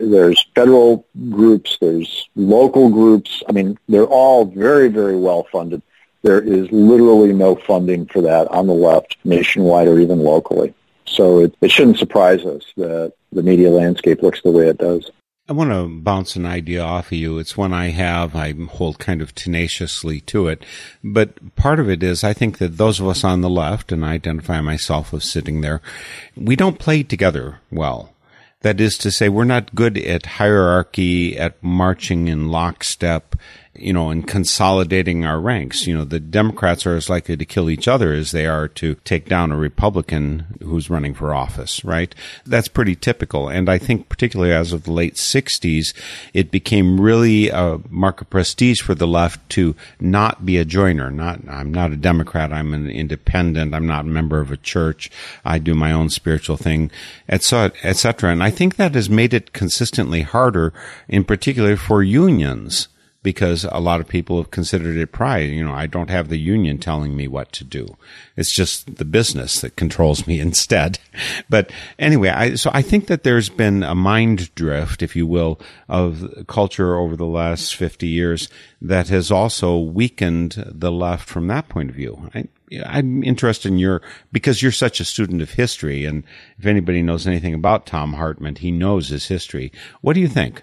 There's 0.00 0.46
federal 0.54 1.06
groups, 1.30 1.78
there's 1.80 2.28
local 2.34 2.88
groups. 2.88 3.42
I 3.48 3.52
mean, 3.52 3.78
they're 3.88 4.04
all 4.06 4.44
very, 4.44 4.88
very 4.88 5.16
well 5.16 5.46
funded. 5.52 5.82
There 6.22 6.40
is 6.40 6.70
literally 6.70 7.32
no 7.32 7.56
funding 7.56 8.06
for 8.06 8.22
that 8.22 8.48
on 8.48 8.66
the 8.66 8.74
left, 8.74 9.16
nationwide 9.24 9.88
or 9.88 9.98
even 9.98 10.20
locally. 10.20 10.72
So 11.04 11.40
it, 11.40 11.54
it 11.60 11.70
shouldn't 11.70 11.98
surprise 11.98 12.44
us 12.44 12.64
that 12.76 13.12
the 13.32 13.42
media 13.42 13.70
landscape 13.70 14.22
looks 14.22 14.40
the 14.42 14.50
way 14.50 14.68
it 14.68 14.78
does. 14.78 15.10
I 15.48 15.54
want 15.54 15.70
to 15.70 15.88
bounce 15.88 16.36
an 16.36 16.46
idea 16.46 16.82
off 16.82 17.06
of 17.06 17.18
you. 17.18 17.38
It's 17.38 17.56
one 17.56 17.72
I 17.72 17.88
have. 17.88 18.36
I 18.36 18.52
hold 18.52 19.00
kind 19.00 19.20
of 19.20 19.34
tenaciously 19.34 20.20
to 20.22 20.46
it. 20.46 20.64
But 21.02 21.56
part 21.56 21.80
of 21.80 21.90
it 21.90 22.02
is 22.04 22.22
I 22.22 22.32
think 22.32 22.58
that 22.58 22.76
those 22.76 23.00
of 23.00 23.08
us 23.08 23.24
on 23.24 23.40
the 23.40 23.50
left, 23.50 23.90
and 23.90 24.04
I 24.04 24.12
identify 24.12 24.60
myself 24.60 25.12
as 25.12 25.24
sitting 25.24 25.60
there, 25.60 25.82
we 26.36 26.54
don't 26.54 26.78
play 26.78 27.02
together 27.02 27.58
well. 27.72 28.14
That 28.60 28.80
is 28.80 28.96
to 28.98 29.10
say, 29.10 29.28
we're 29.28 29.42
not 29.42 29.74
good 29.74 29.98
at 29.98 30.26
hierarchy, 30.26 31.36
at 31.36 31.60
marching 31.60 32.28
in 32.28 32.48
lockstep, 32.48 33.34
you 33.74 33.92
know, 33.92 34.10
and 34.10 34.28
consolidating 34.28 35.24
our 35.24 35.40
ranks. 35.40 35.86
You 35.86 35.96
know, 35.96 36.04
the 36.04 36.20
Democrats 36.20 36.84
are 36.84 36.94
as 36.94 37.08
likely 37.08 37.38
to 37.38 37.44
kill 37.46 37.70
each 37.70 37.88
other 37.88 38.12
as 38.12 38.30
they 38.30 38.46
are 38.46 38.68
to 38.68 38.96
take 38.96 39.28
down 39.28 39.50
a 39.50 39.56
Republican 39.56 40.58
who's 40.62 40.90
running 40.90 41.14
for 41.14 41.32
office, 41.34 41.82
right? 41.82 42.14
That's 42.44 42.68
pretty 42.68 42.94
typical. 42.94 43.48
And 43.48 43.70
I 43.70 43.78
think 43.78 44.10
particularly 44.10 44.52
as 44.52 44.74
of 44.74 44.84
the 44.84 44.92
late 44.92 45.14
60s, 45.14 45.94
it 46.34 46.50
became 46.50 47.00
really 47.00 47.48
a 47.48 47.80
mark 47.88 48.20
of 48.20 48.28
prestige 48.28 48.82
for 48.82 48.94
the 48.94 49.06
left 49.06 49.48
to 49.50 49.74
not 49.98 50.44
be 50.44 50.58
a 50.58 50.66
joiner. 50.66 51.10
Not, 51.10 51.40
I'm 51.48 51.72
not 51.72 51.92
a 51.92 51.96
Democrat. 51.96 52.52
I'm 52.52 52.74
an 52.74 52.90
independent. 52.90 53.74
I'm 53.74 53.86
not 53.86 54.04
a 54.04 54.08
member 54.08 54.38
of 54.40 54.52
a 54.52 54.58
church. 54.58 55.10
I 55.46 55.58
do 55.58 55.74
my 55.74 55.92
own 55.92 56.10
spiritual 56.10 56.58
thing, 56.58 56.90
etc., 57.26 57.72
etc. 57.84 58.32
And 58.32 58.42
I 58.42 58.50
think 58.50 58.76
that 58.76 58.94
has 58.94 59.08
made 59.08 59.32
it 59.32 59.54
consistently 59.54 60.22
harder, 60.22 60.74
in 61.08 61.24
particular 61.24 61.78
for 61.78 62.02
unions 62.02 62.88
because 63.22 63.64
a 63.64 63.78
lot 63.78 64.00
of 64.00 64.08
people 64.08 64.38
have 64.38 64.50
considered 64.50 64.96
it 64.96 65.12
pride. 65.12 65.50
You 65.50 65.64
know, 65.64 65.72
I 65.72 65.86
don't 65.86 66.10
have 66.10 66.28
the 66.28 66.38
union 66.38 66.78
telling 66.78 67.16
me 67.16 67.28
what 67.28 67.52
to 67.52 67.64
do. 67.64 67.96
It's 68.36 68.52
just 68.52 68.96
the 68.96 69.04
business 69.04 69.60
that 69.60 69.76
controls 69.76 70.26
me 70.26 70.40
instead. 70.48 70.98
But 71.48 71.70
anyway, 71.98 72.30
I, 72.30 72.54
so 72.56 72.70
I 72.72 72.82
think 72.82 73.06
that 73.06 73.22
there's 73.22 73.48
been 73.48 73.82
a 73.82 73.94
mind 73.94 74.54
drift, 74.54 75.02
if 75.02 75.14
you 75.14 75.26
will, 75.26 75.60
of 75.88 76.44
culture 76.48 76.96
over 76.96 77.16
the 77.16 77.26
last 77.26 77.76
50 77.76 78.06
years 78.06 78.48
that 78.80 79.08
has 79.08 79.30
also 79.30 79.78
weakened 79.78 80.64
the 80.66 80.90
left 80.90 81.28
from 81.28 81.46
that 81.46 81.68
point 81.68 81.90
of 81.90 81.96
view. 81.96 82.30
I, 82.34 82.48
I'm 82.86 83.22
interested 83.22 83.70
in 83.70 83.78
your, 83.78 84.02
because 84.32 84.62
you're 84.62 84.72
such 84.72 84.98
a 84.98 85.04
student 85.04 85.42
of 85.42 85.50
history, 85.50 86.04
and 86.06 86.24
if 86.58 86.66
anybody 86.66 87.02
knows 87.02 87.26
anything 87.26 87.54
about 87.54 87.86
Thom 87.86 88.14
Hartmann, 88.14 88.56
he 88.56 88.70
knows 88.70 89.08
his 89.08 89.28
history. 89.28 89.70
What 90.00 90.14
do 90.14 90.20
you 90.20 90.28
think? 90.28 90.62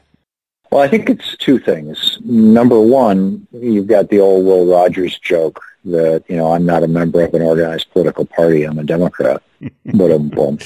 Well, 0.71 0.81
I 0.81 0.87
think 0.87 1.09
it's 1.09 1.35
two 1.37 1.57
things. 1.59 2.19
Number 2.23 2.79
one, 2.79 3.47
you've 3.51 3.87
got 3.87 4.09
the 4.09 4.19
old 4.19 4.45
Will 4.45 4.65
Rogers 4.67 5.17
joke 5.17 5.61
that, 5.85 6.23
you 6.27 6.37
know, 6.37 6.53
I'm 6.53 6.65
not 6.65 6.83
a 6.83 6.87
member 6.87 7.23
of 7.23 7.33
an 7.33 7.41
organized 7.41 7.91
political 7.91 8.25
party, 8.25 8.63
I'm 8.63 8.77
a 8.77 8.83
Democrat. 8.83 9.41
but 9.93 10.11
um, 10.11 10.57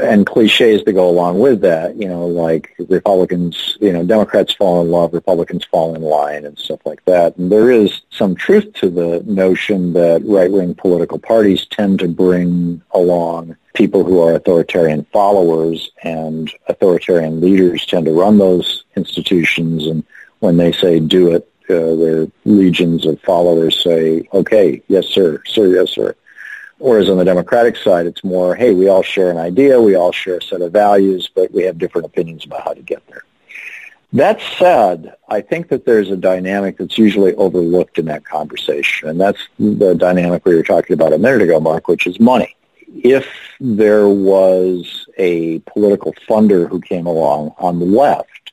and 0.00 0.26
cliches 0.26 0.82
to 0.84 0.92
go 0.92 1.08
along 1.08 1.38
with 1.40 1.60
that, 1.60 1.96
you 1.96 2.08
know, 2.08 2.26
like 2.26 2.74
Republicans, 2.88 3.76
you 3.80 3.92
know, 3.92 4.04
Democrats 4.04 4.54
fall 4.54 4.80
in 4.80 4.90
love, 4.90 5.12
Republicans 5.12 5.64
fall 5.64 5.94
in 5.94 6.00
line 6.00 6.46
and 6.46 6.58
stuff 6.58 6.80
like 6.86 7.04
that. 7.04 7.36
And 7.36 7.52
there 7.52 7.70
is 7.70 8.00
some 8.10 8.34
truth 8.34 8.72
to 8.74 8.88
the 8.88 9.22
notion 9.26 9.92
that 9.92 10.22
right-wing 10.24 10.74
political 10.74 11.18
parties 11.18 11.66
tend 11.66 11.98
to 11.98 12.08
bring 12.08 12.80
along 12.92 13.56
people 13.78 14.02
who 14.02 14.20
are 14.20 14.34
authoritarian 14.34 15.06
followers 15.12 15.92
and 16.02 16.52
authoritarian 16.66 17.40
leaders 17.40 17.86
tend 17.86 18.04
to 18.06 18.12
run 18.12 18.36
those 18.36 18.84
institutions 18.96 19.86
and 19.86 20.02
when 20.40 20.56
they 20.56 20.72
say 20.72 20.98
do 20.98 21.32
it, 21.32 21.48
uh, 21.70 21.94
their 21.94 22.26
legions 22.44 23.06
of 23.06 23.20
followers 23.20 23.82
say, 23.82 24.28
okay, 24.32 24.82
yes, 24.88 25.06
sir, 25.06 25.40
sir, 25.46 25.68
yes, 25.68 25.90
sir. 25.90 26.14
Whereas 26.78 27.08
on 27.08 27.18
the 27.18 27.24
Democratic 27.24 27.76
side, 27.76 28.06
it's 28.06 28.24
more, 28.24 28.56
hey, 28.56 28.72
we 28.72 28.88
all 28.88 29.02
share 29.02 29.30
an 29.30 29.36
idea, 29.36 29.80
we 29.80 29.94
all 29.94 30.12
share 30.12 30.38
a 30.38 30.42
set 30.42 30.60
of 30.60 30.72
values, 30.72 31.30
but 31.32 31.52
we 31.52 31.62
have 31.64 31.78
different 31.78 32.06
opinions 32.06 32.44
about 32.44 32.64
how 32.64 32.74
to 32.74 32.82
get 32.82 33.06
there. 33.08 33.22
That 34.12 34.40
said, 34.58 35.14
I 35.28 35.40
think 35.40 35.68
that 35.68 35.84
there's 35.84 36.10
a 36.10 36.16
dynamic 36.16 36.78
that's 36.78 36.98
usually 36.98 37.34
overlooked 37.34 37.98
in 37.98 38.06
that 38.06 38.24
conversation, 38.24 39.08
and 39.08 39.20
that's 39.20 39.40
the 39.58 39.94
dynamic 39.94 40.44
we 40.44 40.56
were 40.56 40.62
talking 40.62 40.94
about 40.94 41.12
a 41.12 41.18
minute 41.18 41.42
ago, 41.42 41.60
Mark, 41.60 41.86
which 41.86 42.06
is 42.06 42.18
money. 42.18 42.56
If 42.94 43.26
there 43.60 44.08
was 44.08 45.06
a 45.16 45.58
political 45.60 46.14
funder 46.28 46.68
who 46.68 46.80
came 46.80 47.06
along 47.06 47.54
on 47.58 47.78
the 47.78 47.86
left 47.86 48.52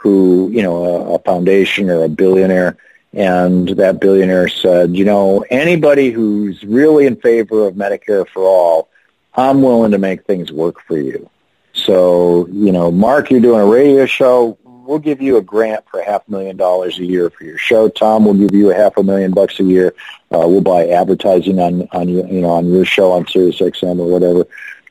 who, 0.00 0.50
you 0.50 0.62
know, 0.62 0.84
a, 0.84 1.14
a 1.14 1.18
foundation 1.20 1.90
or 1.90 2.04
a 2.04 2.08
billionaire, 2.08 2.76
and 3.12 3.68
that 3.68 4.00
billionaire 4.00 4.48
said, 4.48 4.96
you 4.96 5.04
know, 5.04 5.44
anybody 5.50 6.10
who's 6.10 6.62
really 6.64 7.06
in 7.06 7.16
favor 7.16 7.66
of 7.66 7.74
Medicare 7.74 8.26
for 8.26 8.42
all, 8.42 8.88
I'm 9.34 9.62
willing 9.62 9.90
to 9.92 9.98
make 9.98 10.24
things 10.24 10.50
work 10.50 10.80
for 10.80 10.96
you. 10.96 11.28
So, 11.72 12.46
you 12.48 12.72
know, 12.72 12.90
Mark, 12.90 13.30
you're 13.30 13.40
doing 13.40 13.60
a 13.60 13.66
radio 13.66 14.06
show. 14.06 14.58
We'll 14.90 14.98
give 14.98 15.22
you 15.22 15.36
a 15.36 15.40
grant 15.40 15.84
for 15.88 16.02
half 16.02 16.26
a 16.26 16.30
million 16.32 16.56
dollars 16.56 16.98
a 16.98 17.04
year 17.04 17.30
for 17.30 17.44
your 17.44 17.58
show. 17.58 17.88
Tom, 17.88 18.24
we'll 18.24 18.34
give 18.34 18.52
you 18.52 18.72
a 18.72 18.74
half 18.74 18.96
a 18.96 19.04
million 19.04 19.30
bucks 19.30 19.60
a 19.60 19.62
year. 19.62 19.94
Uh, 20.34 20.42
we'll 20.48 20.62
buy 20.62 20.88
advertising 20.88 21.60
on, 21.60 21.86
on 21.92 22.08
you, 22.08 22.26
you 22.26 22.40
know, 22.40 22.50
on 22.50 22.68
your 22.72 22.84
show 22.84 23.12
on 23.12 23.24
Sirius 23.28 23.60
XM 23.60 24.00
or 24.00 24.10
whatever 24.10 24.48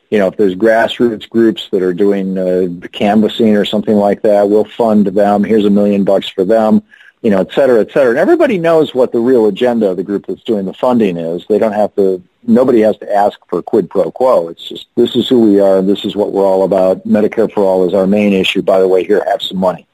you 0.10 0.18
know, 0.18 0.28
if 0.28 0.38
there's 0.38 0.56
grassroots 0.56 1.30
groups 1.30 1.68
that 1.72 1.84
are 1.84 1.94
doing 1.94 2.38
uh, 2.38 2.88
canvassing 2.94 3.56
or 3.58 3.66
something 3.66 3.96
like 3.96 4.22
that, 4.22 4.50
we'll 4.50 4.64
fund 4.64 5.08
them. 5.08 5.44
Here's 5.44 5.66
a 5.66 5.70
million 5.70 6.04
bucks 6.04 6.30
for 6.30 6.44
them, 6.46 6.82
you 7.22 7.30
know, 7.30 7.42
et 7.42 7.52
cetera, 7.52 7.82
et 7.82 7.92
cetera. 7.92 8.12
And 8.12 8.18
everybody 8.18 8.58
knows 8.58 8.96
what 8.96 9.12
the 9.12 9.20
real 9.20 9.48
agenda 9.48 9.90
of 9.90 9.98
the 9.98 10.04
group 10.04 10.26
that's 10.28 10.44
doing 10.44 10.66
the 10.66 10.74
funding 10.74 11.18
is. 11.18 11.46
They 11.48 11.60
don't 11.60 11.74
have 11.74 11.94
to, 11.98 12.24
nobody 12.42 12.80
has 12.82 12.98
to 13.00 13.14
ask 13.14 13.38
for 13.50 13.62
quid 13.62 13.90
pro 13.90 14.12
quo. 14.12 14.48
It's 14.48 14.68
just, 14.68 14.88
this 14.96 15.16
is 15.16 15.28
who 15.28 15.42
we 15.42 15.60
are. 15.60 15.82
This 15.82 16.06
is 16.06 16.16
what 16.16 16.32
we're 16.32 16.46
all 16.46 16.64
about. 16.64 17.06
Medicare 17.06 17.52
for 17.52 17.64
all 17.64 17.88
is 17.88 17.94
our 17.94 18.08
main 18.08 18.34
issue. 18.34 18.62
By 18.62 18.80
the 18.80 18.88
way, 18.88 19.04
here, 19.04 19.24
have 19.28 19.42
some 19.42 19.58
money. 19.58 19.86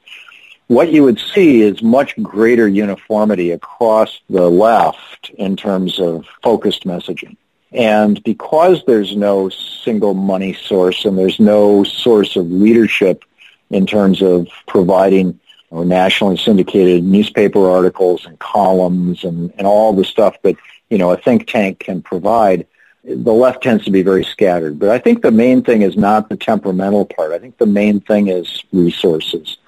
What 0.68 0.92
you 0.92 1.04
would 1.04 1.20
see 1.20 1.62
is 1.62 1.80
much 1.80 2.16
greater 2.20 2.66
uniformity 2.66 3.52
across 3.52 4.20
the 4.28 4.50
left 4.50 5.30
in 5.38 5.56
terms 5.56 6.00
of 6.00 6.26
focused 6.42 6.84
messaging. 6.84 7.36
And 7.72 8.22
because 8.24 8.82
there's 8.86 9.14
no 9.14 9.48
single 9.48 10.14
money 10.14 10.54
source 10.54 11.04
and 11.04 11.16
there's 11.16 11.38
no 11.38 11.84
source 11.84 12.34
of 12.34 12.50
leadership 12.50 13.24
in 13.70 13.86
terms 13.86 14.22
of 14.22 14.48
providing 14.66 15.38
or 15.70 15.84
nationally 15.84 16.36
syndicated 16.36 17.04
newspaper 17.04 17.68
articles 17.68 18.24
and 18.24 18.38
columns 18.38 19.24
and, 19.24 19.52
and 19.58 19.66
all 19.66 19.92
the 19.92 20.04
stuff 20.04 20.36
that, 20.42 20.56
you 20.90 20.98
know, 20.98 21.10
a 21.10 21.16
think 21.16 21.46
tank 21.46 21.80
can 21.80 22.02
provide, 22.02 22.66
the 23.04 23.32
left 23.32 23.62
tends 23.62 23.84
to 23.84 23.90
be 23.90 24.02
very 24.02 24.24
scattered. 24.24 24.78
But 24.78 24.88
I 24.88 24.98
think 24.98 25.22
the 25.22 25.30
main 25.30 25.62
thing 25.62 25.82
is 25.82 25.96
not 25.96 26.28
the 26.28 26.36
temperamental 26.36 27.04
part. 27.06 27.32
I 27.32 27.38
think 27.38 27.58
the 27.58 27.66
main 27.66 28.00
thing 28.00 28.28
is 28.28 28.64
resources. 28.72 29.58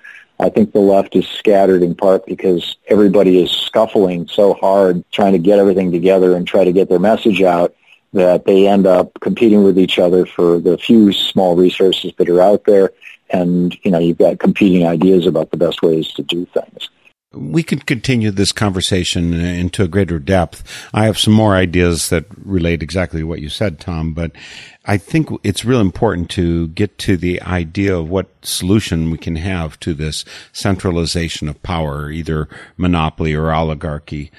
I 0.41 0.49
think 0.51 0.73
the 0.73 0.81
left 0.81 1.17
is 1.17 1.27
scattered 1.27 1.83
in 1.83 1.95
part 1.95 2.25
because 2.27 2.77
everybody 2.87 3.43
is 3.43 3.51
scuffling 3.51 4.29
so 4.29 4.55
hard 4.55 5.05
trying 5.11 5.33
to 5.33 5.39
get 5.39 5.59
everything 5.59 5.91
together 5.91 6.37
and 6.37 6.47
try 6.47 6.65
to 6.65 6.73
get 6.73 6.89
their 6.89 7.01
message 7.01 7.43
out 7.43 7.75
that 8.13 8.45
they 8.45 8.67
end 8.69 8.87
up 8.87 9.13
competing 9.21 9.65
with 9.65 9.79
each 9.79 9.99
other 9.99 10.25
for 10.25 10.59
the 10.61 10.79
few 10.79 11.13
small 11.13 11.57
resources 11.57 12.13
that 12.17 12.29
are 12.29 12.41
out 12.41 12.65
there. 12.65 12.93
And, 13.31 13.77
you 13.83 13.91
know, 13.91 13.99
you've 13.99 14.19
got 14.19 14.39
competing 14.39 14.87
ideas 14.87 15.27
about 15.27 15.51
the 15.51 15.57
best 15.57 15.83
ways 15.83 16.13
to 16.15 16.23
do 16.23 16.47
things. 16.47 16.89
We 17.35 17.63
could 17.63 17.85
continue 17.85 18.31
this 18.31 18.53
conversation 18.53 19.35
into 19.35 19.83
a 19.83 19.89
greater 19.89 20.19
depth. 20.19 20.65
I 20.95 21.05
have 21.05 21.19
some 21.19 21.35
more 21.35 21.55
ideas 21.55 22.09
that 22.09 22.25
relate 22.43 22.83
exactly 22.83 23.21
to 23.21 23.27
what 23.27 23.43
you 23.43 23.51
said, 23.51 23.79
Tom, 23.79 24.15
but 24.15 24.33
I 24.87 24.97
think 24.97 25.29
it's 25.45 25.63
real 25.63 25.81
important 25.81 26.31
to 26.31 26.69
get 26.69 26.97
to 27.01 27.19
the 27.19 27.43
idea 27.43 27.95
of 27.99 28.09
what 28.09 28.29
solution 28.41 29.11
we 29.11 29.19
can 29.19 29.37
have 29.37 29.79
to 29.81 29.93
this 29.93 30.25
centralization 30.55 31.49
of 31.49 31.63
power, 31.63 32.11
either 32.11 32.49
monopoly 32.79 33.35
or 33.35 33.53
oligarchy. 33.53 34.31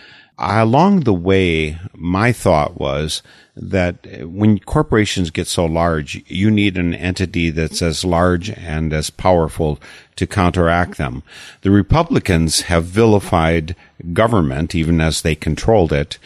Along 0.42 1.02
the 1.02 1.14
way, 1.14 1.78
my 1.94 2.32
thought 2.32 2.80
was 2.80 3.22
that 3.58 4.08
when 4.24 4.60
corporations 4.60 5.32
get 5.32 5.48
so 5.48 5.66
large, 5.66 6.24
you 6.28 6.50
need 6.50 6.78
an 6.78 6.94
entity 6.94 7.50
that's 7.50 7.82
as 7.82 8.06
large 8.06 8.50
and 8.50 8.94
as 8.94 9.10
powerful 9.10 9.80
to 10.16 10.26
counteract 10.26 10.98
them. 10.98 11.24
The 11.62 11.72
Republicans 11.72 12.62
have 12.62 12.86
vilified 12.86 13.76
government, 14.14 14.74
even 14.76 15.02
as 15.02 15.22
they 15.22 15.36
controlled 15.36 15.92
it, 15.92 16.18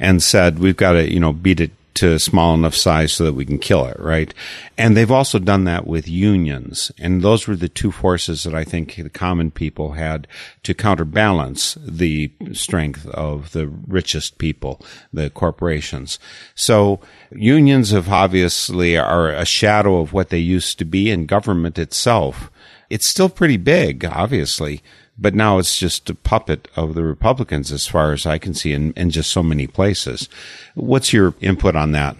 and 0.00 0.20
said 0.20 0.58
we've 0.58 0.76
got 0.76 0.92
to, 0.92 1.12
you 1.12 1.20
know, 1.20 1.32
beat 1.32 1.60
it 1.60 1.70
to 1.94 2.18
small 2.18 2.54
enough 2.54 2.74
size 2.74 3.12
so 3.12 3.24
that 3.24 3.34
we 3.34 3.44
can 3.44 3.58
kill 3.58 3.84
it, 3.86 3.98
right? 3.98 4.32
And 4.78 4.96
they've 4.96 5.10
also 5.10 5.38
done 5.38 5.64
that 5.64 5.86
with 5.86 6.08
unions. 6.08 6.90
And 6.98 7.22
those 7.22 7.46
were 7.46 7.56
the 7.56 7.68
two 7.68 7.92
forces 7.92 8.44
that 8.44 8.54
I 8.54 8.64
think 8.64 8.96
the 8.96 9.10
common 9.10 9.50
people 9.50 9.92
had 9.92 10.26
to 10.62 10.74
counterbalance 10.74 11.76
the 11.80 12.32
strength 12.52 13.06
of 13.06 13.52
the 13.52 13.66
richest 13.66 14.38
people, 14.38 14.80
the 15.12 15.30
corporations. 15.30 16.18
So 16.54 17.00
unions 17.30 17.90
have 17.90 18.08
obviously 18.08 18.96
are 18.96 19.30
a 19.30 19.44
shadow 19.44 20.00
of 20.00 20.12
what 20.12 20.30
they 20.30 20.38
used 20.38 20.78
to 20.78 20.84
be 20.84 21.10
in 21.10 21.26
government 21.26 21.78
itself. 21.78 22.50
It's 22.88 23.08
still 23.08 23.28
pretty 23.28 23.56
big, 23.56 24.04
obviously, 24.04 24.82
but 25.20 25.34
now 25.34 25.58
it's 25.58 25.78
just 25.78 26.08
a 26.08 26.14
puppet 26.14 26.66
of 26.76 26.94
the 26.94 27.04
Republicans, 27.04 27.70
as 27.70 27.86
far 27.86 28.12
as 28.12 28.24
I 28.24 28.38
can 28.38 28.54
see, 28.54 28.72
in, 28.72 28.92
in 28.94 29.10
just 29.10 29.30
so 29.30 29.42
many 29.42 29.66
places. 29.66 30.28
What's 30.74 31.12
your 31.12 31.34
input 31.40 31.76
on 31.76 31.92
that? 31.92 32.16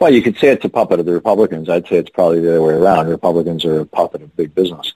Well, 0.00 0.12
you 0.12 0.22
could 0.22 0.36
say 0.38 0.48
it's 0.48 0.64
a 0.64 0.68
puppet 0.68 1.00
of 1.00 1.06
the 1.06 1.12
Republicans. 1.12 1.68
I'd 1.68 1.88
say 1.88 1.96
it's 1.96 2.10
probably 2.10 2.40
the 2.40 2.50
other 2.50 2.62
way 2.62 2.74
around. 2.74 3.08
Republicans 3.08 3.64
are 3.64 3.80
a 3.80 3.86
puppet 3.86 4.22
of 4.22 4.36
big 4.36 4.54
business. 4.54 4.92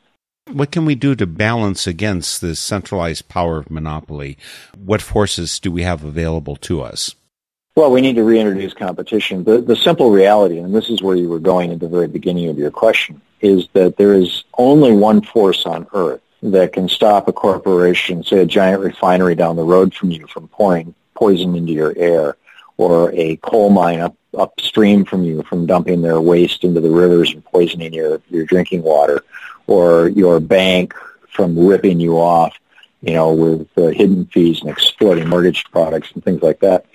What 0.52 0.70
can 0.70 0.84
we 0.84 0.94
do 0.94 1.14
to 1.14 1.26
balance 1.26 1.86
against 1.86 2.40
this 2.40 2.60
centralized 2.60 3.28
power 3.28 3.58
of 3.58 3.70
monopoly? 3.70 4.36
What 4.76 5.02
forces 5.02 5.58
do 5.58 5.70
we 5.70 5.82
have 5.82 6.04
available 6.04 6.56
to 6.56 6.82
us? 6.82 7.14
Well, 7.76 7.90
we 7.90 8.00
need 8.00 8.16
to 8.16 8.24
reintroduce 8.24 8.74
competition. 8.74 9.44
The, 9.44 9.60
the 9.60 9.76
simple 9.76 10.10
reality, 10.10 10.58
and 10.58 10.74
this 10.74 10.90
is 10.90 11.02
where 11.02 11.16
you 11.16 11.28
were 11.28 11.38
going 11.38 11.70
at 11.70 11.80
the 11.80 11.88
very 11.88 12.08
beginning 12.08 12.48
of 12.48 12.58
your 12.58 12.70
question, 12.70 13.22
is 13.40 13.68
that 13.72 13.96
there 13.96 14.12
is 14.12 14.44
only 14.58 14.92
one 14.92 15.22
force 15.22 15.64
on 15.64 15.86
earth 15.94 16.20
that 16.42 16.72
can 16.72 16.88
stop 16.88 17.28
a 17.28 17.32
corporation, 17.32 18.24
say 18.24 18.38
a 18.38 18.46
giant 18.46 18.82
refinery 18.82 19.34
down 19.34 19.56
the 19.56 19.62
road 19.62 19.94
from 19.94 20.10
you, 20.10 20.26
from 20.26 20.48
pouring 20.48 20.94
poison 21.14 21.54
into 21.54 21.72
your 21.72 21.92
air, 21.96 22.36
or 22.76 23.12
a 23.12 23.36
coal 23.36 23.70
mine 23.70 24.00
up 24.00 24.16
upstream 24.36 25.04
from 25.04 25.24
you 25.24 25.42
from 25.42 25.66
dumping 25.66 26.02
their 26.02 26.20
waste 26.20 26.62
into 26.62 26.80
the 26.80 26.90
rivers 26.90 27.32
and 27.32 27.44
poisoning 27.44 27.92
your, 27.92 28.20
your 28.30 28.44
drinking 28.44 28.82
water, 28.82 29.24
or 29.66 30.08
your 30.08 30.40
bank 30.40 30.94
from 31.28 31.58
ripping 31.58 31.98
you 31.98 32.16
off, 32.16 32.56
you 33.02 33.14
know, 33.14 33.32
with 33.32 33.68
uh, 33.76 33.88
hidden 33.88 34.26
fees 34.26 34.60
and 34.60 34.70
exploiting 34.70 35.28
mortgage 35.28 35.64
products 35.72 36.12
and 36.12 36.22
things 36.22 36.42
like 36.42 36.60
that. 36.60 36.86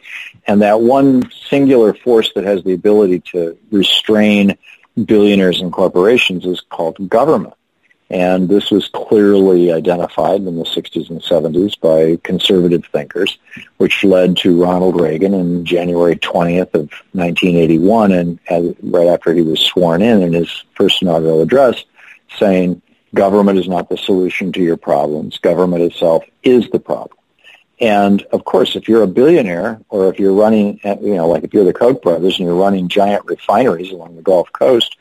And 0.47 0.61
that 0.61 0.81
one 0.81 1.29
singular 1.49 1.93
force 1.93 2.31
that 2.35 2.45
has 2.45 2.63
the 2.63 2.73
ability 2.73 3.21
to 3.31 3.57
restrain 3.71 4.57
billionaires 5.03 5.59
and 5.59 5.73
corporations 5.73 6.45
is 6.45 6.61
called 6.61 7.09
government. 7.09 7.54
And 8.09 8.47
this 8.47 8.69
was 8.69 8.87
clearly 8.89 9.71
identified 9.71 10.41
in 10.41 10.57
the 10.57 10.63
60s 10.63 11.09
and 11.09 11.21
70s 11.21 11.79
by 11.79 12.19
conservative 12.23 12.85
thinkers, 12.91 13.39
which 13.77 14.03
led 14.03 14.37
to 14.37 14.61
Ronald 14.61 15.01
Reagan 15.01 15.33
in 15.33 15.65
January 15.65 16.15
20th 16.15 16.75
of 16.75 16.91
1981, 17.13 18.11
and 18.11 18.39
right 18.83 19.07
after 19.07 19.33
he 19.33 19.41
was 19.41 19.59
sworn 19.59 20.03
in 20.03 20.21
in 20.21 20.33
his 20.33 20.63
first 20.75 21.01
inaugural 21.01 21.41
address, 21.41 21.83
saying, 22.37 22.81
government 23.15 23.57
is 23.57 23.67
not 23.67 23.89
the 23.89 23.97
solution 23.97 24.51
to 24.51 24.61
your 24.61 24.77
problems. 24.77 25.39
Government 25.39 25.81
itself 25.81 26.23
is 26.43 26.69
the 26.69 26.79
problem. 26.79 27.17
And 27.79 28.21
of 28.31 28.45
course, 28.45 28.75
if 28.75 28.87
you're 28.87 29.03
a 29.03 29.07
billionaire 29.07 29.81
or 29.89 30.09
if 30.09 30.19
you're 30.19 30.33
running, 30.33 30.79
you 30.83 31.15
know, 31.15 31.27
like 31.27 31.43
if 31.43 31.53
you're 31.53 31.65
the 31.65 31.73
Koch 31.73 32.01
brothers 32.01 32.37
and 32.37 32.47
you're 32.47 32.55
running 32.55 32.87
giant 32.87 33.25
refineries 33.25 33.91
along 33.91 34.15
the 34.15 34.21
Gulf 34.21 34.51
Coast, 34.53 34.95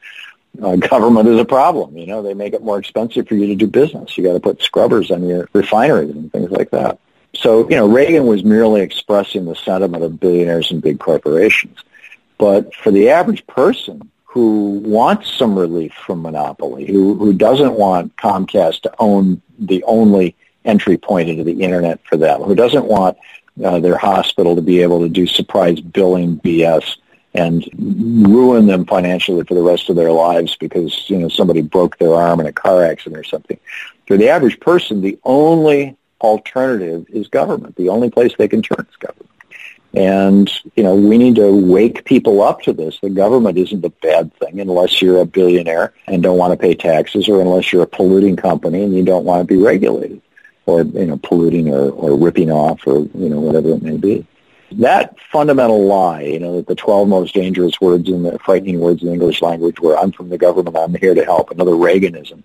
uh, 0.62 0.76
government 0.76 1.28
is 1.28 1.40
a 1.40 1.44
problem. 1.44 1.96
You 1.96 2.06
know, 2.06 2.22
they 2.22 2.34
make 2.34 2.54
it 2.54 2.62
more 2.62 2.78
expensive 2.78 3.28
for 3.28 3.34
you 3.34 3.46
to 3.48 3.54
do 3.54 3.66
business. 3.66 4.16
You 4.16 4.24
got 4.24 4.34
to 4.34 4.40
put 4.40 4.62
scrubbers 4.62 5.10
on 5.10 5.26
your 5.26 5.48
refineries 5.52 6.10
and 6.10 6.30
things 6.32 6.50
like 6.50 6.70
that. 6.70 6.98
So, 7.34 7.68
you 7.68 7.76
know, 7.76 7.88
Reagan 7.88 8.26
was 8.26 8.44
merely 8.44 8.80
expressing 8.82 9.44
the 9.44 9.56
sentiment 9.56 10.04
of 10.04 10.20
billionaires 10.20 10.70
and 10.70 10.80
big 10.80 11.00
corporations. 11.00 11.78
But 12.38 12.74
for 12.74 12.90
the 12.90 13.10
average 13.10 13.46
person 13.46 14.10
who 14.24 14.80
wants 14.84 15.32
some 15.32 15.58
relief 15.58 15.92
from 15.92 16.22
monopoly, 16.22 16.86
who, 16.86 17.14
who 17.14 17.32
doesn't 17.32 17.74
want 17.74 18.16
Comcast 18.16 18.82
to 18.82 18.94
own 18.98 19.42
the 19.58 19.82
only 19.84 20.36
entry 20.64 20.96
point 20.96 21.28
into 21.28 21.44
the 21.44 21.62
internet 21.62 22.00
for 22.04 22.16
them, 22.16 22.42
who 22.42 22.54
doesn't 22.54 22.86
want 22.86 23.16
uh, 23.64 23.78
their 23.78 23.96
hospital 23.96 24.56
to 24.56 24.62
be 24.62 24.82
able 24.82 25.00
to 25.00 25.08
do 25.08 25.26
surprise 25.26 25.80
billing 25.80 26.38
BS 26.40 26.96
and 27.34 27.68
ruin 27.76 28.66
them 28.66 28.86
financially 28.86 29.44
for 29.44 29.54
the 29.54 29.62
rest 29.62 29.90
of 29.90 29.96
their 29.96 30.12
lives 30.12 30.56
because, 30.56 31.10
you 31.10 31.18
know, 31.18 31.28
somebody 31.28 31.62
broke 31.62 31.98
their 31.98 32.14
arm 32.14 32.40
in 32.40 32.46
a 32.46 32.52
car 32.52 32.84
accident 32.84 33.18
or 33.18 33.24
something. 33.24 33.58
For 34.06 34.16
the 34.16 34.28
average 34.28 34.60
person, 34.60 35.00
the 35.00 35.18
only 35.24 35.96
alternative 36.20 37.06
is 37.08 37.26
government. 37.28 37.76
The 37.76 37.88
only 37.88 38.10
place 38.10 38.32
they 38.38 38.48
can 38.48 38.62
turn 38.62 38.86
is 38.88 38.96
government. 38.96 39.30
And, 39.94 40.50
you 40.74 40.82
know, 40.82 40.94
we 40.94 41.18
need 41.18 41.36
to 41.36 41.52
wake 41.52 42.04
people 42.04 42.42
up 42.42 42.62
to 42.62 42.72
this. 42.72 42.98
The 43.00 43.10
government 43.10 43.58
isn't 43.58 43.84
a 43.84 43.90
bad 43.90 44.34
thing 44.34 44.60
unless 44.60 45.00
you're 45.00 45.20
a 45.20 45.26
billionaire 45.26 45.92
and 46.06 46.22
don't 46.22 46.38
want 46.38 46.52
to 46.52 46.56
pay 46.56 46.74
taxes 46.74 47.28
or 47.28 47.40
unless 47.40 47.72
you're 47.72 47.82
a 47.82 47.86
polluting 47.86 48.36
company 48.36 48.82
and 48.82 48.94
you 48.94 49.04
don't 49.04 49.24
want 49.24 49.46
to 49.46 49.54
be 49.54 49.60
regulated 49.60 50.20
or, 50.66 50.82
you 50.82 51.06
know, 51.06 51.18
polluting 51.22 51.72
or, 51.72 51.90
or 51.90 52.18
ripping 52.18 52.50
off 52.50 52.80
or, 52.86 53.00
you 53.00 53.28
know, 53.28 53.40
whatever 53.40 53.70
it 53.70 53.82
may 53.82 53.96
be 53.96 54.26
that 54.80 55.16
fundamental 55.32 55.86
lie, 55.86 56.22
you 56.22 56.38
know, 56.38 56.56
that 56.56 56.66
the 56.66 56.74
12 56.74 57.08
most 57.08 57.34
dangerous 57.34 57.80
words 57.80 58.08
in 58.08 58.22
the 58.22 58.38
frightening 58.38 58.80
words 58.80 59.02
in 59.02 59.08
the 59.08 59.14
English 59.14 59.42
language 59.42 59.80
were, 59.80 59.96
I'm 59.98 60.12
from 60.12 60.28
the 60.28 60.38
government, 60.38 60.76
I'm 60.76 60.94
here 60.94 61.14
to 61.14 61.24
help, 61.24 61.50
another 61.50 61.72
Reaganism. 61.72 62.42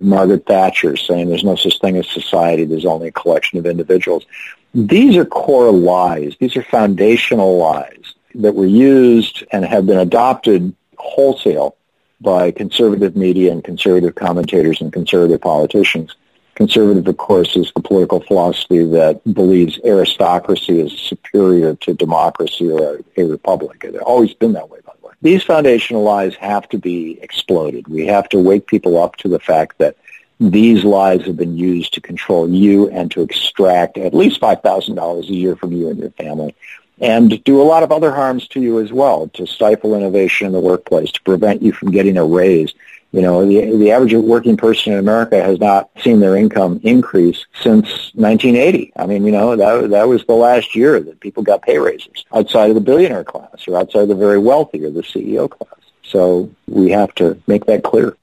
Margaret 0.00 0.46
Thatcher 0.46 0.96
saying 0.96 1.28
there's 1.28 1.44
no 1.44 1.56
such 1.56 1.80
thing 1.80 1.96
as 1.96 2.08
society, 2.08 2.64
there's 2.64 2.84
only 2.84 3.08
a 3.08 3.12
collection 3.12 3.58
of 3.58 3.66
individuals. 3.66 4.26
These 4.74 5.16
are 5.16 5.24
core 5.24 5.70
lies. 5.70 6.34
These 6.40 6.56
are 6.56 6.62
foundational 6.62 7.58
lies 7.58 8.14
that 8.34 8.54
were 8.54 8.66
used 8.66 9.44
and 9.52 9.64
have 9.64 9.86
been 9.86 9.98
adopted 9.98 10.74
wholesale 10.96 11.76
by 12.20 12.50
conservative 12.50 13.16
media 13.16 13.52
and 13.52 13.62
conservative 13.62 14.14
commentators 14.14 14.80
and 14.80 14.92
conservative 14.92 15.40
politicians 15.40 16.16
Conservative, 16.62 17.08
of 17.08 17.16
course, 17.16 17.56
is 17.56 17.72
the 17.74 17.82
political 17.82 18.20
philosophy 18.20 18.84
that 18.84 19.20
believes 19.34 19.80
aristocracy 19.84 20.78
is 20.78 20.92
superior 20.92 21.74
to 21.74 21.92
democracy 21.92 22.70
or 22.70 23.00
a, 23.16 23.20
a 23.20 23.24
republic. 23.24 23.82
It's 23.82 23.98
always 23.98 24.32
been 24.32 24.52
that 24.52 24.70
way, 24.70 24.78
by 24.86 24.92
the 25.00 25.08
way. 25.08 25.12
These 25.22 25.42
foundational 25.42 26.04
lies 26.04 26.36
have 26.36 26.68
to 26.68 26.78
be 26.78 27.18
exploded. 27.20 27.88
We 27.88 28.06
have 28.06 28.28
to 28.28 28.38
wake 28.38 28.68
people 28.68 29.02
up 29.02 29.16
to 29.16 29.28
the 29.28 29.40
fact 29.40 29.78
that 29.78 29.96
these 30.38 30.84
lies 30.84 31.26
have 31.26 31.36
been 31.36 31.56
used 31.56 31.94
to 31.94 32.00
control 32.00 32.48
you 32.48 32.88
and 32.90 33.10
to 33.10 33.22
extract 33.22 33.98
at 33.98 34.14
least 34.14 34.40
$5,000 34.40 35.20
a 35.20 35.34
year 35.34 35.56
from 35.56 35.72
you 35.72 35.88
and 35.88 35.98
your 35.98 36.12
family 36.12 36.54
and 37.00 37.42
do 37.42 37.60
a 37.60 37.64
lot 37.64 37.82
of 37.82 37.90
other 37.90 38.12
harms 38.12 38.46
to 38.46 38.60
you 38.60 38.78
as 38.78 38.92
well, 38.92 39.26
to 39.30 39.48
stifle 39.48 39.96
innovation 39.96 40.46
in 40.46 40.52
the 40.52 40.60
workplace, 40.60 41.10
to 41.10 41.22
prevent 41.22 41.60
you 41.60 41.72
from 41.72 41.90
getting 41.90 42.16
a 42.16 42.24
raise, 42.24 42.72
you 43.12 43.20
know, 43.20 43.44
the, 43.44 43.76
the 43.76 43.92
average 43.92 44.14
working 44.14 44.56
person 44.56 44.94
in 44.94 44.98
America 44.98 45.42
has 45.42 45.60
not 45.60 45.90
seen 46.00 46.20
their 46.20 46.34
income 46.34 46.80
increase 46.82 47.44
since 47.60 48.10
1980. 48.14 48.92
I 48.96 49.06
mean, 49.06 49.24
you 49.24 49.32
know, 49.32 49.54
that, 49.54 49.90
that 49.90 50.08
was 50.08 50.24
the 50.24 50.32
last 50.32 50.74
year 50.74 50.98
that 50.98 51.20
people 51.20 51.42
got 51.42 51.62
pay 51.62 51.78
raises 51.78 52.24
outside 52.32 52.70
of 52.70 52.74
the 52.74 52.80
billionaire 52.80 53.24
class 53.24 53.68
or 53.68 53.76
outside 53.76 54.02
of 54.02 54.08
the 54.08 54.14
very 54.14 54.38
wealthy 54.38 54.84
or 54.84 54.90
the 54.90 55.02
CEO 55.02 55.48
class. 55.48 55.78
So 56.02 56.50
we 56.66 56.90
have 56.90 57.14
to 57.16 57.40
make 57.46 57.66
that 57.66 57.84
clear. 57.84 58.16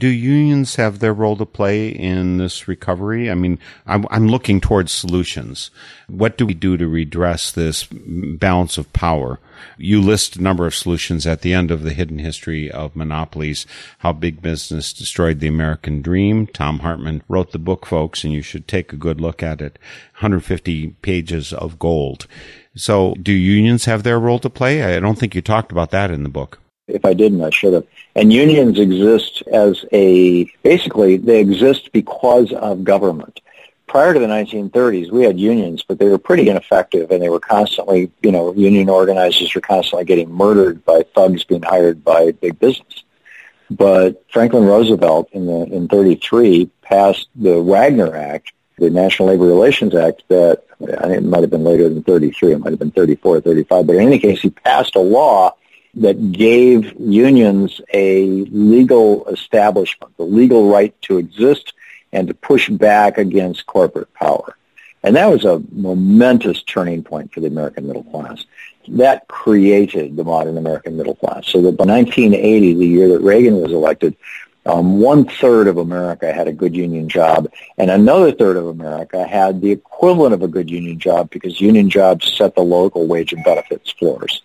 Do 0.00 0.06
unions 0.06 0.76
have 0.76 1.00
their 1.00 1.12
role 1.12 1.36
to 1.38 1.44
play 1.44 1.88
in 1.88 2.36
this 2.38 2.68
recovery? 2.68 3.28
I 3.28 3.34
mean, 3.34 3.58
I'm, 3.84 4.06
I'm, 4.12 4.28
looking 4.28 4.60
towards 4.60 4.92
solutions. 4.92 5.72
What 6.06 6.38
do 6.38 6.46
we 6.46 6.54
do 6.54 6.76
to 6.76 6.86
redress 6.86 7.50
this 7.50 7.88
balance 7.90 8.78
of 8.78 8.92
power? 8.92 9.40
You 9.76 10.00
list 10.00 10.36
a 10.36 10.40
number 10.40 10.68
of 10.68 10.74
solutions 10.76 11.26
at 11.26 11.40
the 11.40 11.52
end 11.52 11.72
of 11.72 11.82
the 11.82 11.92
hidden 11.92 12.20
history 12.20 12.70
of 12.70 12.94
monopolies, 12.94 13.66
how 13.98 14.12
big 14.12 14.40
business 14.40 14.92
destroyed 14.92 15.40
the 15.40 15.48
American 15.48 16.00
dream. 16.00 16.46
Thom 16.46 16.78
Hartmann 16.78 17.24
wrote 17.26 17.50
the 17.50 17.58
book, 17.58 17.84
folks, 17.84 18.22
and 18.22 18.32
you 18.32 18.40
should 18.40 18.68
take 18.68 18.92
a 18.92 18.96
good 18.96 19.20
look 19.20 19.42
at 19.42 19.60
it. 19.60 19.80
150 20.18 20.90
pages 21.02 21.52
of 21.52 21.80
gold. 21.80 22.28
So 22.76 23.16
do 23.20 23.32
unions 23.32 23.86
have 23.86 24.04
their 24.04 24.20
role 24.20 24.38
to 24.38 24.48
play? 24.48 24.94
I 24.94 25.00
don't 25.00 25.18
think 25.18 25.34
you 25.34 25.42
talked 25.42 25.72
about 25.72 25.90
that 25.90 26.12
in 26.12 26.22
the 26.22 26.28
book. 26.28 26.60
If 26.88 27.04
I 27.04 27.14
didn't, 27.14 27.42
I 27.42 27.50
should 27.50 27.74
have. 27.74 27.86
And 28.16 28.32
unions 28.32 28.78
exist 28.78 29.42
as 29.52 29.84
a, 29.92 30.44
basically, 30.62 31.18
they 31.18 31.40
exist 31.40 31.92
because 31.92 32.52
of 32.52 32.82
government. 32.82 33.40
prior 33.88 34.14
to 34.14 34.20
the 34.20 34.26
1930s, 34.26 35.10
we 35.10 35.24
had 35.24 35.40
unions, 35.40 35.82
but 35.82 35.98
they 35.98 36.06
were 36.06 36.18
pretty 36.18 36.48
ineffective, 36.48 37.10
and 37.10 37.20
they 37.22 37.28
were 37.28 37.40
constantly, 37.40 38.12
you 38.22 38.30
know, 38.30 38.54
union 38.54 38.88
organizers 38.88 39.52
were 39.54 39.60
constantly 39.60 40.04
getting 40.04 40.30
murdered 40.30 40.84
by 40.84 41.02
thugs 41.14 41.42
being 41.44 41.62
hired 41.62 42.04
by 42.04 42.30
big 42.32 42.58
business. 42.58 43.02
But 43.70 44.24
Franklin 44.30 44.64
Roosevelt 44.64 45.30
in 45.32 45.46
the 45.46 45.64
in 45.64 45.88
33 45.88 46.70
passed 46.82 47.28
the 47.34 47.60
Wagner 47.60 48.16
Act, 48.16 48.52
the 48.78 48.88
National 48.88 49.28
Labor 49.28 49.46
Relations 49.46 49.94
Act 49.94 50.22
that 50.28 50.62
it 50.80 51.24
might 51.24 51.40
have 51.40 51.50
been 51.50 51.64
later 51.64 51.88
than 51.88 52.02
33, 52.02 52.52
it 52.52 52.58
might 52.60 52.70
have 52.70 52.78
been 52.78 52.92
34 52.92 53.36
or 53.36 53.40
35, 53.40 53.86
but 53.86 53.96
in 53.96 54.02
any 54.02 54.18
case, 54.18 54.40
he 54.40 54.50
passed 54.50 54.94
a 54.94 55.00
law 55.00 55.54
that 56.00 56.32
gave 56.32 56.98
unions 56.98 57.80
a 57.92 58.26
legal 58.26 59.26
establishment, 59.28 60.16
the 60.16 60.24
legal 60.24 60.70
right 60.70 60.94
to 61.02 61.18
exist 61.18 61.72
and 62.12 62.28
to 62.28 62.34
push 62.34 62.68
back 62.68 63.18
against 63.18 63.66
corporate 63.66 64.12
power. 64.14 64.56
And 65.02 65.16
that 65.16 65.26
was 65.26 65.44
a 65.44 65.62
momentous 65.72 66.62
turning 66.62 67.02
point 67.02 67.32
for 67.32 67.40
the 67.40 67.46
American 67.46 67.86
middle 67.86 68.04
class. 68.04 68.44
That 68.88 69.28
created 69.28 70.16
the 70.16 70.24
modern 70.24 70.56
American 70.56 70.96
middle 70.96 71.14
class. 71.14 71.46
So 71.46 71.62
that 71.62 71.76
by 71.76 71.84
1980, 71.84 72.74
the 72.74 72.86
year 72.86 73.08
that 73.08 73.20
Reagan 73.20 73.60
was 73.60 73.72
elected, 73.72 74.16
um, 74.66 75.00
one 75.00 75.24
third 75.24 75.66
of 75.66 75.78
America 75.78 76.32
had 76.32 76.48
a 76.48 76.52
good 76.52 76.76
union 76.76 77.08
job, 77.08 77.48
and 77.78 77.90
another 77.90 78.32
third 78.32 78.56
of 78.56 78.66
America 78.66 79.26
had 79.26 79.62
the 79.62 79.70
equivalent 79.70 80.34
of 80.34 80.42
a 80.42 80.48
good 80.48 80.68
union 80.68 80.98
job 80.98 81.30
because 81.30 81.60
union 81.60 81.88
jobs 81.88 82.30
set 82.36 82.54
the 82.54 82.60
local 82.60 83.06
wage 83.06 83.32
and 83.32 83.42
benefits 83.44 83.90
floors. 83.92 84.42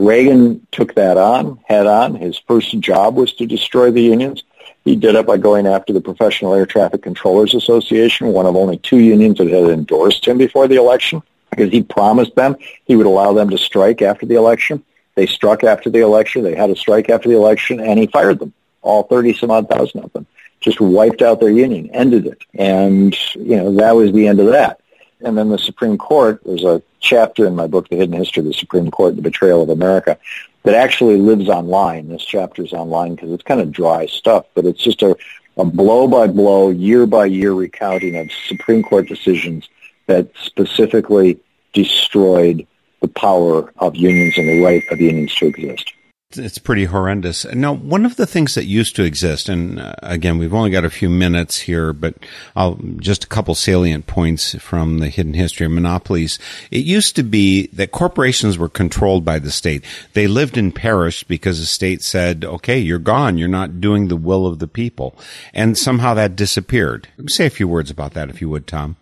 Reagan 0.00 0.66
took 0.72 0.94
that 0.94 1.18
on 1.18 1.60
head 1.66 1.86
on. 1.86 2.14
His 2.14 2.38
first 2.38 2.78
job 2.80 3.16
was 3.16 3.34
to 3.34 3.46
destroy 3.46 3.90
the 3.90 4.00
unions. 4.00 4.42
He 4.82 4.96
did 4.96 5.14
it 5.14 5.26
by 5.26 5.36
going 5.36 5.66
after 5.66 5.92
the 5.92 6.00
Professional 6.00 6.54
Air 6.54 6.64
Traffic 6.64 7.02
Controllers 7.02 7.54
Association, 7.54 8.28
one 8.28 8.46
of 8.46 8.56
only 8.56 8.78
two 8.78 8.98
unions 8.98 9.36
that 9.36 9.48
had 9.48 9.64
endorsed 9.64 10.26
him 10.26 10.38
before 10.38 10.68
the 10.68 10.76
election, 10.76 11.22
because 11.50 11.70
he 11.70 11.82
promised 11.82 12.34
them 12.34 12.56
he 12.86 12.96
would 12.96 13.04
allow 13.04 13.34
them 13.34 13.50
to 13.50 13.58
strike 13.58 14.00
after 14.00 14.24
the 14.24 14.36
election. 14.36 14.82
They 15.16 15.26
struck 15.26 15.64
after 15.64 15.90
the 15.90 16.00
election. 16.00 16.44
They 16.44 16.54
had 16.54 16.70
a 16.70 16.76
strike 16.76 17.10
after 17.10 17.28
the 17.28 17.36
election, 17.36 17.78
and 17.78 17.98
he 17.98 18.06
fired 18.06 18.38
them, 18.38 18.54
all 18.80 19.02
30 19.02 19.34
some 19.34 19.50
odd 19.50 19.68
thousand 19.68 20.02
of 20.02 20.12
them. 20.14 20.26
Just 20.60 20.80
wiped 20.80 21.20
out 21.20 21.40
their 21.40 21.50
union, 21.50 21.90
ended 21.92 22.26
it. 22.26 22.42
And, 22.54 23.14
you 23.34 23.56
know, 23.56 23.74
that 23.74 23.94
was 23.96 24.12
the 24.12 24.28
end 24.28 24.40
of 24.40 24.46
that. 24.46 24.80
And 25.22 25.36
then 25.36 25.50
the 25.50 25.58
Supreme 25.58 25.98
Court, 25.98 26.40
there's 26.44 26.64
a 26.64 26.82
chapter 27.00 27.46
in 27.46 27.54
my 27.54 27.66
book, 27.66 27.88
The 27.88 27.96
Hidden 27.96 28.14
History 28.14 28.40
of 28.40 28.46
the 28.46 28.54
Supreme 28.54 28.90
Court, 28.90 29.16
The 29.16 29.22
Betrayal 29.22 29.62
of 29.62 29.68
America, 29.68 30.18
that 30.62 30.74
actually 30.74 31.16
lives 31.16 31.48
online. 31.48 32.08
This 32.08 32.24
chapter 32.24 32.62
is 32.62 32.72
online 32.72 33.14
because 33.14 33.30
it's 33.30 33.42
kind 33.42 33.60
of 33.60 33.72
dry 33.72 34.06
stuff, 34.06 34.46
but 34.54 34.64
it's 34.64 34.82
just 34.82 35.02
a, 35.02 35.16
a 35.56 35.64
blow 35.64 36.08
by 36.08 36.26
blow, 36.26 36.70
year 36.70 37.06
by 37.06 37.26
year 37.26 37.52
recounting 37.52 38.16
of 38.16 38.30
Supreme 38.46 38.82
Court 38.82 39.08
decisions 39.08 39.68
that 40.06 40.30
specifically 40.42 41.38
destroyed 41.72 42.66
the 43.00 43.08
power 43.08 43.72
of 43.78 43.96
unions 43.96 44.34
and 44.36 44.48
the 44.48 44.62
right 44.62 44.82
of 44.90 45.00
unions 45.00 45.34
to 45.36 45.46
exist 45.46 45.92
it's 46.36 46.58
pretty 46.58 46.84
horrendous. 46.84 47.44
Now, 47.44 47.72
one 47.74 48.06
of 48.06 48.14
the 48.14 48.26
things 48.26 48.54
that 48.54 48.64
used 48.64 48.94
to 48.96 49.02
exist, 49.02 49.48
and 49.48 49.80
uh, 49.80 49.94
again, 50.02 50.38
we've 50.38 50.54
only 50.54 50.70
got 50.70 50.84
a 50.84 50.90
few 50.90 51.10
minutes 51.10 51.58
here, 51.58 51.92
but 51.92 52.14
I'll 52.54 52.76
just 52.98 53.24
a 53.24 53.26
couple 53.26 53.56
salient 53.56 54.06
points 54.06 54.54
from 54.60 54.98
the 54.98 55.08
hidden 55.08 55.34
history 55.34 55.66
of 55.66 55.72
monopolies. 55.72 56.38
It 56.70 56.84
used 56.84 57.16
to 57.16 57.24
be 57.24 57.66
that 57.68 57.90
corporations 57.90 58.58
were 58.58 58.68
controlled 58.68 59.24
by 59.24 59.40
the 59.40 59.50
state. 59.50 59.84
They 60.12 60.28
lived 60.28 60.56
in 60.56 60.70
parish 60.70 61.24
because 61.24 61.58
the 61.58 61.66
state 61.66 62.02
said, 62.02 62.44
okay, 62.44 62.78
you're 62.78 63.00
gone. 63.00 63.36
You're 63.36 63.48
not 63.48 63.80
doing 63.80 64.06
the 64.06 64.16
will 64.16 64.46
of 64.46 64.60
the 64.60 64.68
people. 64.68 65.16
And 65.52 65.76
somehow 65.76 66.14
that 66.14 66.36
disappeared. 66.36 67.08
Say 67.26 67.46
a 67.46 67.50
few 67.50 67.66
words 67.66 67.90
about 67.90 68.14
that, 68.14 68.30
if 68.30 68.40
you 68.40 68.48
would, 68.50 68.66
Tom 68.66 68.96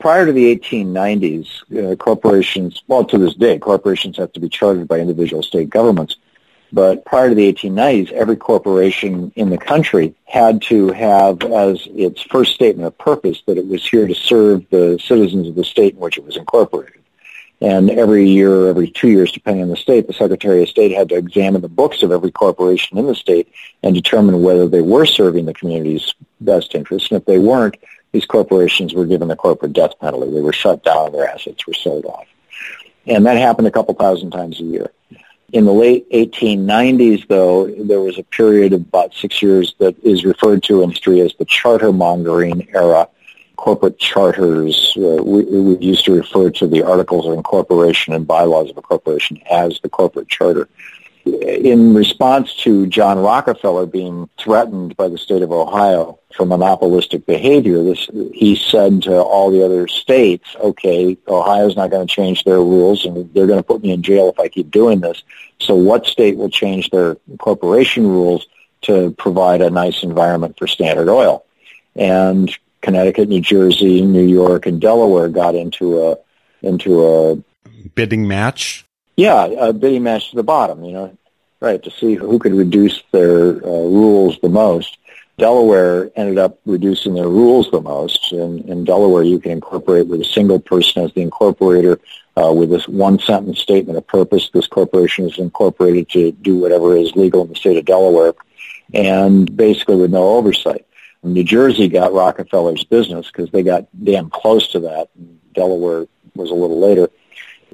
prior 0.00 0.26
to 0.26 0.32
the 0.32 0.54
1890s, 0.54 1.92
uh, 1.92 1.96
corporations, 1.96 2.82
well, 2.88 3.06
to 3.06 3.16
this 3.16 3.34
day, 3.34 3.58
corporations 3.58 4.18
have 4.18 4.30
to 4.34 4.40
be 4.40 4.50
chartered 4.50 4.86
by 4.86 4.98
individual 4.98 5.42
state 5.42 5.70
governments. 5.70 6.16
But 6.72 7.04
prior 7.04 7.28
to 7.28 7.34
the 7.34 7.52
1890s, 7.52 8.10
every 8.12 8.36
corporation 8.36 9.32
in 9.36 9.50
the 9.50 9.58
country 9.58 10.14
had 10.24 10.62
to 10.62 10.88
have 10.92 11.42
as 11.42 11.86
its 11.92 12.22
first 12.22 12.54
statement 12.54 12.86
of 12.86 12.98
purpose 12.98 13.42
that 13.46 13.58
it 13.58 13.68
was 13.68 13.86
here 13.86 14.06
to 14.06 14.14
serve 14.14 14.68
the 14.70 14.98
citizens 15.02 15.48
of 15.48 15.54
the 15.54 15.64
state 15.64 15.94
in 15.94 16.00
which 16.00 16.18
it 16.18 16.24
was 16.24 16.36
incorporated. 16.36 17.00
And 17.60 17.90
every 17.90 18.28
year, 18.28 18.68
every 18.68 18.90
two 18.90 19.08
years, 19.08 19.30
depending 19.32 19.62
on 19.62 19.70
the 19.70 19.76
state, 19.76 20.06
the 20.06 20.12
Secretary 20.12 20.62
of 20.62 20.68
State 20.68 20.92
had 20.92 21.08
to 21.10 21.16
examine 21.16 21.62
the 21.62 21.68
books 21.68 22.02
of 22.02 22.10
every 22.10 22.30
corporation 22.30 22.98
in 22.98 23.06
the 23.06 23.14
state 23.14 23.52
and 23.82 23.94
determine 23.94 24.42
whether 24.42 24.68
they 24.68 24.82
were 24.82 25.06
serving 25.06 25.46
the 25.46 25.54
community's 25.54 26.14
best 26.40 26.74
interests. 26.74 27.10
And 27.10 27.20
if 27.20 27.24
they 27.24 27.38
weren't, 27.38 27.76
these 28.12 28.26
corporations 28.26 28.92
were 28.92 29.06
given 29.06 29.28
the 29.28 29.36
corporate 29.36 29.72
death 29.72 29.98
penalty. 29.98 30.30
They 30.30 30.40
were 30.40 30.52
shut 30.52 30.84
down, 30.84 31.12
their 31.12 31.28
assets 31.28 31.66
were 31.66 31.74
sold 31.74 32.04
off. 32.06 32.26
And 33.06 33.26
that 33.26 33.36
happened 33.36 33.66
a 33.66 33.72
couple 33.72 33.94
thousand 33.94 34.30
times 34.30 34.60
a 34.60 34.64
year. 34.64 34.90
In 35.52 35.64
the 35.66 35.72
late 35.72 36.10
1890s, 36.10 37.28
though, 37.28 37.66
there 37.66 38.00
was 38.00 38.18
a 38.18 38.24
period 38.24 38.72
of 38.72 38.80
about 38.80 39.14
six 39.14 39.42
years 39.42 39.74
that 39.78 39.96
is 40.02 40.24
referred 40.24 40.62
to 40.64 40.82
in 40.82 40.90
history 40.90 41.20
as 41.20 41.34
the 41.38 41.44
charter 41.44 41.92
mongering 41.92 42.68
era. 42.74 43.08
Corporate 43.56 43.98
charters, 43.98 44.94
uh, 44.96 45.22
we, 45.22 45.44
we 45.44 45.78
used 45.78 46.04
to 46.06 46.14
refer 46.14 46.50
to 46.50 46.66
the 46.66 46.82
articles 46.82 47.26
of 47.26 47.34
incorporation 47.34 48.12
and 48.12 48.26
bylaws 48.26 48.68
of 48.68 48.76
a 48.76 48.82
corporation 48.82 49.40
as 49.48 49.78
the 49.80 49.88
corporate 49.88 50.28
charter 50.28 50.68
in 51.24 51.94
response 51.94 52.54
to 52.56 52.86
John 52.86 53.18
Rockefeller 53.18 53.86
being 53.86 54.28
threatened 54.38 54.96
by 54.96 55.08
the 55.08 55.18
state 55.18 55.42
of 55.42 55.52
Ohio 55.52 56.18
for 56.34 56.44
monopolistic 56.44 57.24
behavior, 57.26 57.82
this, 57.82 58.08
he 58.32 58.56
said 58.56 59.02
to 59.02 59.22
all 59.22 59.50
the 59.50 59.64
other 59.64 59.88
states, 59.88 60.54
okay, 60.56 61.16
Ohio's 61.26 61.76
not 61.76 61.90
going 61.90 62.06
to 62.06 62.14
change 62.14 62.44
their 62.44 62.58
rules 62.58 63.04
and 63.04 63.32
they're 63.32 63.46
going 63.46 63.58
to 63.58 63.66
put 63.66 63.82
me 63.82 63.92
in 63.92 64.02
jail 64.02 64.28
if 64.28 64.38
I 64.38 64.48
keep 64.48 64.70
doing 64.70 65.00
this. 65.00 65.22
So 65.60 65.74
what 65.74 66.06
state 66.06 66.36
will 66.36 66.50
change 66.50 66.90
their 66.90 67.16
corporation 67.38 68.06
rules 68.06 68.46
to 68.82 69.12
provide 69.12 69.62
a 69.62 69.70
nice 69.70 70.02
environment 70.02 70.58
for 70.58 70.66
Standard 70.66 71.08
Oil? 71.08 71.44
And 71.96 72.54
Connecticut, 72.82 73.28
New 73.28 73.40
Jersey, 73.40 74.02
New 74.02 74.26
York, 74.26 74.66
and 74.66 74.80
Delaware 74.80 75.28
got 75.28 75.54
into 75.54 76.06
a 76.06 76.16
into 76.60 77.04
a 77.04 77.42
bidding 77.94 78.26
match 78.26 78.84
yeah, 79.16 79.44
a 79.44 79.72
bidding 79.72 80.02
match 80.02 80.30
to 80.30 80.36
the 80.36 80.42
bottom, 80.42 80.84
you 80.84 80.92
know, 80.92 81.16
right, 81.60 81.82
to 81.82 81.90
see 81.90 82.14
who 82.14 82.38
could 82.38 82.54
reduce 82.54 83.02
their 83.12 83.50
uh, 83.50 83.68
rules 83.68 84.38
the 84.40 84.48
most. 84.48 84.98
Delaware 85.36 86.10
ended 86.14 86.38
up 86.38 86.60
reducing 86.64 87.14
their 87.14 87.28
rules 87.28 87.70
the 87.70 87.80
most. 87.80 88.32
In, 88.32 88.60
in 88.68 88.84
Delaware, 88.84 89.24
you 89.24 89.40
can 89.40 89.52
incorporate 89.52 90.06
with 90.06 90.20
a 90.20 90.24
single 90.24 90.60
person 90.60 91.04
as 91.04 91.12
the 91.12 91.26
incorporator 91.26 91.98
uh, 92.36 92.52
with 92.52 92.70
this 92.70 92.86
one 92.86 93.18
sentence 93.18 93.58
statement 93.58 93.98
of 93.98 94.06
purpose. 94.06 94.50
This 94.52 94.68
corporation 94.68 95.28
is 95.28 95.38
incorporated 95.38 96.08
to 96.10 96.32
do 96.32 96.58
whatever 96.58 96.96
is 96.96 97.16
legal 97.16 97.42
in 97.42 97.48
the 97.48 97.56
state 97.56 97.76
of 97.76 97.84
Delaware, 97.84 98.34
and 98.92 99.56
basically 99.56 99.96
with 99.96 100.12
no 100.12 100.36
oversight. 100.36 100.86
New 101.24 101.42
Jersey 101.42 101.88
got 101.88 102.12
Rockefeller's 102.12 102.84
business 102.84 103.26
because 103.28 103.50
they 103.50 103.62
got 103.62 103.88
damn 104.04 104.28
close 104.28 104.68
to 104.72 104.80
that. 104.80 105.08
Delaware 105.54 106.06
was 106.34 106.50
a 106.50 106.54
little 106.54 106.78
later 106.78 107.08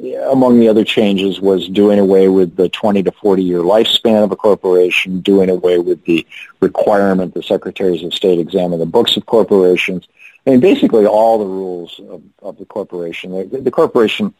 among 0.02 0.60
the 0.60 0.68
other 0.68 0.84
changes 0.84 1.40
was 1.40 1.68
doing 1.68 1.98
away 1.98 2.28
with 2.28 2.56
the 2.56 2.68
20 2.68 3.02
to 3.02 3.12
40 3.12 3.42
year 3.42 3.60
lifespan 3.60 4.24
of 4.24 4.32
a 4.32 4.36
corporation, 4.36 5.20
doing 5.20 5.50
away 5.50 5.78
with 5.78 6.04
the 6.04 6.26
requirement 6.60 7.34
that 7.34 7.44
secretaries 7.44 8.02
of 8.02 8.14
state 8.14 8.38
examine 8.38 8.78
the 8.78 8.86
books 8.86 9.16
of 9.16 9.26
corporations. 9.26 10.06
I 10.46 10.50
mean, 10.50 10.60
basically 10.60 11.06
all 11.06 11.38
the 11.38 11.46
rules 11.46 12.00
of, 12.08 12.22
of 12.42 12.58
the 12.58 12.64
corporation. 12.64 13.50
The, 13.50 13.60
the 13.60 13.70
corporation, 13.70 14.32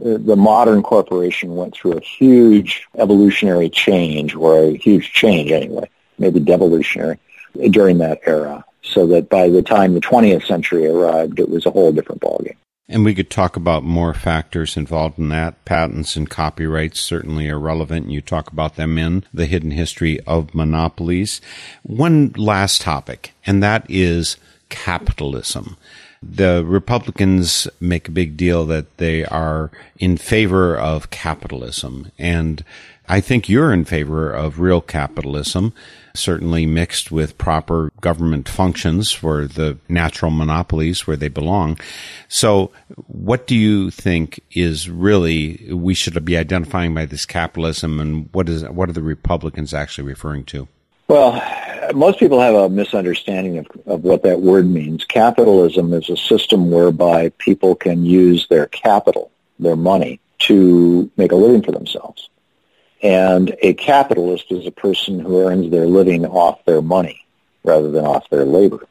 uh, 0.00 0.18
the 0.18 0.36
modern 0.36 0.82
corporation 0.82 1.56
went 1.56 1.74
through 1.74 1.94
a 1.94 2.00
huge 2.00 2.86
evolutionary 2.96 3.70
change, 3.70 4.34
or 4.36 4.58
a 4.58 4.76
huge 4.76 5.12
change 5.12 5.50
anyway, 5.50 5.90
maybe 6.18 6.38
devolutionary, 6.38 7.18
during 7.70 7.98
that 7.98 8.20
era. 8.24 8.64
So 8.82 9.06
that 9.08 9.28
by 9.28 9.48
the 9.50 9.62
time 9.62 9.94
the 9.94 10.00
20th 10.00 10.46
century 10.46 10.86
arrived, 10.86 11.40
it 11.40 11.48
was 11.48 11.66
a 11.66 11.70
whole 11.70 11.92
different 11.92 12.22
ballgame. 12.22 12.56
And 12.90 13.04
we 13.04 13.14
could 13.14 13.28
talk 13.28 13.54
about 13.54 13.84
more 13.84 14.14
factors 14.14 14.76
involved 14.76 15.18
in 15.18 15.28
that. 15.28 15.62
Patents 15.66 16.16
and 16.16 16.28
copyrights 16.28 17.00
certainly 17.00 17.50
are 17.50 17.58
relevant. 17.58 18.10
You 18.10 18.22
talk 18.22 18.50
about 18.50 18.76
them 18.76 18.96
in 18.96 19.24
the 19.32 19.44
hidden 19.44 19.72
history 19.72 20.20
of 20.20 20.54
monopolies. 20.54 21.42
One 21.82 22.32
last 22.36 22.80
topic, 22.80 23.34
and 23.44 23.62
that 23.62 23.84
is 23.90 24.38
capitalism. 24.70 25.76
The 26.22 26.64
Republicans 26.64 27.68
make 27.78 28.08
a 28.08 28.12
big 28.12 28.36
deal 28.38 28.64
that 28.66 28.96
they 28.96 29.24
are 29.26 29.70
in 29.98 30.16
favor 30.16 30.76
of 30.76 31.10
capitalism. 31.10 32.10
And 32.18 32.64
I 33.08 33.20
think 33.20 33.48
you're 33.48 33.72
in 33.72 33.84
favor 33.84 34.30
of 34.30 34.60
real 34.60 34.80
capitalism 34.80 35.72
certainly 36.14 36.66
mixed 36.66 37.10
with 37.10 37.38
proper 37.38 37.90
government 38.00 38.48
functions 38.48 39.12
for 39.12 39.46
the 39.46 39.78
natural 39.88 40.30
monopolies 40.30 41.06
where 41.06 41.16
they 41.16 41.28
belong. 41.28 41.78
So, 42.28 42.70
what 43.06 43.46
do 43.46 43.54
you 43.54 43.90
think 43.90 44.40
is 44.50 44.90
really 44.90 45.72
we 45.72 45.94
should 45.94 46.22
be 46.24 46.36
identifying 46.36 46.94
by 46.94 47.06
this 47.06 47.24
capitalism, 47.24 48.00
and 48.00 48.28
what 48.32 48.48
is 48.48 48.64
what 48.64 48.88
are 48.88 48.94
the 48.94 49.02
Republicans 49.02 49.72
actually 49.72 50.08
referring 50.08 50.44
to? 50.46 50.68
Well, 51.08 51.42
most 51.94 52.18
people 52.18 52.40
have 52.40 52.54
a 52.54 52.68
misunderstanding 52.68 53.58
of, 53.58 53.66
of 53.86 54.04
what 54.04 54.22
that 54.24 54.40
word 54.40 54.66
means. 54.66 55.04
Capitalism 55.04 55.94
is 55.94 56.10
a 56.10 56.16
system 56.18 56.70
whereby 56.70 57.30
people 57.38 57.74
can 57.74 58.04
use 58.04 58.46
their 58.48 58.66
capital, 58.66 59.30
their 59.58 59.76
money, 59.76 60.20
to 60.40 61.10
make 61.16 61.32
a 61.32 61.36
living 61.36 61.62
for 61.62 61.72
themselves. 61.72 62.28
And 63.02 63.56
a 63.62 63.74
capitalist 63.74 64.50
is 64.50 64.66
a 64.66 64.72
person 64.72 65.20
who 65.20 65.46
earns 65.46 65.70
their 65.70 65.86
living 65.86 66.26
off 66.26 66.64
their 66.64 66.82
money 66.82 67.24
rather 67.64 67.90
than 67.90 68.04
off 68.04 68.28
their 68.30 68.44
labor. 68.44 68.86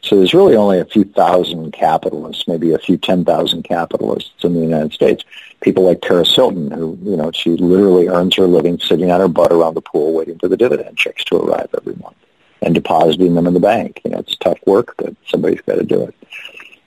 So 0.00 0.16
there's 0.16 0.34
really 0.34 0.54
only 0.54 0.78
a 0.78 0.84
few 0.84 1.04
thousand 1.04 1.72
capitalists, 1.72 2.46
maybe 2.46 2.72
a 2.72 2.78
few 2.78 2.96
10,000 2.96 3.62
capitalists 3.64 4.44
in 4.44 4.54
the 4.54 4.60
United 4.60 4.92
States. 4.92 5.24
People 5.60 5.84
like 5.84 6.02
Paris 6.02 6.34
Hilton, 6.34 6.70
who, 6.70 6.96
you 7.02 7.16
know, 7.16 7.32
she 7.32 7.50
literally 7.50 8.06
earns 8.08 8.36
her 8.36 8.46
living 8.46 8.78
sitting 8.78 9.10
on 9.10 9.20
her 9.20 9.28
butt 9.28 9.50
around 9.50 9.74
the 9.74 9.80
pool 9.80 10.12
waiting 10.12 10.38
for 10.38 10.46
the 10.46 10.56
dividend 10.56 10.96
checks 10.96 11.24
to 11.24 11.36
arrive 11.36 11.68
every 11.76 11.96
month 11.96 12.16
and 12.62 12.74
depositing 12.74 13.34
them 13.34 13.46
in 13.46 13.54
the 13.54 13.60
bank. 13.60 14.00
You 14.04 14.12
know, 14.12 14.18
it's 14.18 14.36
tough 14.36 14.58
work, 14.66 14.94
but 14.96 15.16
somebody's 15.26 15.60
got 15.62 15.76
to 15.76 15.84
do 15.84 16.02
it. 16.02 16.14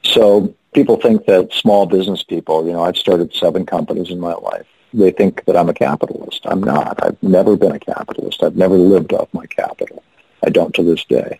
So 0.03 0.53
people 0.73 0.97
think 0.97 1.25
that 1.25 1.53
small 1.53 1.85
business 1.85 2.23
people, 2.23 2.65
you 2.65 2.73
know, 2.73 2.83
I've 2.83 2.97
started 2.97 3.33
seven 3.33 3.65
companies 3.65 4.09
in 4.09 4.19
my 4.19 4.33
life. 4.33 4.65
They 4.93 5.11
think 5.11 5.45
that 5.45 5.55
I'm 5.55 5.69
a 5.69 5.73
capitalist. 5.73 6.45
I'm 6.45 6.61
not. 6.61 7.01
I've 7.03 7.21
never 7.23 7.55
been 7.55 7.71
a 7.71 7.79
capitalist. 7.79 8.43
I've 8.43 8.57
never 8.57 8.77
lived 8.77 9.13
off 9.13 9.33
my 9.33 9.45
capital. 9.45 10.03
I 10.45 10.49
don't 10.49 10.73
to 10.75 10.83
this 10.83 11.05
day. 11.05 11.39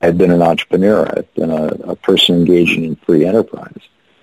I've 0.00 0.18
been 0.18 0.30
an 0.30 0.42
entrepreneur. 0.42 1.08
I've 1.16 1.32
been 1.34 1.50
a, 1.50 1.66
a 1.90 1.96
person 1.96 2.36
engaging 2.36 2.84
in 2.84 2.96
free 2.96 3.24
enterprise, 3.24 3.80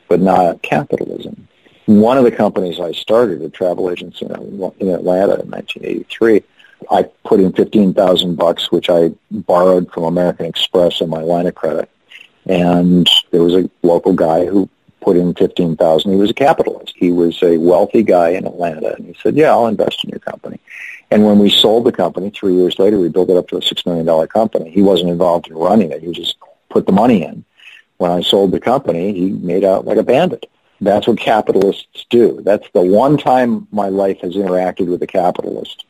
but 0.08 0.20
not 0.20 0.62
capitalism. 0.62 1.48
One 1.86 2.18
of 2.18 2.24
the 2.24 2.32
companies 2.32 2.80
I 2.80 2.92
started, 2.94 3.42
a 3.42 3.50
travel 3.50 3.92
agency 3.92 4.26
in 4.26 4.34
Atlanta 4.34 5.40
in 5.40 5.52
1983, 5.52 6.44
I 6.92 7.04
put 7.24 7.40
in 7.40 7.54
15,000 7.54 8.36
bucks, 8.36 8.72
which 8.72 8.90
I 8.90 9.12
borrowed 9.32 9.92
from 9.92 10.04
American 10.04 10.46
Express 10.48 11.02
on 11.02 11.10
my 11.10 11.22
line 11.22 11.48
of 11.48 11.56
credit. 11.56 11.90
And 12.46 13.08
there 13.32 13.44
was 13.44 13.56
a 13.56 13.70
local 13.84 14.14
guy 14.14 14.46
who 14.46 14.70
put 15.06 15.16
in 15.16 15.36
15,000. 15.36 16.12
He 16.12 16.18
was 16.18 16.32
a 16.32 16.34
capitalist. 16.34 16.94
He 16.98 17.12
was 17.12 17.42
a 17.44 17.58
wealthy 17.58 18.02
guy 18.02 18.30
in 18.30 18.48
Atlanta. 18.48 18.96
And 18.96 19.06
he 19.06 19.16
said, 19.22 19.38
yeah, 19.38 19.52
I'll 19.52 19.68
invest 19.68 20.04
in 20.04 20.10
your 20.10 20.20
company. 20.20 20.60
And 21.12 21.24
when 21.24 21.38
we 21.38 21.50
sold 21.52 21.86
the 21.86 21.92
company 21.92 22.32
three 22.32 22.56
years 22.56 22.80
later, 22.80 23.00
we 23.00 23.10
built 23.10 23.30
it 23.30 23.38
up 23.38 23.48
to 23.50 23.58
a 23.58 23.62
$6 23.62 23.86
million 23.86 24.28
company. 24.28 24.72
He 24.72 24.82
wasn't 24.82 25.12
involved 25.12 25.48
in 25.48 25.56
running 25.56 25.92
it. 25.92 26.02
He 26.02 26.12
just 26.12 26.38
put 26.70 26.88
the 26.88 26.92
money 26.92 27.24
in. 27.24 27.46
When 27.98 28.10
I 28.10 28.22
sold 28.22 28.52
the 28.52 28.60
company, 28.60 29.14
he 29.14 29.30
made 29.30 29.64
out 29.64 29.86
like 29.86 29.98
a 29.98 30.04
bandit. 30.04 30.50
That's 30.82 31.08
what 31.08 31.20
capitalists 31.20 32.06
do. 32.10 32.42
That's 32.44 32.68
the 32.74 32.82
one 32.82 33.18
time 33.18 33.68
my 33.72 33.90
life 33.90 34.22
has 34.22 34.34
interacted 34.34 34.88
with 34.88 35.04
a 35.04 35.08
capitalist. 35.08 35.86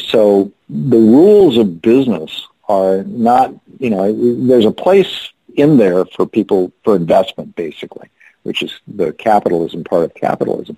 So 0.00 0.52
the 0.68 0.98
rules 0.98 1.56
of 1.56 1.80
business 1.80 2.46
are 2.68 3.04
not, 3.04 3.54
you 3.78 3.90
know, 3.90 4.12
there's 4.46 4.66
a 4.66 4.72
place 4.72 5.30
in 5.54 5.78
there 5.78 6.04
for 6.04 6.26
people 6.26 6.72
for 6.84 6.96
investment, 6.96 7.54
basically, 7.54 8.10
which 8.46 8.62
is 8.62 8.80
the 8.86 9.12
capitalism 9.12 9.84
part 9.84 10.04
of 10.04 10.14
capitalism. 10.14 10.76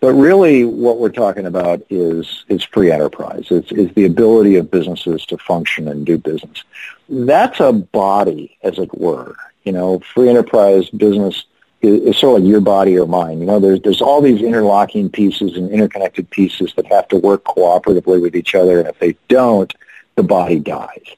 But 0.00 0.12
really, 0.12 0.64
what 0.64 0.98
we're 0.98 1.08
talking 1.08 1.46
about 1.46 1.82
is 1.88 2.44
is 2.48 2.62
free 2.62 2.92
enterprise. 2.92 3.46
It's 3.50 3.72
is 3.72 3.92
the 3.94 4.04
ability 4.04 4.56
of 4.56 4.70
businesses 4.70 5.24
to 5.26 5.38
function 5.38 5.88
and 5.88 6.04
do 6.04 6.18
business. 6.18 6.64
That's 7.08 7.60
a 7.60 7.72
body, 7.72 8.58
as 8.62 8.78
it 8.78 8.96
were. 8.96 9.36
You 9.64 9.72
know, 9.72 10.00
free 10.14 10.28
enterprise 10.28 10.90
business 10.90 11.44
is, 11.80 12.02
is 12.02 12.18
sort 12.18 12.36
of 12.36 12.44
like 12.44 12.50
your 12.50 12.60
body 12.60 12.98
or 12.98 13.06
mine. 13.06 13.40
You 13.40 13.46
know, 13.46 13.58
there's 13.58 13.80
there's 13.80 14.02
all 14.02 14.20
these 14.20 14.42
interlocking 14.42 15.08
pieces 15.08 15.56
and 15.56 15.70
interconnected 15.70 16.28
pieces 16.30 16.74
that 16.76 16.86
have 16.86 17.08
to 17.08 17.16
work 17.16 17.44
cooperatively 17.44 18.20
with 18.20 18.36
each 18.36 18.54
other, 18.54 18.78
and 18.78 18.88
if 18.88 18.98
they 18.98 19.16
don't, 19.28 19.72
the 20.14 20.22
body 20.22 20.58
dies. 20.58 21.16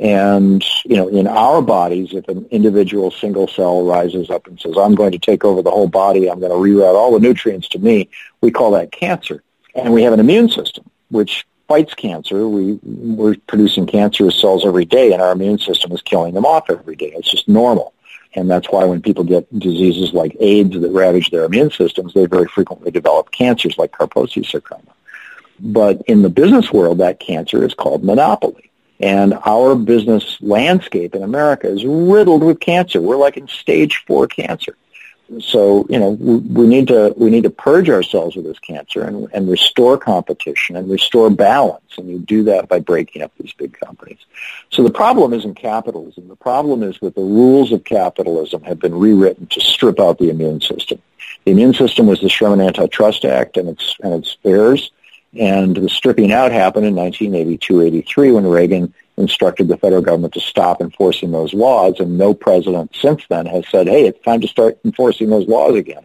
And, 0.00 0.64
you 0.84 0.96
know, 0.96 1.08
in 1.08 1.26
our 1.28 1.62
bodies, 1.62 2.12
if 2.12 2.26
an 2.28 2.46
individual 2.50 3.12
single 3.12 3.46
cell 3.46 3.84
rises 3.84 4.28
up 4.28 4.46
and 4.48 4.58
says, 4.58 4.74
I'm 4.76 4.96
going 4.96 5.12
to 5.12 5.18
take 5.18 5.44
over 5.44 5.62
the 5.62 5.70
whole 5.70 5.86
body, 5.86 6.28
I'm 6.28 6.40
going 6.40 6.50
to 6.50 6.58
reroute 6.58 6.94
all 6.94 7.12
the 7.12 7.20
nutrients 7.20 7.68
to 7.68 7.78
me, 7.78 8.08
we 8.40 8.50
call 8.50 8.72
that 8.72 8.90
cancer. 8.90 9.42
And 9.74 9.92
we 9.92 10.02
have 10.02 10.12
an 10.12 10.20
immune 10.20 10.48
system, 10.48 10.90
which 11.10 11.46
fights 11.68 11.94
cancer. 11.94 12.48
We, 12.48 12.78
we're 12.82 13.36
producing 13.46 13.86
cancerous 13.86 14.40
cells 14.40 14.66
every 14.66 14.84
day, 14.84 15.12
and 15.12 15.22
our 15.22 15.32
immune 15.32 15.58
system 15.58 15.92
is 15.92 16.02
killing 16.02 16.34
them 16.34 16.44
off 16.44 16.70
every 16.70 16.96
day. 16.96 17.12
It's 17.14 17.30
just 17.30 17.48
normal. 17.48 17.94
And 18.34 18.50
that's 18.50 18.68
why 18.68 18.84
when 18.84 19.00
people 19.00 19.22
get 19.22 19.58
diseases 19.58 20.12
like 20.12 20.36
AIDS 20.40 20.80
that 20.80 20.90
ravage 20.90 21.30
their 21.30 21.44
immune 21.44 21.70
systems, 21.70 22.14
they 22.14 22.26
very 22.26 22.46
frequently 22.46 22.90
develop 22.90 23.30
cancers 23.30 23.78
like 23.78 23.92
Kaposi 23.92 24.44
sarcoma. 24.44 24.82
But 25.60 26.02
in 26.06 26.22
the 26.22 26.28
business 26.28 26.72
world, 26.72 26.98
that 26.98 27.20
cancer 27.20 27.64
is 27.64 27.74
called 27.74 28.02
monopoly. 28.02 28.70
And 29.00 29.34
our 29.44 29.74
business 29.74 30.38
landscape 30.40 31.14
in 31.14 31.22
America 31.22 31.68
is 31.68 31.84
riddled 31.84 32.42
with 32.42 32.60
cancer. 32.60 33.00
We're 33.00 33.16
like 33.16 33.36
in 33.36 33.48
stage 33.48 34.04
four 34.06 34.26
cancer. 34.26 34.76
So, 35.40 35.86
you 35.88 35.98
know, 35.98 36.10
we, 36.10 36.36
we 36.36 36.66
need 36.66 36.88
to, 36.88 37.14
we 37.16 37.30
need 37.30 37.44
to 37.44 37.50
purge 37.50 37.88
ourselves 37.88 38.36
of 38.36 38.44
this 38.44 38.58
cancer 38.58 39.02
and, 39.02 39.26
and 39.32 39.50
restore 39.50 39.96
competition 39.96 40.76
and 40.76 40.88
restore 40.88 41.30
balance. 41.30 41.96
And 41.96 42.08
you 42.08 42.18
do 42.18 42.44
that 42.44 42.68
by 42.68 42.78
breaking 42.78 43.22
up 43.22 43.32
these 43.38 43.52
big 43.54 43.78
companies. 43.78 44.18
So 44.70 44.82
the 44.82 44.92
problem 44.92 45.32
isn't 45.32 45.54
capitalism. 45.54 46.28
The 46.28 46.36
problem 46.36 46.82
is 46.82 46.98
that 47.00 47.14
the 47.14 47.22
rules 47.22 47.72
of 47.72 47.84
capitalism 47.84 48.62
have 48.64 48.78
been 48.78 48.94
rewritten 48.94 49.46
to 49.46 49.60
strip 49.60 49.98
out 49.98 50.18
the 50.18 50.28
immune 50.28 50.60
system. 50.60 51.00
The 51.46 51.52
immune 51.52 51.74
system 51.74 52.06
was 52.06 52.20
the 52.20 52.28
Sherman 52.28 52.60
Antitrust 52.60 53.24
Act 53.24 53.56
and 53.56 53.70
its, 53.70 53.96
and 54.02 54.14
its 54.14 54.36
heirs. 54.44 54.92
And 55.38 55.76
the 55.76 55.88
stripping 55.88 56.32
out 56.32 56.52
happened 56.52 56.86
in 56.86 56.94
1982-83 56.94 58.34
when 58.34 58.46
Reagan 58.46 58.94
instructed 59.16 59.68
the 59.68 59.76
federal 59.76 60.02
government 60.02 60.34
to 60.34 60.40
stop 60.40 60.80
enforcing 60.80 61.30
those 61.30 61.54
laws, 61.54 62.00
and 62.00 62.18
no 62.18 62.34
president 62.34 62.94
since 63.00 63.22
then 63.28 63.46
has 63.46 63.66
said, 63.68 63.86
hey, 63.86 64.06
it's 64.06 64.22
time 64.24 64.40
to 64.40 64.48
start 64.48 64.78
enforcing 64.84 65.30
those 65.30 65.46
laws 65.48 65.76
again. 65.76 66.04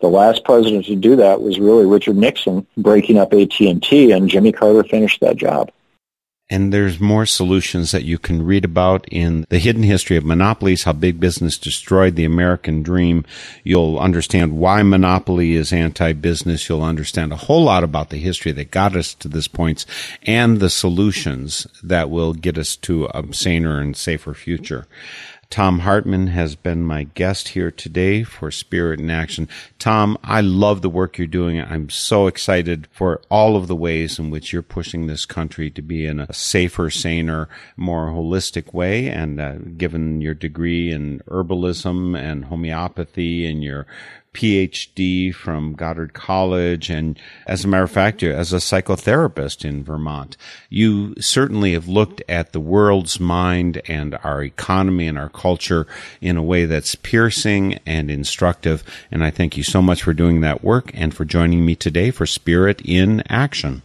The 0.00 0.08
last 0.08 0.44
president 0.44 0.86
to 0.86 0.96
do 0.96 1.16
that 1.16 1.40
was 1.40 1.58
really 1.58 1.86
Richard 1.86 2.16
Nixon 2.16 2.66
breaking 2.76 3.18
up 3.18 3.32
AT&T, 3.32 4.12
and 4.12 4.28
Jimmy 4.28 4.52
Carter 4.52 4.84
finished 4.84 5.20
that 5.20 5.36
job. 5.36 5.70
And 6.50 6.72
there's 6.72 6.98
more 6.98 7.26
solutions 7.26 7.90
that 7.90 8.04
you 8.04 8.18
can 8.18 8.42
read 8.42 8.64
about 8.64 9.06
in 9.10 9.44
The 9.50 9.58
Hidden 9.58 9.82
History 9.82 10.16
of 10.16 10.24
Monopolies, 10.24 10.84
How 10.84 10.94
Big 10.94 11.20
Business 11.20 11.58
Destroyed 11.58 12.16
the 12.16 12.24
American 12.24 12.82
Dream. 12.82 13.26
You'll 13.64 13.98
understand 13.98 14.56
why 14.56 14.82
monopoly 14.82 15.52
is 15.52 15.74
anti-business. 15.74 16.66
You'll 16.66 16.82
understand 16.82 17.32
a 17.32 17.36
whole 17.36 17.64
lot 17.64 17.84
about 17.84 18.08
the 18.08 18.16
history 18.16 18.52
that 18.52 18.70
got 18.70 18.96
us 18.96 19.12
to 19.16 19.28
this 19.28 19.46
point 19.46 19.84
and 20.22 20.58
the 20.58 20.70
solutions 20.70 21.66
that 21.82 22.08
will 22.08 22.32
get 22.32 22.56
us 22.56 22.76
to 22.76 23.10
a 23.12 23.24
saner 23.34 23.78
and 23.78 23.94
safer 23.94 24.32
future. 24.32 24.86
Thom 25.50 25.78
Hartmann 25.78 26.26
has 26.26 26.56
been 26.56 26.84
my 26.84 27.04
guest 27.04 27.48
here 27.48 27.70
today 27.70 28.22
for 28.22 28.50
Spirit 28.50 29.00
in 29.00 29.08
Action. 29.08 29.48
Tom, 29.78 30.18
I 30.22 30.42
love 30.42 30.82
the 30.82 30.90
work 30.90 31.16
you're 31.16 31.26
doing. 31.26 31.58
I'm 31.58 31.88
so 31.88 32.26
excited 32.26 32.86
for 32.92 33.22
all 33.30 33.56
of 33.56 33.66
the 33.66 33.74
ways 33.74 34.18
in 34.18 34.28
which 34.28 34.52
you're 34.52 34.60
pushing 34.60 35.06
this 35.06 35.24
country 35.24 35.70
to 35.70 35.80
be 35.80 36.04
in 36.04 36.20
a 36.20 36.30
safer, 36.34 36.90
saner, 36.90 37.48
more 37.78 38.08
holistic 38.08 38.74
way. 38.74 39.08
And 39.08 39.40
uh, 39.40 39.54
given 39.78 40.20
your 40.20 40.34
degree 40.34 40.92
in 40.92 41.20
herbalism 41.20 42.16
and 42.16 42.44
homeopathy 42.44 43.46
and 43.46 43.64
your 43.64 43.86
PhD 44.32 45.34
from 45.34 45.74
Goddard 45.74 46.12
College, 46.14 46.90
and 46.90 47.18
as 47.46 47.64
a 47.64 47.68
matter 47.68 47.84
of 47.84 47.90
fact, 47.90 48.22
as 48.22 48.52
a 48.52 48.56
psychotherapist 48.56 49.64
in 49.64 49.84
Vermont, 49.84 50.36
you 50.68 51.14
certainly 51.20 51.72
have 51.72 51.88
looked 51.88 52.22
at 52.28 52.52
the 52.52 52.60
world's 52.60 53.18
mind 53.18 53.80
and 53.86 54.18
our 54.22 54.42
economy 54.42 55.06
and 55.06 55.18
our 55.18 55.28
culture 55.28 55.86
in 56.20 56.36
a 56.36 56.42
way 56.42 56.64
that's 56.64 56.94
piercing 56.94 57.78
and 57.86 58.10
instructive. 58.10 58.84
And 59.10 59.24
I 59.24 59.30
thank 59.30 59.56
you 59.56 59.62
so 59.62 59.80
much 59.82 60.02
for 60.02 60.12
doing 60.12 60.40
that 60.40 60.62
work 60.62 60.90
and 60.94 61.14
for 61.14 61.24
joining 61.24 61.64
me 61.64 61.74
today 61.74 62.10
for 62.10 62.26
Spirit 62.26 62.80
in 62.84 63.22
Action. 63.28 63.82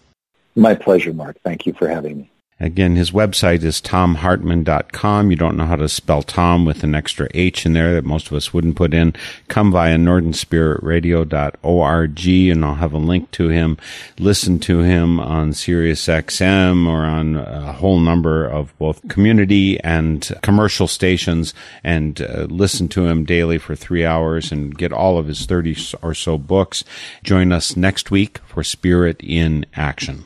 My 0.56 0.76
pleasure, 0.76 1.14
Mark. 1.14 1.38
Thank 1.44 1.66
you 1.66 1.74
for 1.74 1.88
having 1.88 2.18
me. 2.20 2.30
Again, 2.60 2.95
his 2.95 3.10
website 3.12 3.64
is 3.64 3.82
thomhartmann.com. 3.82 5.32
You 5.32 5.36
don't 5.36 5.58
know 5.58 5.66
how 5.66 5.76
to 5.76 5.89
spell 5.89 6.22
Tom 6.22 6.66
with 6.66 6.84
an 6.84 6.93
extra 6.95 7.28
H 7.34 7.66
in 7.66 7.74
there 7.74 7.95
that 7.95 8.06
most 8.06 8.28
of 8.28 8.34
us 8.34 8.54
wouldn't 8.54 8.76
put 8.76 8.93
in. 8.93 9.16
Come 9.47 9.72
via 9.72 9.97
northernspiritradio.org 9.97 12.28
and 12.28 12.64
I'll 12.64 12.76
have 12.76 12.93
a 12.93 12.97
link 12.97 13.32
to 13.32 13.47
him. 13.49 13.78
Listen 14.20 14.60
to 14.60 14.80
him 14.80 15.20
on 15.20 15.54
Sirius 15.54 16.06
XM 16.06 16.88
or 16.88 17.06
on 17.06 17.36
a 17.36 17.74
whole 17.74 17.99
number 17.99 18.45
of 18.45 18.78
both 18.78 19.08
community 19.08 19.80
and 19.82 20.32
commercial 20.41 20.88
stations 20.88 21.54
and 21.84 22.22
uh, 22.22 22.45
listen 22.49 22.88
to 22.89 23.08
him 23.08 23.26
daily 23.26 23.58
for 23.58 23.76
three 23.76 24.06
hours 24.06 24.51
and 24.51 24.78
get 24.78 24.93
all 24.93 25.18
of 25.18 25.28
his 25.28 25.45
30 25.45 25.76
or 26.01 26.14
so 26.14 26.38
books. 26.38 26.84
Join 27.24 27.51
us 27.51 27.76
next 27.76 28.12
week 28.12 28.38
for 28.45 28.64
Spirit 28.64 29.22
in 29.22 29.66
Action. 29.76 30.26